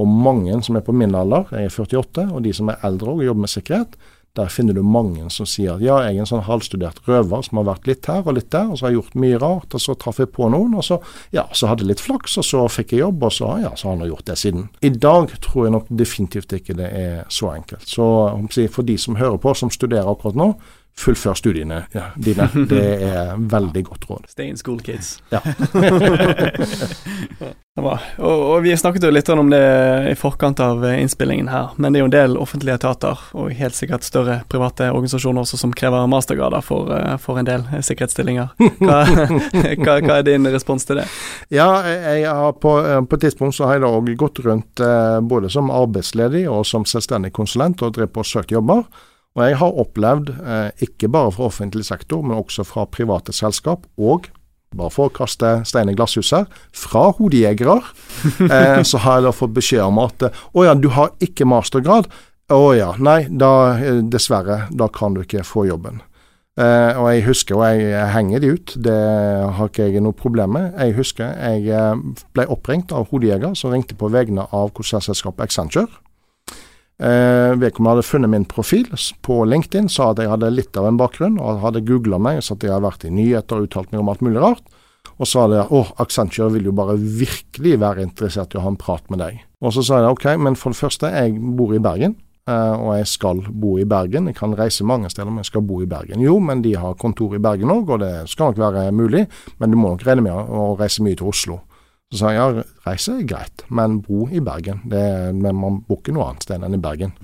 Og 0.00 0.08
mange 0.08 0.56
som 0.64 0.78
er 0.78 0.84
på 0.86 0.94
min 0.96 1.14
alder, 1.14 1.50
jeg 1.52 1.68
er 1.68 1.76
48, 1.76 2.26
og 2.32 2.42
de 2.46 2.54
som 2.56 2.72
er 2.72 2.84
eldre 2.86 3.16
og 3.16 3.24
jobber 3.26 3.44
med 3.44 3.52
sikkerhet, 3.52 3.96
der 4.36 4.48
finner 4.48 4.72
du 4.72 4.80
mange 4.80 5.26
som 5.30 5.44
sier 5.48 5.74
at 5.74 5.82
ja, 5.84 5.98
jeg 6.06 6.16
er 6.16 6.24
en 6.24 6.28
sånn 6.28 6.44
halvstudert 6.46 7.02
røver 7.04 7.42
som 7.44 7.58
har 7.60 7.66
vært 7.68 7.88
litt 7.90 8.06
her 8.08 8.24
og 8.24 8.38
litt 8.38 8.48
der, 8.54 8.70
og 8.70 8.78
så 8.78 8.86
har 8.86 8.94
jeg 8.94 9.02
gjort 9.02 9.18
mye 9.20 9.40
rart, 9.42 9.76
og 9.76 9.82
så 9.84 9.96
traff 10.00 10.22
jeg 10.22 10.30
på 10.32 10.48
noen, 10.54 10.72
og 10.80 10.86
så 10.86 10.96
ja, 11.36 11.44
så 11.52 11.68
hadde 11.68 11.84
jeg 11.84 11.90
litt 11.90 12.04
flaks, 12.04 12.38
og 12.40 12.46
så 12.48 12.62
fikk 12.72 12.94
jeg 12.94 13.02
jobb, 13.02 13.26
og 13.28 13.34
så 13.36 13.50
ja, 13.60 13.74
så 13.76 13.90
har 13.90 13.98
han 13.98 14.08
gjort 14.08 14.30
det 14.30 14.38
siden. 14.40 14.70
I 14.80 14.92
dag 14.96 15.34
tror 15.44 15.66
jeg 15.66 15.74
nok 15.76 15.90
definitivt 16.00 16.56
ikke 16.56 16.78
det 16.80 16.88
er 16.96 17.18
så 17.28 17.52
enkelt. 17.52 17.84
Så 17.84 18.06
for 18.72 18.88
de 18.88 18.96
som 18.96 19.20
hører 19.20 19.36
på, 19.42 19.52
som 19.58 19.72
studerer 19.72 20.08
akkurat 20.08 20.40
nå, 20.40 20.48
fullfør 20.98 21.34
studiene 21.34 21.84
ja, 21.92 22.02
dine. 22.16 22.48
Det 22.68 22.82
er 23.08 23.34
veldig 23.36 23.84
godt 23.84 24.04
råd. 24.10 24.24
Stay 24.28 24.46
in 24.52 24.56
school, 24.56 24.80
kids. 24.80 25.22
Ja. 25.32 25.40
det 27.74 27.82
var. 27.82 28.02
Og, 28.18 28.42
og, 28.50 28.62
vi 28.62 28.76
snakket 28.76 29.06
jo 29.06 29.10
litt 29.12 29.28
om 29.32 29.50
det 29.50 29.62
i 30.10 30.14
forkant 30.18 30.60
av 30.62 30.84
innspillingen 30.92 31.48
her, 31.50 31.72
men 31.76 31.92
det 31.92 31.98
er 31.98 32.04
jo 32.04 32.10
en 32.10 32.14
del 32.14 32.36
offentlige 32.40 32.76
etater, 32.78 33.18
og 33.32 33.52
helt 33.56 33.76
sikkert 33.76 34.04
større 34.06 34.40
private 34.52 34.90
organisasjoner 34.92 35.40
også, 35.46 35.56
som 35.64 35.72
krever 35.76 36.10
mastergrader 36.12 36.62
for, 36.64 36.92
eh, 36.94 37.16
for 37.22 37.40
en 37.40 37.48
del 37.48 37.62
sikkerhetsstillinger. 37.80 38.52
Hva, 38.82 38.98
hva, 39.82 39.98
hva, 40.04 40.18
er 40.18 40.28
din 40.28 40.50
respons 40.52 40.86
til 40.88 41.00
det? 41.00 41.06
Ja, 41.54 41.70
jeg 41.88 42.28
har 42.28 42.52
på, 42.60 42.76
på 43.08 43.18
et 43.18 43.24
tidspunkt 43.26 43.56
så 43.56 43.66
har 43.68 43.80
jeg 43.80 43.86
da 43.86 43.94
òg 43.96 44.12
gått 44.20 44.44
rundt 44.44 44.84
eh, 44.84 45.18
både 45.24 45.50
som 45.52 45.72
arbeidsledig 45.72 46.44
og 46.52 46.66
som 46.68 46.84
selvstendig 46.88 47.32
konsulent 47.34 47.82
og 47.82 47.96
drevet 47.96 48.12
på 48.12 48.20
og 48.22 48.28
søkt 48.28 48.52
jobber. 48.54 48.84
Og 49.32 49.46
jeg 49.46 49.56
har 49.62 49.80
opplevd, 49.80 50.34
eh, 50.44 50.84
ikke 50.84 51.08
bare 51.12 51.32
fra 51.32 51.48
offentlig 51.48 51.86
sektor, 51.88 52.22
men 52.22 52.36
også 52.36 52.66
fra 52.68 52.84
private 52.84 53.32
selskap, 53.32 53.86
og 53.96 54.28
bare 54.76 54.92
for 54.92 55.08
å 55.08 55.12
kaste 55.12 55.54
stein 55.68 55.90
i 55.92 55.96
glasshuset, 55.96 56.48
fra 56.76 57.08
hodejegere, 57.16 57.80
eh, 58.52 58.82
så 58.84 59.00
har 59.04 59.20
jeg 59.20 59.28
da 59.28 59.34
fått 59.36 59.56
beskjed 59.56 59.84
om 59.86 60.00
at 60.04 60.28
å 60.28 60.66
ja, 60.66 60.76
du 60.76 60.90
har 60.92 61.12
ikke 61.24 61.48
mastergrad. 61.48 62.08
Å 62.52 62.62
ja, 62.76 62.92
nei, 63.00 63.24
da 63.28 63.52
eh, 63.78 64.00
dessverre, 64.12 64.66
da 64.70 64.88
kan 64.92 65.16
du 65.16 65.22
ikke 65.24 65.44
få 65.46 65.66
jobben. 65.70 66.02
Eh, 66.60 66.98
og 67.00 67.06
jeg 67.08 67.24
husker, 67.24 67.56
og 67.56 67.80
jeg 67.80 68.08
henger 68.12 68.42
de 68.42 68.52
ut, 68.52 68.74
det 68.84 68.96
har 69.56 69.70
ikke 69.70 69.88
jeg 69.88 70.04
noe 70.04 70.16
problem 70.16 70.52
med. 70.58 70.74
Jeg 70.76 70.98
husker 70.98 71.32
jeg 71.32 71.72
eh, 71.72 72.24
ble 72.36 72.48
oppringt 72.52 72.92
av 72.92 73.08
hodejeger 73.12 73.56
som 73.56 73.72
ringte 73.72 73.96
på 73.96 74.10
vegne 74.12 74.44
av 74.52 74.74
konsertselskapet 74.76 75.48
Accenture. 75.48 75.88
Eh, 77.02 77.52
Vedkommende 77.58 77.96
hadde 77.96 78.06
funnet 78.06 78.30
min 78.30 78.44
profil 78.46 78.86
på 79.26 79.40
LinkedIn, 79.48 79.88
sa 79.90 80.12
at 80.12 80.20
jeg 80.22 80.30
hadde 80.30 80.52
litt 80.54 80.76
av 80.78 80.86
en 80.86 81.00
bakgrunn, 81.00 81.40
og 81.42 81.64
hadde 81.64 81.82
googla 81.88 82.20
meg, 82.22 82.42
så 82.46 82.54
at 82.54 82.62
jeg 82.62 82.70
hadde 82.70 82.86
vært 82.86 83.06
i 83.08 83.10
nyheter 83.10 83.58
og 83.58 83.66
uttalt 83.66 83.90
meg 83.90 84.04
om 84.04 84.10
alt 84.12 84.22
mulig 84.22 84.42
rart. 84.42 84.62
Og 85.18 85.26
sa 85.26 85.48
det 85.50 85.64
at 85.64 86.02
Accenture 86.02 86.52
vil 86.54 86.68
jo 86.70 86.74
bare 86.74 86.94
virkelig 86.96 87.74
være 87.82 88.04
interessert 88.06 88.54
i 88.54 88.60
å 88.60 88.62
ha 88.64 88.70
en 88.70 88.78
prat 88.78 89.02
med 89.10 89.18
deg. 89.22 89.40
Og 89.62 89.74
så 89.74 89.82
sa 89.86 89.98
jeg 90.02 90.14
ok, 90.14 90.28
men 90.42 90.58
for 90.58 90.74
det 90.74 90.78
første, 90.78 91.10
jeg 91.10 91.34
bor 91.58 91.74
i 91.74 91.82
Bergen, 91.82 92.14
eh, 92.46 92.74
og 92.78 92.94
jeg 93.00 93.10
skal 93.10 93.42
bo 93.50 93.74
i 93.82 93.88
Bergen. 93.88 94.30
Jeg 94.30 94.38
kan 94.38 94.54
reise 94.58 94.86
mange 94.86 95.10
steder, 95.10 95.30
men 95.30 95.42
jeg 95.42 95.50
skal 95.50 95.66
bo 95.66 95.80
i 95.82 95.90
Bergen. 95.90 96.22
Jo, 96.22 96.38
men 96.38 96.62
de 96.62 96.76
har 96.78 96.98
kontor 97.02 97.34
i 97.34 97.42
Bergen 97.42 97.74
òg, 97.74 97.90
og 97.90 98.02
det 98.04 98.14
skal 98.30 98.54
nok 98.54 98.62
være 98.62 98.94
mulig, 98.94 99.26
men 99.58 99.74
du 99.74 99.78
må 99.78 99.90
nok 99.90 100.06
regne 100.06 100.26
med 100.28 100.54
å 100.54 100.72
reise 100.78 101.02
mye 101.02 101.18
til 101.18 101.34
Oslo. 101.34 101.60
Så 102.12 102.20
sa 102.20 102.30
jeg 102.34 102.40
ja, 102.42 102.64
reise 102.84 103.14
er 103.16 103.24
greit, 103.24 103.62
men 103.72 104.02
bo 104.04 104.26
i 104.28 104.42
Bergen. 104.44 104.82
Det, 104.84 105.02
men 105.32 105.56
man 105.56 105.78
bor 105.88 106.02
noe 106.12 106.26
annet 106.28 106.44
sted 106.44 106.60
enn 106.60 106.76
i 106.76 106.80
Bergen. 106.82 107.14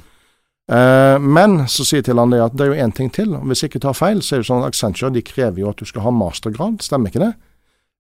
Eh, 0.73 1.19
men 1.21 1.59
så 1.69 1.85
sier 1.85 2.01
jeg 2.01 2.09
til 2.09 2.21
han 2.21 2.33
det 2.33 2.41
at 2.45 2.57
det 2.57 2.65
er 2.65 2.73
jo 2.73 2.87
én 2.87 2.95
ting 2.97 3.13
til. 3.13 3.37
Hvis 3.51 3.63
jeg 3.63 3.73
ikke 3.73 3.85
tar 3.85 3.99
feil, 3.99 4.23
så 4.25 4.37
er 4.37 4.41
det 4.41 4.49
sånn 4.49 4.65
at 4.65 4.73
Accenture 4.73 5.13
de 5.13 5.25
krever 5.25 5.61
jo 5.61 5.69
at 5.69 5.81
du 5.81 5.89
skal 5.89 6.07
ha 6.07 6.15
mastergrad. 6.15 6.81
Stemmer 6.85 7.13
ikke 7.13 7.27
det? 7.27 7.35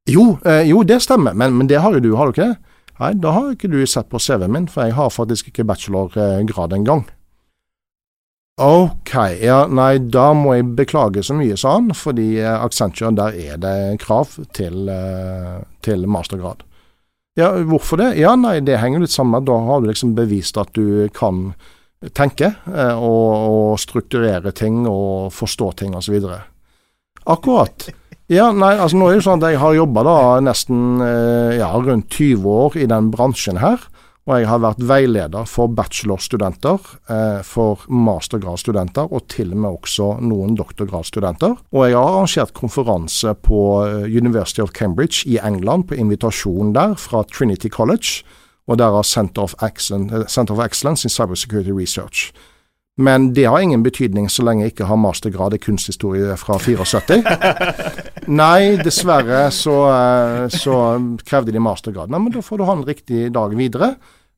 Jo, 0.08 0.38
eh, 0.48 0.64
jo 0.70 0.80
det 0.88 1.02
stemmer, 1.04 1.36
men, 1.36 1.56
men, 1.58 1.68
det 1.68 1.82
har 1.84 1.92
jo 1.92 2.00
du, 2.00 2.14
har 2.16 2.28
du 2.28 2.36
ikke 2.36 2.48
det? 2.54 2.74
Nei, 2.98 3.12
da 3.20 3.34
har 3.36 3.52
ikke 3.52 3.70
du 3.70 3.82
sett 3.86 4.08
på 4.10 4.18
CV-en 4.18 4.54
min, 4.54 4.68
for 4.72 4.88
jeg 4.88 4.96
har 4.96 5.12
faktisk 5.12 5.52
ikke 5.52 5.68
bachelorgrad 5.68 6.72
engang. 6.74 7.04
Ok, 8.58 9.12
ja, 9.38 9.60
nei, 9.70 10.00
da 10.02 10.32
må 10.34 10.56
jeg 10.56 10.72
beklage 10.80 11.22
så 11.22 11.36
mye, 11.38 11.54
sa 11.60 11.76
han, 11.76 11.92
fordi 11.94 12.40
eh, 12.40 12.56
Accenture, 12.56 13.12
der 13.14 13.36
er 13.38 13.60
det 13.62 14.00
krav 14.02 14.32
til, 14.56 14.88
eh, 14.90 15.60
til 15.84 16.08
mastergrad. 16.10 16.64
Ja, 17.38 17.52
hvorfor 17.62 18.00
det? 18.00 18.16
Ja, 18.18 18.32
nei, 18.34 18.58
det 18.66 18.80
henger 18.82 19.04
litt 19.04 19.14
sammen 19.14 19.36
med 19.36 19.46
da 19.46 19.58
har 19.68 19.82
du 19.82 19.88
liksom 19.92 20.16
bevist 20.16 20.58
at 20.58 20.72
du 20.74 21.06
kan 21.14 21.52
tenke 22.14 22.52
eh, 22.66 22.94
og, 22.94 23.30
og, 23.34 23.78
strukturere 23.82 24.50
ting 24.54 24.84
og 24.90 25.30
forstå 25.34 25.70
ting 25.78 25.94
osv. 25.98 26.18
Akkurat. 27.28 27.88
Ja, 28.28 28.50
nei, 28.52 28.74
altså 28.76 28.98
nå 28.98 29.08
er 29.08 29.14
det 29.16 29.20
jo 29.22 29.26
sånn 29.28 29.42
at 29.42 29.54
jeg 29.54 29.62
har 29.62 29.76
jobba 29.76 30.04
da 30.06 30.16
nesten 30.44 31.04
eh, 31.04 31.54
ja, 31.60 31.70
rundt 31.74 32.10
20 32.12 32.58
år 32.66 32.78
i 32.82 32.88
den 32.90 33.12
bransjen 33.14 33.62
her. 33.62 33.86
Og 34.28 34.42
jeg 34.42 34.48
har 34.50 34.60
vært 34.60 34.82
veileder 34.84 35.46
for 35.48 35.72
bachelorstudenter, 35.72 36.82
eh, 37.08 37.38
for 37.48 37.80
mastergradsstudenter 37.88 39.08
og 39.08 39.24
til 39.32 39.54
og 39.54 39.62
med 39.62 39.78
også 39.78 40.08
noen 40.20 40.52
doktorgradsstudenter. 40.58 41.54
Og 41.72 41.86
jeg 41.86 41.96
har 41.96 42.10
arrangert 42.10 42.52
konferanse 42.52 43.32
på 43.40 43.60
eh, 43.86 44.04
University 44.04 44.60
of 44.60 44.74
Cambridge 44.76 45.24
i 45.24 45.38
England 45.40 45.88
på 45.88 45.96
invitasjon 45.96 46.74
der 46.76 46.92
fra 47.00 47.22
Trinity 47.24 47.72
College, 47.72 48.20
og 48.68 48.78
der 48.78 48.92
har 48.92 49.02
Center 49.02 49.48
of, 49.48 49.54
Excellence, 49.64 50.14
eh, 50.14 50.28
Center 50.28 50.54
of 50.54 50.60
Excellence 50.66 51.06
in 51.06 51.10
Cybersecurity 51.10 51.72
Research. 51.72 52.32
Men 52.98 53.32
det 53.32 53.46
har 53.46 53.60
ingen 53.60 53.82
betydning 53.82 54.28
så 54.28 54.42
lenge 54.42 54.66
jeg 54.66 54.74
ikke 54.74 54.90
har 54.90 54.96
mastergrad 55.00 55.54
i 55.54 55.62
kunsthistorie 55.62 56.36
fra 56.36 56.58
74. 56.58 57.22
Nei, 58.42 58.76
dessverre 58.82 59.46
så, 59.54 59.76
så 60.50 60.78
krevde 61.24 61.54
de 61.54 61.62
mastergrad. 61.62 62.10
Nei, 62.10 62.18
men 62.18 62.34
da 62.34 62.42
får 62.42 62.58
du 62.58 62.66
ha 62.66 62.74
en 62.74 62.84
riktig 62.84 63.28
dag 63.32 63.54
videre. 63.56 63.94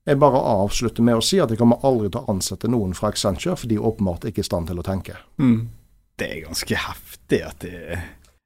Jeg 0.08 0.16
bare 0.20 0.40
avslutter 0.40 1.04
med 1.04 1.18
å 1.18 1.24
si 1.24 1.40
at 1.42 1.50
jeg 1.52 1.60
kommer 1.60 1.82
aldri 1.86 2.08
til 2.08 2.22
å 2.22 2.32
ansette 2.32 2.70
noen 2.72 2.94
fra 2.96 3.10
Accenture, 3.12 3.56
for 3.60 3.68
de 3.68 3.76
er 3.76 3.84
åpenbart 3.84 4.24
ikke 4.30 4.40
i 4.40 4.46
stand 4.46 4.70
til 4.70 4.80
å 4.80 4.86
tenke. 4.86 5.18
Mm. 5.42 5.68
Det 6.20 6.28
er 6.28 6.40
ganske 6.46 6.80
heftig 6.86 7.44
at 7.46 7.66
de 7.66 7.74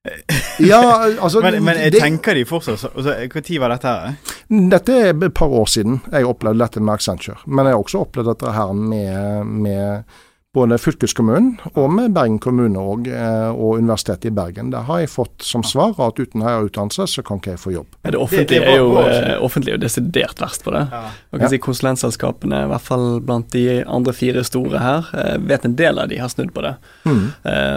ja, 0.59 0.81
altså 1.17 1.41
Men, 1.41 1.63
men 1.65 1.79
jeg 1.81 1.95
det, 1.95 2.01
tenker 2.03 2.37
de 2.37 2.43
fortsatt 2.45 2.83
altså, 2.91 3.15
Når 3.25 3.61
var 3.63 3.73
dette 3.73 3.93
her? 3.93 4.35
Dette 4.75 4.97
er 5.01 5.15
et 5.15 5.33
par 5.33 5.55
år 5.57 5.71
siden 5.73 6.03
jeg 6.13 6.29
opplevde 6.29 6.61
dette 6.61 6.83
med 6.83 6.93
Accenture. 6.93 7.39
Men 7.47 7.65
jeg 7.65 7.73
har 7.73 7.85
også 7.87 8.03
opplevd 8.05 8.29
dette 8.35 8.53
her 8.53 8.75
med, 8.77 9.55
med 9.65 10.19
både 10.55 10.79
fylkeskommunen 10.79 11.57
og 11.75 11.89
med 11.91 12.15
Bergen 12.15 12.39
kommune 12.43 12.79
og, 12.79 13.09
eh, 13.11 13.51
og 13.51 13.81
Universitetet 13.83 14.31
i 14.31 14.35
Bergen. 14.35 14.71
Der 14.71 14.87
har 14.87 15.03
jeg 15.03 15.11
fått 15.11 15.43
som 15.43 15.65
svar 15.67 15.97
at 15.99 16.21
uten 16.21 16.45
høyere 16.45 16.69
utdannelse, 16.69 17.09
så 17.11 17.25
kan 17.27 17.41
ikke 17.41 17.55
jeg 17.57 17.63
få 17.63 17.75
jobb. 17.75 17.89
Ja, 18.05 18.13
det 18.15 18.21
offentlige 18.23 18.69
er 18.71 18.79
jo, 18.79 18.93
eh, 19.03 19.35
offentlig 19.43 19.75
er 19.75 19.79
jo 19.79 19.85
desidert 19.85 20.43
verst 20.43 20.65
på 20.65 20.75
det. 20.77 20.87
Ja. 20.93 21.03
Kan 21.35 21.47
ja. 21.47 21.51
si 21.53 21.61
Konsulentselskapene, 21.63 22.65
i 22.65 22.71
hvert 22.71 22.87
fall 22.87 23.07
blant 23.25 23.51
de 23.55 23.83
andre 23.83 24.15
fire 24.15 24.45
store 24.47 24.83
her, 24.83 25.11
eh, 25.19 25.39
vet 25.43 25.67
en 25.67 25.77
del 25.77 25.99
av 25.99 26.09
de 26.09 26.21
har 26.23 26.31
snudd 26.31 26.55
på 26.55 26.63
det. 26.63 26.77
Mm. 27.05 27.25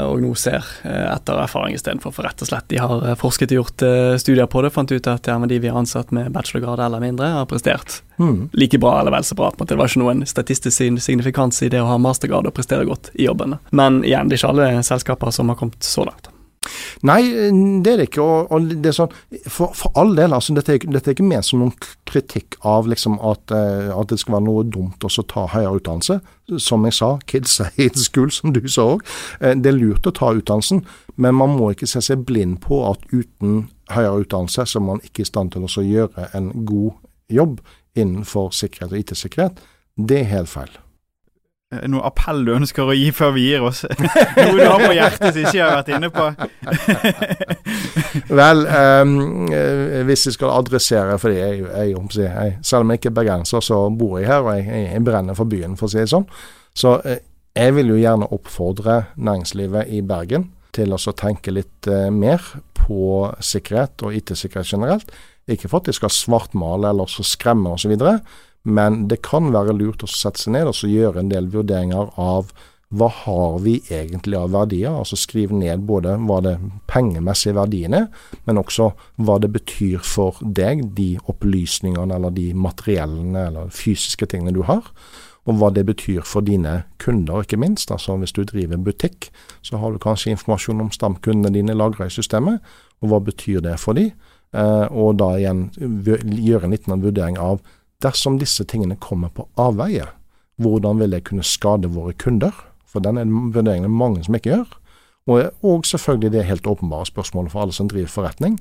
Og 0.07 0.21
nå 0.21 0.29
ser 0.39 0.65
etter 0.83 1.39
erfaring 1.41 1.75
istedenfor, 1.75 2.13
for 2.13 2.27
rett 2.27 2.41
og 2.41 2.49
slett 2.49 2.67
de 2.71 2.79
har 2.81 3.15
forsket 3.19 3.51
og 3.51 3.61
gjort 3.61 3.83
studier 4.21 4.47
på 4.47 4.61
det, 4.63 4.71
fant 4.73 4.91
ut 4.91 5.09
at 5.11 5.27
ja, 5.27 5.37
de 5.37 5.59
vi 5.59 5.71
har 5.71 5.79
ansatt 5.79 6.11
med 6.15 6.31
bachelorgrad 6.35 6.79
eller 6.85 7.03
mindre, 7.03 7.31
har 7.39 7.49
prestert 7.49 8.01
mm. 8.19 8.49
like 8.53 8.79
bra 8.81 8.99
eller 9.01 9.13
vel 9.15 9.27
så 9.27 9.37
bra. 9.37 9.51
Det 9.57 9.77
var 9.77 9.89
ikke 9.89 10.03
noen 10.03 10.25
statistisk 10.29 10.77
signifikans 10.77 11.61
i 11.65 11.71
det 11.73 11.83
å 11.83 11.89
ha 11.91 11.99
mastergrad 12.01 12.49
og 12.49 12.55
prestere 12.57 12.87
godt 12.87 13.11
i 13.15 13.27
jobben. 13.27 13.57
Men 13.71 14.01
igjen, 14.05 14.29
det 14.29 14.37
er 14.37 14.43
ikke 14.43 14.55
alle 14.55 14.87
selskaper 14.87 15.33
som 15.35 15.53
har 15.53 15.59
kommet 15.59 15.83
så 15.85 16.07
langt. 16.07 16.31
Nei, 17.07 17.21
det 17.83 17.91
er 17.91 18.01
det 18.01 18.07
ikke. 18.09 18.23
Og, 18.23 18.51
og 18.53 18.71
det 18.83 18.93
sånn, 18.95 19.13
for, 19.51 19.73
for 19.77 19.93
all 19.99 20.13
del, 20.17 20.33
altså, 20.35 20.55
dette, 20.57 20.75
er, 20.75 20.87
dette 20.91 21.11
er 21.11 21.17
ikke 21.17 21.27
ment 21.27 21.47
som 21.47 21.61
noen 21.61 21.73
kritikk 22.09 22.57
av 22.67 22.89
liksom, 22.89 23.19
at, 23.25 23.53
uh, 23.53 23.93
at, 23.93 24.09
det 24.11 24.19
skal 24.21 24.37
være 24.37 24.47
noe 24.47 24.65
dumt 24.67 25.05
å 25.05 25.27
ta 25.29 25.47
høyere 25.53 25.77
utdannelse. 25.79 26.19
Som 26.63 26.87
jeg 26.87 26.97
sa, 26.97 27.13
kids 27.29 27.59
in 27.83 27.97
school, 28.01 28.31
som 28.33 28.55
du 28.55 28.63
sa 28.71 28.89
òg. 28.95 29.05
Uh, 29.41 29.53
det 29.55 29.71
er 29.71 29.79
lurt 29.79 30.09
å 30.09 30.15
ta 30.15 30.33
utdannelsen, 30.35 30.83
men 31.15 31.37
man 31.39 31.55
må 31.57 31.71
ikke 31.73 31.89
se 31.89 32.03
seg 32.09 32.25
blind 32.27 32.61
på 32.65 32.83
at 32.89 33.03
uten 33.13 33.67
høyere 33.93 34.25
utdannelse 34.25 34.67
så 34.67 34.81
er 34.81 34.87
man 34.89 35.03
ikke 35.05 35.23
i 35.23 35.29
stand 35.29 35.53
til 35.53 35.67
å 35.67 35.85
gjøre 35.85 36.31
en 36.37 36.51
god 36.67 36.97
jobb 37.31 37.59
innenfor 37.97 38.51
sikkerhet 38.55 38.93
og 38.93 38.99
IT-sikkerhet, 39.01 39.63
det 39.97 40.21
er 40.23 40.29
helt 40.35 40.51
feil. 40.51 40.75
Noe 41.67 41.99
appell 42.07 42.45
du 42.47 42.53
ønsker 42.55 42.87
å 42.87 42.93
gi 42.95 43.09
før 43.11 43.33
vi 43.35 43.49
gir 43.49 43.65
oss? 43.67 43.81
Noe 44.37 44.53
du 44.55 44.61
har 44.63 44.79
på 44.79 44.93
hjertet 44.95 45.33
som 45.35 45.41
ikke 45.41 45.65
har 45.65 45.73
vært 45.75 45.89
inne 45.97 46.09
på? 46.15 46.27
Vel, 48.39 48.61
um, 48.71 49.17
hvis 50.07 50.23
jeg 50.29 50.37
skal 50.37 50.53
adressere 50.55 51.17
For 51.19 51.35
jeg, 51.35 51.65
jeg, 51.65 51.97
jeg, 52.15 52.53
selv 52.63 52.85
om 52.85 52.93
jeg 52.93 53.01
ikke 53.01 53.11
er 53.11 53.17
bergenser, 53.19 53.65
så 53.67 53.81
bor 53.91 54.15
jeg 54.15 54.29
her, 54.29 54.47
og 54.47 54.55
jeg, 54.55 54.85
jeg 54.93 55.03
brenner 55.03 55.35
for 55.35 55.51
byen, 55.51 55.75
for 55.75 55.89
å 55.89 55.91
si 55.91 55.99
det 55.99 56.07
sånn. 56.13 56.29
Så 56.71 56.95
uh, 57.03 57.17
jeg 57.57 57.75
vil 57.75 57.91
jo 57.91 57.99
gjerne 57.99 58.31
oppfordre 58.37 59.01
næringslivet 59.19 59.91
i 59.91 59.99
Bergen 60.07 60.53
til 60.77 60.95
å 60.95 61.17
tenke 61.19 61.51
litt 61.51 61.91
uh, 61.91 62.07
mer 62.15 62.47
på 62.79 63.27
sikkerhet 63.43 64.07
og 64.07 64.15
IT-sikkerhet 64.15 64.71
generelt. 64.71 65.11
Ikke 65.47 65.69
for 65.71 65.81
at 65.81 65.89
de 65.89 65.95
skal 65.95 66.11
svartmale 66.13 66.91
eller 66.91 67.09
så 67.11 67.25
skremme 67.25 67.75
osv., 67.75 67.95
men 68.67 69.05
det 69.07 69.21
kan 69.23 69.53
være 69.53 69.77
lurt 69.77 70.03
å 70.03 70.09
sette 70.11 70.41
seg 70.41 70.57
ned 70.57 70.67
og 70.67 70.81
gjøre 70.91 71.21
en 71.21 71.29
del 71.31 71.47
vurderinger 71.53 72.09
av 72.19 72.51
hva 72.95 73.09
har 73.11 73.57
vi 73.59 73.81
egentlig 73.91 74.37
av 74.39 74.53
verdier? 74.53 74.93
Altså 74.95 75.17
skrive 75.19 75.55
ned 75.55 75.83
både 75.89 76.13
hva 76.23 76.37
det 76.43 76.53
pengemessige 76.87 77.57
verdien 77.57 77.95
er, 77.97 78.05
men 78.47 78.59
også 78.61 78.93
hva 79.19 79.35
det 79.43 79.49
betyr 79.51 79.99
for 80.07 80.39
deg, 80.39 80.85
de 80.95 81.17
opplysningene 81.27 82.15
eller 82.15 82.31
de 82.31 82.53
materiellene 82.55 83.47
eller 83.49 83.73
fysiske 83.75 84.29
tingene 84.31 84.55
du 84.55 84.63
har. 84.69 84.87
Og 85.47 85.59
hva 85.59 85.71
det 85.75 85.83
betyr 85.87 86.23
for 86.27 86.43
dine 86.43 86.81
kunder, 87.03 87.43
ikke 87.43 87.59
minst. 87.59 87.91
Altså 87.91 88.15
Hvis 88.19 88.35
du 88.35 88.43
driver 88.47 88.79
butikk, 88.79 89.29
så 89.61 89.79
har 89.79 89.91
du 89.91 89.99
kanskje 89.99 90.31
informasjon 90.31 90.81
om 90.83 90.91
stamkundene 90.91 91.53
dine 91.55 91.75
lagra 91.75 92.07
i 92.07 92.11
systemet, 92.11 92.63
og 93.01 93.11
hva 93.11 93.19
betyr 93.23 93.63
det 93.63 93.79
for 93.79 93.99
dem? 93.99 94.11
Eh, 94.55 94.87
og 94.91 95.17
da 95.19 95.33
igjen 95.37 95.67
gjøre 95.75 96.67
en 96.67 96.75
liten 96.75 97.03
vurdering 97.03 97.39
av 97.41 97.59
dersom 98.03 98.37
disse 98.39 98.63
tingene 98.69 98.97
kommer 99.01 99.33
på 99.33 99.47
avveie, 99.59 100.05
hvordan 100.61 101.01
vil 101.01 101.13
det 101.13 101.25
kunne 101.27 101.45
skade 101.45 101.89
våre 101.93 102.13
kunder? 102.13 102.53
For 102.87 103.03
den 103.03 103.19
er 103.19 103.29
vurderingen 103.29 103.93
mange 103.93 104.23
som 104.25 104.37
ikke 104.37 104.53
gjør. 104.53 104.75
Og, 105.27 105.49
og 105.61 105.85
selvfølgelig 105.85 106.31
det 106.33 106.47
helt 106.47 106.67
åpenbare 106.67 107.05
spørsmålet 107.09 107.51
for 107.51 107.65
alle 107.65 107.75
som 107.75 107.89
driver 107.91 108.09
forretning. 108.09 108.57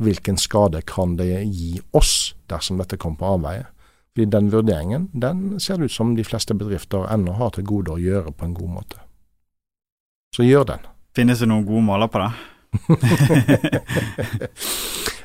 Hvilken 0.00 0.36
skade 0.40 0.82
kan 0.86 1.16
det 1.16 1.28
gi 1.48 1.80
oss 1.96 2.34
dersom 2.52 2.80
dette 2.80 2.98
kommer 3.00 3.20
på 3.20 3.34
avveie? 3.36 3.66
Fordi 4.12 4.26
Den 4.30 4.52
vurderingen 4.52 5.08
den 5.12 5.60
ser 5.60 5.76
det 5.76 5.90
ut 5.90 5.92
som 5.92 6.16
de 6.16 6.24
fleste 6.24 6.54
bedrifter 6.54 7.06
ennå 7.12 7.32
har 7.38 7.54
til 7.54 7.64
gode 7.64 7.94
å 7.94 8.00
gjøre 8.00 8.32
på 8.32 8.44
en 8.44 8.54
god 8.54 8.72
måte. 8.76 9.02
Så 10.36 10.44
gjør 10.44 10.64
den. 10.64 10.86
Finnes 11.16 11.40
det 11.40 11.48
noen 11.48 11.66
gode 11.66 11.82
måler 11.86 12.10
på 12.10 12.20
det? 12.22 12.30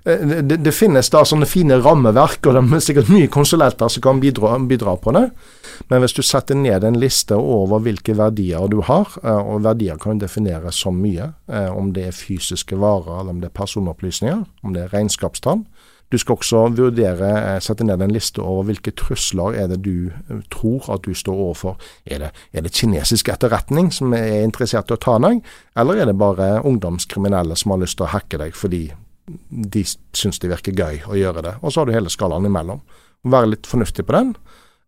Det, 0.06 0.58
det, 0.58 0.72
finnes 0.74 1.10
da 1.14 1.22
sånne 1.26 1.46
fine 1.50 1.78
rammeverk, 1.82 2.46
og 2.46 2.54
det 2.58 2.62
er 2.78 2.84
sikkert 2.84 3.10
mye 3.14 3.30
konsulenter 3.32 3.90
som 3.92 4.02
kan 4.06 4.20
bidra, 4.22 4.58
bidra, 4.70 4.96
på 5.02 5.14
det. 5.16 5.26
Men 5.90 6.02
hvis 6.02 6.16
du 6.18 6.22
setter 6.26 6.58
ned 6.58 6.84
en 6.86 7.00
liste 7.00 7.36
over 7.38 7.84
hvilke 7.86 8.14
verdier 8.18 8.68
du 8.72 8.80
har, 8.86 9.08
eh, 9.24 9.42
og 9.42 9.66
verdier 9.66 9.98
kan 10.02 10.22
defineres 10.22 10.76
som 10.82 10.98
mye, 11.02 11.34
eh, 11.50 11.70
om 11.70 11.94
det 11.94 12.06
er 12.10 12.18
fysiske 12.18 12.76
varer, 12.82 13.20
eller 13.20 13.32
om 13.36 13.42
det 13.42 13.50
er 13.52 13.60
personopplysninger, 13.62 14.46
om 14.64 14.74
det 14.74 14.82
er 14.86 14.94
regnskapstall, 14.94 15.66
du 16.12 16.18
skal 16.22 16.38
også 16.38 16.62
vurdere, 16.78 17.30
eh, 17.56 17.60
sette 17.60 17.84
ned 17.84 18.02
en 18.02 18.14
liste 18.14 18.42
over 18.42 18.68
hvilke 18.70 18.94
trusler 18.96 19.58
er 19.58 19.72
det 19.72 19.82
du 19.86 20.12
tror 20.54 20.86
at 20.94 21.06
du 21.08 21.14
står 21.18 21.40
overfor. 21.48 21.80
Er 22.06 22.20
det, 22.20 22.32
er 22.54 22.62
det 22.62 22.74
kinesisk 22.74 23.30
etterretning 23.34 23.92
som 23.94 24.14
er 24.14 24.44
interessert 24.44 24.92
i 24.92 24.96
å 24.98 25.02
ta 25.02 25.18
deg, 25.20 25.42
eller 25.76 26.02
er 26.02 26.06
det 26.12 26.18
bare 26.18 26.62
ungdomskriminelle 26.64 27.58
som 27.58 27.74
har 27.74 27.82
lyst 27.82 27.98
til 27.98 28.08
å 28.08 28.14
hacke 28.14 28.38
deg 28.42 28.56
fordi 28.56 28.92
de 29.50 29.82
syns 30.14 30.38
det 30.42 30.52
virker 30.52 30.78
gøy 30.78 31.02
å 31.10 31.18
gjøre 31.18 31.42
det. 31.42 31.56
Og 31.62 31.74
så 31.74 31.82
har 31.82 31.90
du 31.90 31.96
hele 31.96 32.14
skalaen 32.14 32.46
imellom. 32.46 32.84
Være 33.26 33.56
litt 33.56 33.70
fornuftig 33.70 34.06
på 34.06 34.14
den. 34.14 34.36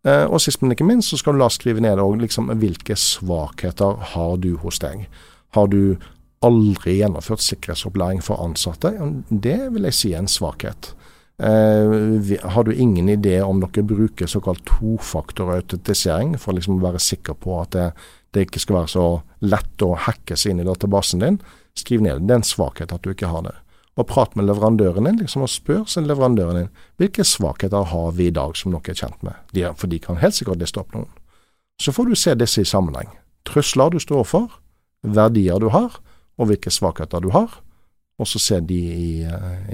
Eh, 0.06 0.24
og 0.24 0.38
sist, 0.40 0.62
men 0.62 0.76
ikke 0.76 0.86
minst, 0.86 1.10
så 1.10 1.18
skal 1.18 1.34
du 1.34 1.42
la 1.42 1.48
skrive 1.50 1.82
ned 1.82 1.98
og 1.98 2.20
liksom, 2.22 2.52
hvilke 2.62 2.94
svakheter 2.94 3.98
har 4.14 4.38
du 4.38 4.52
hos 4.62 4.78
deg. 4.84 5.08
Har 5.56 5.66
du 5.72 5.98
aldri 6.46 7.00
gjennomført 7.00 7.42
sikkerhetsopplæring 7.42 8.22
for 8.22 8.38
ansatte? 8.44 8.94
Det 9.28 9.58
vil 9.74 9.88
jeg 9.88 9.98
si 9.98 10.12
er 10.14 10.22
en 10.22 10.30
svakhet. 10.30 10.92
Eh, 11.38 12.50
har 12.50 12.64
du 12.66 12.72
ingen 12.74 13.08
idé 13.08 13.36
om 13.42 13.60
dere 13.62 13.84
bruker 13.86 14.26
såkalt 14.26 14.64
tofaktorautentisering 14.66 16.34
for 16.38 16.56
liksom 16.56 16.80
å 16.80 16.86
være 16.88 17.02
sikker 17.02 17.38
på 17.38 17.60
at 17.60 17.76
det, 17.76 17.86
det, 18.34 18.48
ikke 18.48 18.62
skal 18.64 18.80
være 18.80 18.92
så 18.94 19.06
lett 19.46 19.86
å 19.86 19.94
hacke 20.08 20.36
seg 20.36 20.54
inn 20.56 20.64
i 20.64 20.66
databasen 20.66 21.22
din, 21.22 21.38
skriv 21.78 22.02
ned. 22.02 22.26
Det 22.26 22.34
er 22.34 22.42
en 22.42 22.50
svakhet 22.50 22.94
at 22.94 23.06
du 23.06 23.14
ikke 23.14 23.30
har 23.30 23.46
det 23.46 23.54
og 23.98 24.06
prat 24.06 24.34
med 24.38 24.46
leverandøren 24.46 25.08
din 25.08 25.18
liksom, 25.18 25.42
og 25.42 25.50
spør 25.50 25.86
sin 25.90 26.06
leverandøren 26.06 26.60
din 26.60 26.68
hvilke 27.02 27.24
svakheter 27.26 27.88
har 27.90 28.12
vi 28.14 28.28
i 28.30 28.34
dag 28.34 28.54
som 28.56 28.74
dere 28.74 28.94
er 28.94 29.00
kjent 29.00 29.24
med, 29.26 29.38
de, 29.54 29.64
for 29.74 29.90
de 29.90 29.98
kan 30.02 30.20
helt 30.22 30.36
sikkert 30.36 30.62
liste 30.62 30.78
opp 30.78 30.94
noen. 30.94 31.08
Så 31.82 31.94
får 31.94 32.10
du 32.10 32.14
se 32.18 32.34
disse 32.38 32.62
i 32.62 32.68
sammenheng. 32.68 33.10
Trusler 33.46 33.90
du 33.94 33.98
står 34.02 34.24
for, 34.26 34.60
verdier 35.02 35.58
du 35.62 35.70
har, 35.74 35.98
og 36.38 36.50
hvilke 36.50 36.70
svakheter 36.70 37.22
du 37.22 37.32
har, 37.34 37.58
og 38.18 38.28
så 38.28 38.40
se 38.42 38.60
de 38.66 38.78
i, 38.78 39.10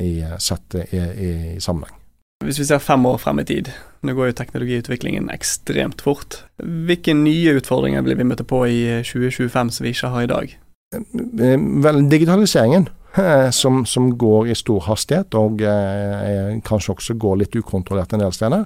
i, 0.00 0.10
sett 0.42 0.76
i, 0.84 1.00
i, 1.00 1.30
sammenheng. 1.64 1.96
Hvis 2.44 2.58
vi 2.60 2.66
ser 2.68 2.82
fem 2.82 3.06
år 3.08 3.16
frem 3.22 3.40
i 3.40 3.46
tid, 3.48 3.70
nå 4.04 4.12
går 4.16 4.28
jo 4.28 4.36
teknologiutviklingen 4.40 5.30
ekstremt 5.32 6.02
fort. 6.04 6.42
Hvilke 6.60 7.14
nye 7.16 7.54
utfordringer 7.56 8.04
blir 8.04 8.18
vi 8.20 8.26
møte 8.28 8.44
på 8.44 8.66
i 8.68 8.82
2025 9.06 9.72
som 9.72 9.86
vi 9.86 9.94
ikke 9.94 10.12
har 10.12 10.26
i 10.26 10.30
dag? 10.34 10.52
Eh, 10.94 11.64
vel, 11.86 12.04
digitaliseringen 12.12 12.90
Eh, 13.14 13.50
som, 13.50 13.86
som, 13.86 14.18
går 14.18 14.48
i 14.50 14.54
stor 14.58 14.80
hastighet, 14.88 15.36
og 15.38 15.60
eh, 15.62 16.56
kanskje 16.66 16.96
også 16.96 17.14
går 17.14 17.36
litt 17.44 17.54
ukontrollert 17.54 18.10
en 18.12 18.24
del 18.24 18.32
steder, 18.34 18.64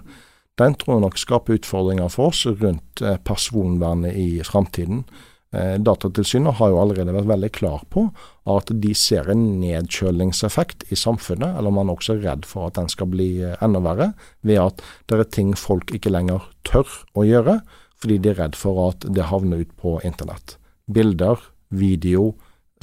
den 0.58 0.76
tror 0.80 0.94
jeg 0.94 1.04
nok 1.04 1.18
skaper 1.20 1.58
utfordringer 1.58 2.08
for 2.08 2.32
oss 2.32 2.46
rundt 2.48 3.02
eh, 3.04 3.18
personvernet 3.20 4.16
i 4.16 4.40
framtiden. 4.48 5.02
Eh, 5.50 5.78
Datatilsynet 5.80 6.58
har 6.58 6.72
jo 6.72 6.80
allerede 6.82 7.14
vært 7.14 7.30
veldig 7.30 7.50
klar 7.56 7.84
på 7.88 8.08
at 8.52 8.68
de 8.82 8.92
ser 8.96 9.30
en 9.32 9.44
nedkjølingseffekt 9.62 10.84
i 10.92 10.98
samfunnet, 10.98 11.56
eller 11.56 11.72
man 11.72 11.88
er 11.88 11.96
også 11.96 12.18
redd 12.20 12.44
for 12.48 12.68
at 12.68 12.76
den 12.76 12.90
skal 12.92 13.08
bli 13.12 13.30
eh, 13.40 13.56
enda 13.64 13.80
verre, 13.84 14.10
ved 14.44 14.60
at 14.60 14.82
det 15.08 15.20
er 15.20 15.30
ting 15.32 15.54
folk 15.56 15.94
ikke 15.94 16.12
lenger 16.12 16.44
tør 16.68 16.88
å 17.16 17.24
gjøre, 17.24 17.60
fordi 17.98 18.18
de 18.22 18.32
er 18.34 18.42
redd 18.42 18.58
for 18.58 18.90
at 18.90 19.08
det 19.08 19.30
havner 19.32 19.64
ut 19.64 19.72
på 19.80 19.96
internett. 20.04 20.58
Bilder, 20.84 21.40
video, 21.68 22.34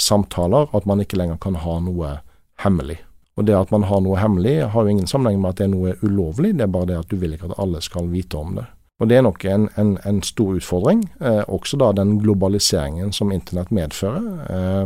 samtaler 0.01 0.71
at 0.75 0.87
man 0.89 1.01
ikke 1.03 1.19
lenger 1.21 1.37
kan 1.41 1.61
ha 1.61 1.77
noe 1.85 2.17
hemmelig. 2.65 2.97
Og 3.35 3.45
det 3.47 3.55
at 3.57 3.71
man 3.71 3.85
har 3.87 4.01
noe 4.01 4.17
hemmelig, 4.19 4.57
har 4.71 4.83
jo 4.83 4.95
ingen 4.95 5.09
sammenheng 5.09 5.41
med 5.43 5.53
at 5.53 5.61
det 5.61 5.67
er 5.67 5.73
noe 5.75 5.95
ulovlig, 6.01 6.55
det 6.57 6.65
er 6.65 6.71
bare 6.71 6.89
det 6.91 6.99
at 7.03 7.11
du 7.11 7.19
vil 7.19 7.35
ikke 7.35 7.51
at 7.51 7.59
alle 7.61 7.81
skal 7.83 8.09
vite 8.11 8.39
om 8.39 8.57
det. 8.57 8.65
Og 8.99 9.09
det 9.11 9.17
er 9.17 9.25
nok 9.25 9.43
en, 9.51 9.67
en, 9.75 9.95
en 10.07 10.21
stor 10.23 10.55
utfordring, 10.55 11.03
eh, 11.19 11.43
også 11.51 11.79
da 11.81 11.91
den 11.97 12.15
globaliseringen 12.23 13.11
som 13.15 13.33
internett 13.35 13.73
medfører. 13.75 14.29
Eh, 14.49 14.85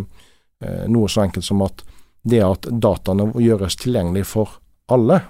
eh, 0.66 0.86
noe 0.90 1.10
så 1.12 1.28
enkelt 1.28 1.46
som 1.46 1.62
at 1.62 1.84
det 2.30 2.42
at 2.44 2.66
dataene 2.82 3.30
gjøres 3.38 3.78
tilgjengelig 3.80 4.26
for 4.32 4.58
alle. 4.90 5.22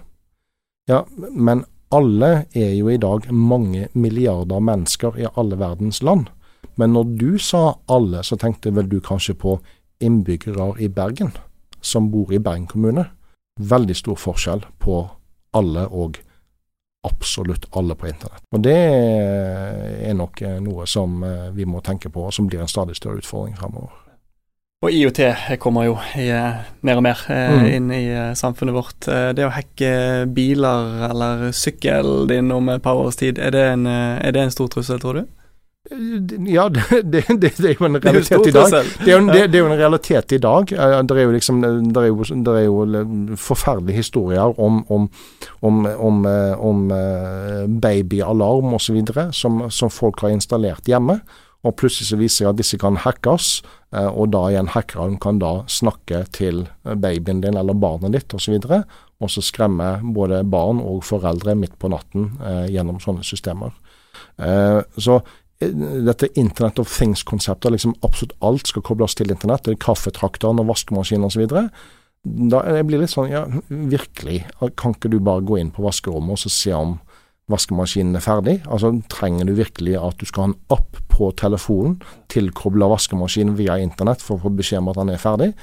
Ja, 0.90 1.04
men 1.18 1.66
alle 1.94 2.46
er 2.56 2.72
jo 2.78 2.90
i 2.90 3.02
dag 3.02 3.28
mange 3.34 3.90
milliarder 3.94 4.64
mennesker 4.64 5.20
i 5.20 5.28
alle 5.36 5.60
verdens 5.60 6.02
land. 6.06 6.30
Men 6.80 6.96
når 6.96 7.14
du 7.20 7.38
sa 7.42 7.76
alle, 7.92 8.24
så 8.24 8.38
tenkte 8.40 8.72
vel 8.76 8.88
du 8.90 9.00
kanskje 9.04 9.36
på 9.36 9.58
innbyggere 10.00 10.72
i 10.80 10.88
Bergen, 10.88 11.34
som 11.82 12.08
bor 12.14 12.32
i 12.32 12.40
Bergen 12.40 12.70
kommune. 12.72 13.10
Veldig 13.60 13.96
stor 13.98 14.20
forskjell 14.22 14.64
på 14.80 15.02
alle 15.52 15.88
og 15.92 16.22
absolutt 17.08 17.66
alle 17.72 17.96
på 17.96 18.08
internett. 18.08 18.44
Og 18.52 18.62
Det 18.64 18.76
er 18.76 20.14
nok 20.18 20.42
noe 20.64 20.88
som 20.88 21.24
eh, 21.24 21.50
vi 21.56 21.66
må 21.66 21.82
tenke 21.86 22.12
på, 22.12 22.28
og 22.28 22.36
som 22.36 22.50
blir 22.50 22.62
en 22.64 22.72
stadig 22.72 22.98
større 23.00 23.22
utfordring 23.22 23.56
fremover. 23.60 23.96
Og 24.80 24.94
IOT 24.96 25.20
kommer 25.60 25.90
jo 25.90 25.98
i, 26.16 26.30
eh, 26.32 26.60
mer 26.88 27.00
og 27.00 27.04
mer 27.04 27.24
eh, 27.32 27.56
mm. 27.56 27.66
inn 27.76 27.90
i 27.96 28.06
samfunnet 28.40 28.76
vårt. 28.76 29.10
Det 29.36 29.48
å 29.48 29.56
hacke 29.56 29.92
biler 30.36 31.10
eller 31.10 31.50
sykkelen 31.56 32.30
din 32.32 32.52
om 32.56 32.72
et 32.72 32.84
par 32.84 33.00
års 33.00 33.20
tid, 33.20 33.40
er 33.40 33.56
det 33.56 33.66
en, 33.74 33.88
er 33.88 34.36
det 34.36 34.46
en 34.46 34.56
stor 34.56 34.72
trussel, 34.72 35.00
tror 35.04 35.22
du? 35.22 35.28
Ja, 35.90 36.70
det, 36.70 37.02
det, 37.04 37.24
det, 37.42 37.60
er 37.66 37.74
jo 37.74 37.88
en 37.88 37.98
realitet 37.98 38.48
i 38.48 38.52
dag. 38.54 38.70
Det 38.70 39.10
er, 39.10 39.56
jo, 39.58 39.66
en 39.66 39.80
realitet 39.80 40.32
i 40.32 40.38
dag. 40.38 40.70
Det 40.70 41.16
er 41.18 41.24
jo 41.24 41.34
liksom 41.34 41.64
er 41.66 42.06
jo, 42.06 42.20
er 42.54 42.66
jo 42.68 43.38
forferdelige 43.40 44.04
historier 44.04 44.60
om, 44.62 44.84
om, 44.94 45.08
om, 45.66 45.80
om, 45.90 46.22
eh, 46.30 46.54
om 46.62 46.84
eh, 46.94 47.66
babyalarm 47.82 48.78
osv. 48.78 49.02
Som, 49.34 49.64
som 49.74 49.90
folk 49.90 50.22
har 50.22 50.36
installert 50.36 50.86
hjemme. 50.86 51.20
Og 51.66 51.76
plutselig 51.76 52.12
så 52.12 52.22
viser 52.22 52.46
det 52.46 52.54
at 52.54 52.62
disse 52.62 52.78
kan 52.80 53.02
hackes, 53.02 53.50
eh, 53.96 54.08
og 54.08 54.30
da 54.36 54.46
igjen 54.52 54.70
hackeren 54.76 55.18
kan 55.20 55.42
da 55.42 55.64
snakke 55.68 56.24
til 56.38 56.68
babyen 56.86 57.42
din 57.42 57.58
eller 57.58 57.74
barnet 57.74 58.14
ditt 58.14 58.38
osv. 58.38 58.60
Og, 58.62 58.70
så 58.70 58.84
og 59.20 59.34
så 59.34 59.42
skremme 59.44 59.96
både 60.14 60.46
barn 60.46 60.86
og 60.86 61.02
foreldre 61.04 61.58
midt 61.58 61.80
på 61.82 61.90
natten 61.92 62.36
gjennom 62.70 63.02
sånne 63.04 63.26
systemer. 63.28 63.74
så 64.96 65.18
dette 65.60 66.30
Internet 66.40 66.80
of 66.80 66.92
Things-konseptet, 66.98 67.72
liksom 67.74 67.96
absolutt 68.06 68.36
alt 68.40 68.70
skal 68.72 68.86
kobles 68.86 69.18
til 69.20 69.32
internett, 69.34 69.68
kaffetrakteren 69.84 70.62
og 70.62 70.70
vaskemaskinen 70.72 71.28
osv. 71.28 71.50
Da 72.24 72.64
jeg 72.68 72.88
blir 72.88 73.04
litt 73.04 73.12
sånn, 73.12 73.32
ja, 73.32 73.46
virkelig, 73.68 74.46
kan 74.80 74.96
ikke 74.96 75.12
du 75.12 75.20
bare 75.24 75.44
gå 75.44 75.60
inn 75.60 75.74
på 75.76 75.84
vaskerommet 75.84 76.36
og 76.36 76.42
så 76.46 76.52
se 76.54 76.74
om 76.76 76.98
vaskemaskinen 77.52 78.16
er 78.16 78.24
ferdig? 78.24 78.58
Altså, 78.70 78.94
Trenger 79.12 79.50
du 79.50 79.56
virkelig 79.58 79.98
at 80.00 80.20
du 80.20 80.28
skal 80.30 80.46
ha 80.46 80.50
en 80.52 80.60
app 80.76 81.00
på 81.12 81.32
telefonen 81.40 81.98
tilkobla 82.32 82.88
vaskemaskinen 82.92 83.58
via 83.60 83.80
internett 83.82 84.24
for 84.24 84.38
å 84.38 84.46
få 84.46 84.54
beskjed 84.60 84.84
om 84.84 84.92
at 84.94 85.00
den 85.02 85.14
er 85.16 85.22
ferdig? 85.22 85.54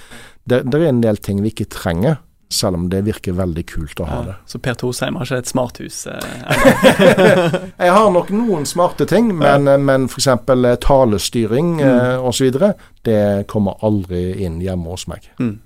Det, 0.44 0.64
det 0.66 0.80
er 0.80 0.90
en 0.90 1.04
del 1.04 1.20
ting 1.22 1.40
vi 1.44 1.54
ikke 1.54 1.70
trenger 1.72 2.18
selv 2.48 2.76
om 2.78 2.88
det 2.90 3.02
virker 3.06 3.34
veldig 3.36 3.64
kult 3.66 4.00
å 4.00 4.06
ha 4.06 4.20
det. 4.26 4.34
så 4.46 4.60
Per 4.62 4.76
Tosheim 4.78 5.18
har 5.18 5.26
ikke 5.26 5.42
et 5.42 5.50
smarthus? 5.50 5.98
Eh, 6.06 6.60
jeg 7.86 7.94
har 7.96 8.10
nok 8.14 8.30
noen 8.34 8.66
smarte 8.68 9.06
ting, 9.10 9.32
men, 9.34 9.66
ja. 9.66 9.76
men 9.78 10.06
f.eks. 10.06 10.28
Eh, 10.30 10.76
talestyring 10.82 11.76
mm. 11.80 11.84
eh, 11.88 12.28
osv. 12.30 12.62
Det 13.06 13.20
kommer 13.50 13.82
aldri 13.86 14.28
inn 14.46 14.60
hjemme 14.62 14.94
hos 14.94 15.08
meg. 15.10 15.26
Mm. 15.42 15.58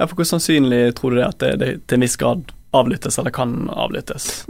Ja, 0.00 0.08
for 0.08 0.18
Hvor 0.18 0.32
sannsynlig 0.32 0.96
tror 0.98 1.12
du 1.12 1.20
det 1.20 1.28
at 1.28 1.40
det, 1.44 1.54
det 1.60 1.70
til 1.86 2.00
en 2.00 2.06
viss 2.08 2.18
grad 2.20 2.50
avlyttes, 2.72 3.18
eller 3.20 3.30
kan 3.30 3.70
avlyttes? 3.70 4.46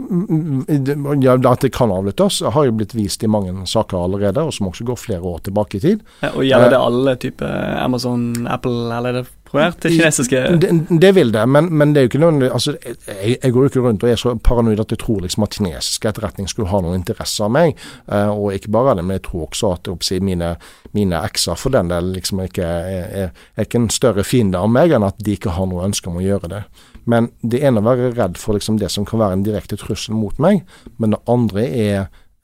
Ja, 1.21 1.51
At 1.51 1.61
det 1.61 1.73
kan 1.75 1.91
avlyttes, 1.91 2.41
har 2.41 2.65
jo 2.65 2.71
blitt 2.71 2.95
vist 2.95 3.23
i 3.23 3.27
mange 3.27 3.65
saker 3.67 4.05
allerede, 4.05 4.41
og 4.41 4.53
som 4.55 4.69
også 4.71 4.87
går 4.87 4.99
flere 4.99 5.21
år 5.21 5.43
tilbake 5.43 5.77
i 5.77 5.83
tid. 5.83 6.03
Ja, 6.21 6.31
og 6.31 6.47
Gjelder 6.47 6.71
det 6.71 6.79
eh, 6.79 6.87
alle 6.87 7.15
typer 7.19 7.53
Amazon, 7.83 8.47
Apple, 8.47 8.87
eller 8.95 9.09
er 9.09 9.19
det 9.21 9.42
primært 9.53 9.79
til 9.83 9.95
kinesiske? 9.95 10.41
Det, 10.61 10.71
det 11.01 11.11
vil 11.15 11.31
det, 11.33 11.43
men, 11.49 11.69
men, 11.71 11.93
det 11.93 12.01
er 12.01 12.07
jo 12.07 12.11
ikke 12.11 12.21
noe 12.23 12.49
altså, 12.49 12.75
jeg, 12.83 13.37
jeg, 13.37 13.53
går 13.53 13.67
jo 13.67 13.71
ikke 13.71 13.83
rundt 13.85 14.05
og 14.05 14.11
er 14.11 14.19
så 14.19 14.33
paranoid 14.35 14.81
at 14.83 14.93
jeg 14.93 15.01
tror 15.03 15.21
liksom 15.23 15.45
at 15.45 15.57
kinesisk 15.57 16.07
etterretning 16.09 16.49
skulle 16.51 16.71
ha 16.71 16.81
noen 16.83 16.99
interesse 16.99 17.43
av 17.45 17.53
meg. 17.53 17.77
Uh, 18.09 18.31
og 18.33 18.57
ikke 18.57 18.73
bare 18.73 18.97
det, 18.97 19.05
men 19.07 19.19
jeg 19.19 19.25
tror 19.29 19.45
også 19.47 19.73
at 19.77 19.91
oppsi, 19.93 20.19
mine, 20.23 20.55
mine 20.97 21.21
ekser 21.29 21.59
for 21.59 21.75
den 21.75 21.91
del 21.93 22.13
liksom 22.15 22.43
ikke 22.47 22.65
er, 22.65 23.05
er, 23.23 23.45
er, 23.55 23.67
ikke 23.67 23.83
en 23.83 23.91
større 23.93 24.25
fiende 24.27 24.61
av 24.61 24.71
meg 24.73 24.95
enn 24.95 25.05
at 25.07 25.21
de 25.23 25.37
ikke 25.37 25.55
har 25.57 25.69
noe 25.69 25.85
ønske 25.87 26.11
om 26.11 26.19
å 26.19 26.25
gjøre 26.25 26.51
det. 26.51 26.63
Men 27.09 27.29
det 27.41 27.61
ene 27.63 27.81
er 27.81 27.83
å 27.83 27.89
være 27.91 28.11
redd 28.17 28.39
for 28.39 28.57
liksom 28.57 28.79
det 28.81 28.89
som 28.93 29.05
kan 29.07 29.21
være 29.21 29.39
en 29.39 29.45
direkte 29.45 29.77
trussel 29.79 30.15
mot 30.15 30.37
meg, 30.41 30.63
men 30.97 31.15
det 31.15 31.23
andre 31.29 31.65
er 31.67 31.97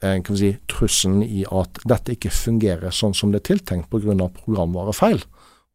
eh, 0.04 0.18
kan 0.22 0.34
vi 0.34 0.40
si, 0.40 0.52
trusselen 0.72 1.24
i 1.24 1.46
at 1.48 1.82
dette 1.88 2.16
ikke 2.16 2.34
fungerer 2.34 2.94
sånn 2.96 3.16
som 3.16 3.32
det 3.32 3.44
er 3.44 3.54
tiltenkt 3.54 3.92
pga. 3.92 4.30
programvarefeil. 4.44 5.24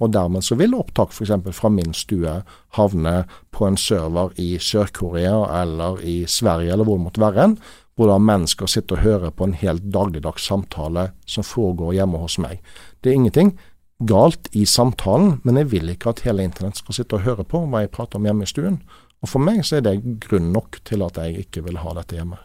Og 0.03 0.11
dermed 0.11 0.43
så 0.43 0.57
vil 0.59 0.75
opptak 0.75 1.13
f.eks. 1.15 1.33
fra 1.55 1.71
min 1.71 1.95
stue 1.95 2.41
havne 2.77 3.15
på 3.55 3.67
en 3.69 3.79
server 3.79 4.35
i 4.43 4.57
Sør-Korea 4.59 5.37
eller 5.63 6.01
i 6.03 6.25
Sverige 6.27 6.73
eller 6.75 6.89
hvor 6.89 6.99
det 6.99 7.07
måtte 7.07 7.23
være, 7.23 7.45
en, 7.45 7.59
hvor 7.95 8.11
da 8.11 8.19
mennesker 8.19 8.67
sitter 8.67 8.99
og 8.99 9.05
hører 9.05 9.31
på 9.31 9.47
en 9.47 9.55
helt 9.55 9.87
dagligdags 9.95 10.49
samtale 10.51 11.13
som 11.31 11.47
foregår 11.47 11.95
hjemme 12.01 12.19
hos 12.19 12.41
meg. 12.43 12.59
Det 13.01 13.13
er 13.13 13.21
ingenting 13.21 13.55
galt 14.03 14.51
i 14.53 14.65
samtalen, 14.67 15.39
men 15.47 15.61
jeg 15.61 15.71
vil 15.71 15.95
ikke 15.95 16.11
at 16.11 16.25
hele 16.27 16.43
internett 16.43 16.81
skal 16.83 16.99
sitte 16.99 17.21
og 17.21 17.27
høre 17.29 17.47
på 17.47 17.63
hva 17.71 17.85
jeg 17.85 17.95
prater 17.95 18.19
om 18.19 18.27
hjemme 18.27 18.49
i 18.49 18.51
stuen. 18.51 18.81
Og 19.23 19.31
for 19.31 19.41
meg 19.41 19.63
så 19.65 19.79
er 19.79 19.87
det 19.87 20.19
grunn 20.27 20.51
nok 20.53 20.83
til 20.85 21.07
at 21.07 21.23
jeg 21.23 21.47
ikke 21.47 21.63
vil 21.69 21.79
ha 21.81 21.95
dette 22.01 22.19
hjemme. 22.19 22.41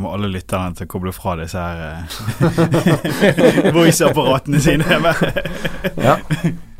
Må 0.00 0.10
alle 0.10 0.26
lytterne 0.32 0.74
til 0.74 0.88
å 0.88 0.90
koble 0.90 1.12
fra 1.14 1.36
disse 1.38 1.60
her 1.60 2.00
eh, 2.00 3.72
voice-apparatene 3.76 4.58
sine. 4.64 5.02
ja. 6.00 6.16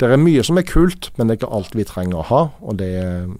Det 0.00 0.08
er 0.10 0.18
mye 0.18 0.42
som 0.42 0.58
er 0.58 0.66
kult, 0.66 1.10
men 1.16 1.28
det 1.28 1.34
er 1.34 1.40
ikke 1.42 1.52
alt 1.58 1.76
vi 1.78 1.84
trenger 1.86 2.22
å 2.22 2.24
ha. 2.30 2.40
Og 2.64 2.78
det 2.80 2.90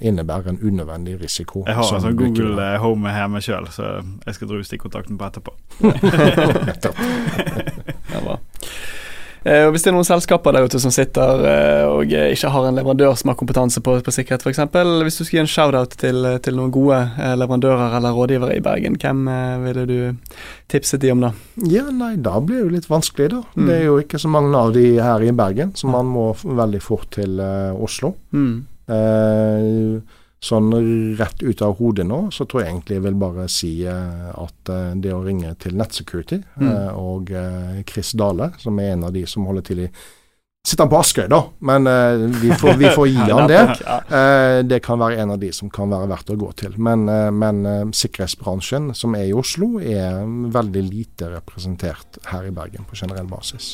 innebærer 0.04 0.52
en 0.52 0.60
unødvendig 0.62 1.16
risiko. 1.22 1.64
Jeg 1.66 1.78
har 1.78 1.88
altså 1.96 2.12
Google 2.16 2.54
uh, 2.58 2.78
Home 2.82 3.10
hjemme 3.14 3.42
sjøl, 3.42 3.66
så 3.74 3.94
jeg 4.26 4.38
skal 4.38 4.52
dra 4.52 4.62
stikkontakten 4.68 5.18
på 5.18 5.30
etterpå. 5.30 5.56
Nettopp. 6.68 7.02
ja, 8.12 8.22
bra. 8.22 8.38
Eh, 9.42 9.64
og 9.66 9.74
Hvis 9.74 9.84
det 9.84 9.90
er 9.90 9.96
noen 9.96 10.06
selskaper 10.06 10.54
der 10.54 10.68
ute 10.68 10.80
som 10.82 10.92
sitter 10.94 11.42
eh, 11.50 11.84
og 11.90 12.12
ikke 12.12 12.52
har 12.54 12.68
en 12.68 12.78
leverandør 12.78 13.16
som 13.18 13.32
har 13.32 13.38
kompetanse 13.40 13.82
på, 13.84 13.96
på 14.04 14.14
sikkerhet, 14.14 14.44
f.eks. 14.46 14.62
Hvis 15.02 15.18
du 15.18 15.24
skulle 15.24 15.40
gi 15.40 15.42
en 15.42 15.50
shout-out 15.50 15.96
til, 15.98 16.28
til, 16.44 16.58
noen 16.58 16.72
gode 16.74 17.00
eh, 17.18 17.34
leverandører 17.40 17.98
eller 17.98 18.16
rådgivere 18.16 18.56
i 18.58 18.64
Bergen, 18.64 18.98
hvem 19.02 19.26
ville 19.66 19.86
du 19.88 19.98
tipset 20.72 21.02
de 21.02 21.12
om 21.14 21.26
da? 21.26 21.32
Ja, 21.68 21.88
nei, 21.90 22.14
Da 22.22 22.38
blir 22.40 22.60
det 22.60 22.66
jo 22.66 22.74
litt 22.76 22.90
vanskelig, 22.90 23.32
da. 23.34 23.42
Mm. 23.56 23.66
Det 23.66 23.76
er 23.76 23.86
jo 23.88 23.98
ikke 24.02 24.22
så 24.22 24.30
mange 24.32 24.54
av 24.58 24.74
de 24.76 24.86
her 25.02 25.26
i 25.26 25.34
Bergen, 25.36 25.74
så 25.78 25.90
man 25.90 26.10
må 26.12 26.30
veldig 26.42 26.82
fort 26.82 27.10
til 27.16 27.40
uh, 27.42 27.74
Oslo. 27.82 28.14
Mm. 28.32 28.54
Uh, 28.90 30.21
Sånn 30.42 30.72
rett 31.20 31.42
ut 31.42 31.60
av 31.62 31.76
hodet 31.78 32.02
nå, 32.08 32.24
så 32.34 32.42
tror 32.50 32.64
jeg 32.64 32.72
egentlig 32.72 32.96
jeg 32.96 33.04
vil 33.04 33.18
bare 33.20 33.44
si 33.52 33.70
eh, 33.86 34.30
at 34.32 34.72
eh, 34.74 34.88
det 34.98 35.12
å 35.14 35.20
ringe 35.22 35.52
til 35.62 35.76
Nettsecurity 35.78 36.40
mm. 36.56 36.66
Eh, 36.66 36.98
og 36.98 37.30
Chris 37.86 38.10
Dale, 38.18 38.50
som 38.58 38.80
er 38.82 38.96
en 38.96 39.06
av 39.06 39.14
de 39.14 39.22
som 39.30 39.46
holder 39.46 39.68
til 39.70 39.84
i 39.86 39.92
Sitter 40.62 40.84
han 40.84 40.90
på 40.92 40.98
Askøy, 41.02 41.24
da, 41.26 41.40
men 41.66 41.88
uh, 41.90 42.20
vi, 42.38 42.52
får, 42.54 42.76
vi, 42.78 42.86
får, 42.94 43.06
gi 43.10 43.24
han 43.26 43.48
det. 43.50 43.62
Uh, 43.82 44.60
det 44.62 44.78
kan 44.86 45.00
være 45.00 45.18
en 45.18 45.32
av 45.34 45.40
de 45.42 45.48
som 45.50 45.66
kan 45.74 45.90
være 45.90 46.06
verdt 46.12 46.30
å 46.30 46.36
gå 46.38 46.50
til. 46.60 46.76
Men, 46.78 47.02
uh, 47.10 47.32
men 47.34 47.90
sikkerhetsbransjen 47.90 48.92
som 48.94 49.16
er 49.18 49.26
i 49.26 49.34
Oslo, 49.34 49.80
er 49.82 50.22
veldig 50.54 50.84
lite 50.86 51.32
representert 51.32 52.20
her 52.30 52.46
i 52.46 52.54
Bergen 52.54 52.86
på 52.86 52.94
generell 52.94 53.26
basis. 53.26 53.72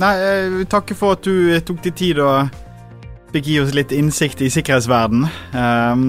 Nei, 0.00 0.14
jeg 0.22 0.54
vil 0.54 0.96
for 0.96 1.18
at 1.18 1.28
du 1.28 1.52
tok 1.68 1.84
deg 1.84 2.00
tid 2.00 2.24
og 2.24 2.64
fikk 3.36 3.50
gi 3.50 3.58
oss 3.60 3.74
litt 3.76 3.92
innsikt 3.92 4.40
i 4.40 4.48
sikkerhetsverden. 4.52 5.26
Um, 5.52 6.04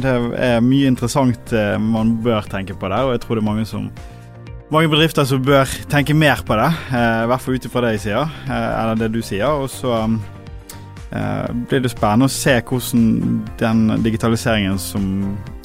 det 0.00 0.14
er 0.40 0.62
mye 0.64 0.88
interessant 0.88 1.52
uh, 1.52 1.76
man 1.80 2.14
bør 2.24 2.46
tenke 2.48 2.76
på 2.78 2.88
der, 2.88 3.04
og 3.04 3.14
jeg 3.14 3.22
tror 3.24 3.36
det 3.36 3.42
er 3.42 3.48
mange, 3.50 3.66
som, 3.68 3.90
mange 4.72 4.90
bedrifter 4.92 5.28
som 5.28 5.42
bør 5.44 5.68
tenke 5.92 6.16
mer 6.16 6.40
på 6.46 6.56
det. 6.56 6.68
Uh, 6.88 7.26
I 7.26 7.30
hvert 7.30 7.44
fall 7.44 7.58
ut 7.58 7.68
ifra 7.68 7.82
det 7.84 7.94
jeg 7.98 8.04
sier, 8.06 8.36
uh, 8.48 8.54
eller 8.54 9.00
det 9.02 9.10
du 9.12 9.20
sier. 9.24 9.48
Og 9.50 9.70
så 9.72 10.04
blir 11.10 11.80
det 11.82 11.90
spennende 11.90 12.28
å 12.28 12.30
se 12.30 12.52
hvordan 12.62 13.40
den 13.58 13.80
digitaliseringen 13.98 14.76
som 14.78 15.08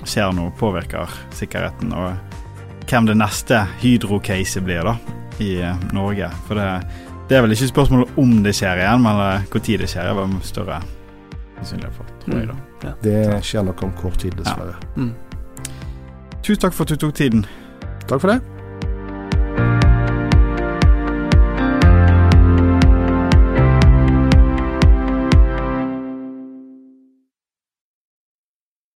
skjer 0.02 0.32
nå, 0.34 0.48
påvirker 0.58 1.12
sikkerheten, 1.38 1.92
og 1.94 2.90
hvem 2.90 3.12
det 3.12 3.18
neste 3.20 3.60
Hydro-caset 3.84 4.66
blir 4.66 4.90
da, 4.90 4.96
i 5.38 5.52
Norge. 5.94 6.32
For 6.48 6.58
det, 6.58 6.72
det 7.30 7.38
er 7.38 7.46
vel 7.46 7.54
ikke 7.54 7.70
spørsmålet 7.76 8.18
om 8.26 8.36
det 8.42 8.58
skjer 8.58 8.82
igjen, 8.82 9.06
men 9.06 9.22
når 9.22 9.54
det 9.54 9.94
skjer, 9.94 10.10
er 10.10 10.18
vel 10.18 10.34
større 10.50 10.82
sannsynlighet 11.58 11.94
for, 11.96 12.06
tror 12.26 12.40
jeg. 12.40 12.48
da. 12.48 12.54
Mm. 12.54 12.84
Ja. 12.84 12.94
Det 13.04 13.44
skjer 13.46 13.64
nok 13.64 13.84
om 13.84 13.92
kort 14.02 14.20
tid, 14.20 14.32
dessverre. 14.40 14.76
Ja. 14.96 15.02
Mm. 15.02 15.14
Tusen 16.44 16.62
takk 16.62 16.74
for 16.78 16.86
at 16.86 16.90
du 16.94 16.96
tok 16.96 17.14
tiden. 17.18 17.46
Takk 18.08 18.22
for 18.22 18.28
det. 18.36 18.42